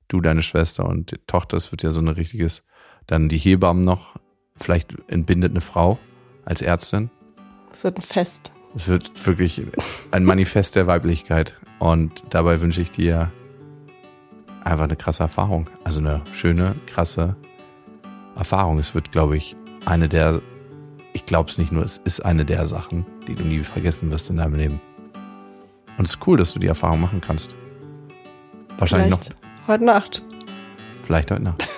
Du, 0.07 0.21
deine 0.21 0.43
Schwester 0.43 0.87
und 0.87 1.11
die 1.11 1.17
Tochter. 1.25 1.57
Es 1.57 1.71
wird 1.71 1.81
ja 1.81 1.91
so 1.91 1.99
ein 1.99 2.07
richtiges. 2.07 2.63
Dann 3.07 3.27
die 3.27 3.39
Hebammen 3.39 3.83
noch. 3.83 4.15
Vielleicht 4.55 4.95
entbindet 5.07 5.51
eine 5.51 5.61
Frau 5.61 5.97
als 6.45 6.61
Ärztin. 6.61 7.09
Es 7.71 7.83
wird 7.83 7.97
ein 7.97 8.03
Fest. 8.03 8.51
Es 8.75 8.87
wird 8.87 9.25
wirklich 9.25 9.63
ein 10.11 10.23
Manifest 10.23 10.75
der 10.75 10.85
Weiblichkeit. 10.85 11.55
Und 11.79 12.23
dabei 12.29 12.61
wünsche 12.61 12.81
ich 12.81 12.91
dir 12.91 13.31
einfach 14.63 14.83
eine 14.83 14.95
krasse 14.95 15.23
Erfahrung. 15.23 15.69
Also 15.83 15.99
eine 15.99 16.21
schöne, 16.33 16.75
krasse 16.85 17.35
Erfahrung. 18.35 18.77
Es 18.77 18.93
wird, 18.93 19.11
glaube 19.11 19.37
ich, 19.37 19.55
eine 19.85 20.07
der, 20.07 20.41
ich 21.17 21.25
glaube 21.25 21.49
es 21.49 21.57
nicht 21.57 21.71
nur, 21.71 21.83
es 21.83 21.97
ist 22.03 22.19
eine 22.19 22.45
der 22.45 22.67
Sachen, 22.67 23.03
die 23.27 23.33
du 23.33 23.43
nie 23.43 23.63
vergessen 23.63 24.11
wirst 24.11 24.29
in 24.29 24.37
deinem 24.37 24.53
Leben. 24.53 24.79
Und 25.97 26.05
es 26.05 26.11
ist 26.11 26.27
cool, 26.27 26.37
dass 26.37 26.53
du 26.53 26.59
die 26.59 26.67
Erfahrung 26.67 27.01
machen 27.01 27.21
kannst. 27.21 27.55
Wahrscheinlich 28.77 29.15
Vielleicht 29.15 29.35
heute 29.67 29.83
Nacht. 29.83 30.21
noch, 30.21 31.03
vielleicht 31.03 31.31
heute 31.31 31.43
Nacht. 31.43 31.67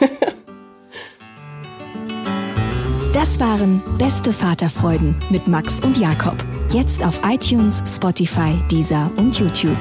Das 3.12 3.40
waren 3.40 3.82
Beste 3.98 4.32
Vaterfreuden 4.32 5.16
mit 5.30 5.48
Max 5.48 5.82
und 5.82 5.98
Jakob. 5.98 6.38
Jetzt 6.72 7.04
auf 7.04 7.20
iTunes, 7.26 7.84
Spotify, 7.86 8.54
Deezer 8.70 9.12
und 9.18 9.38
YouTube. 9.38 9.76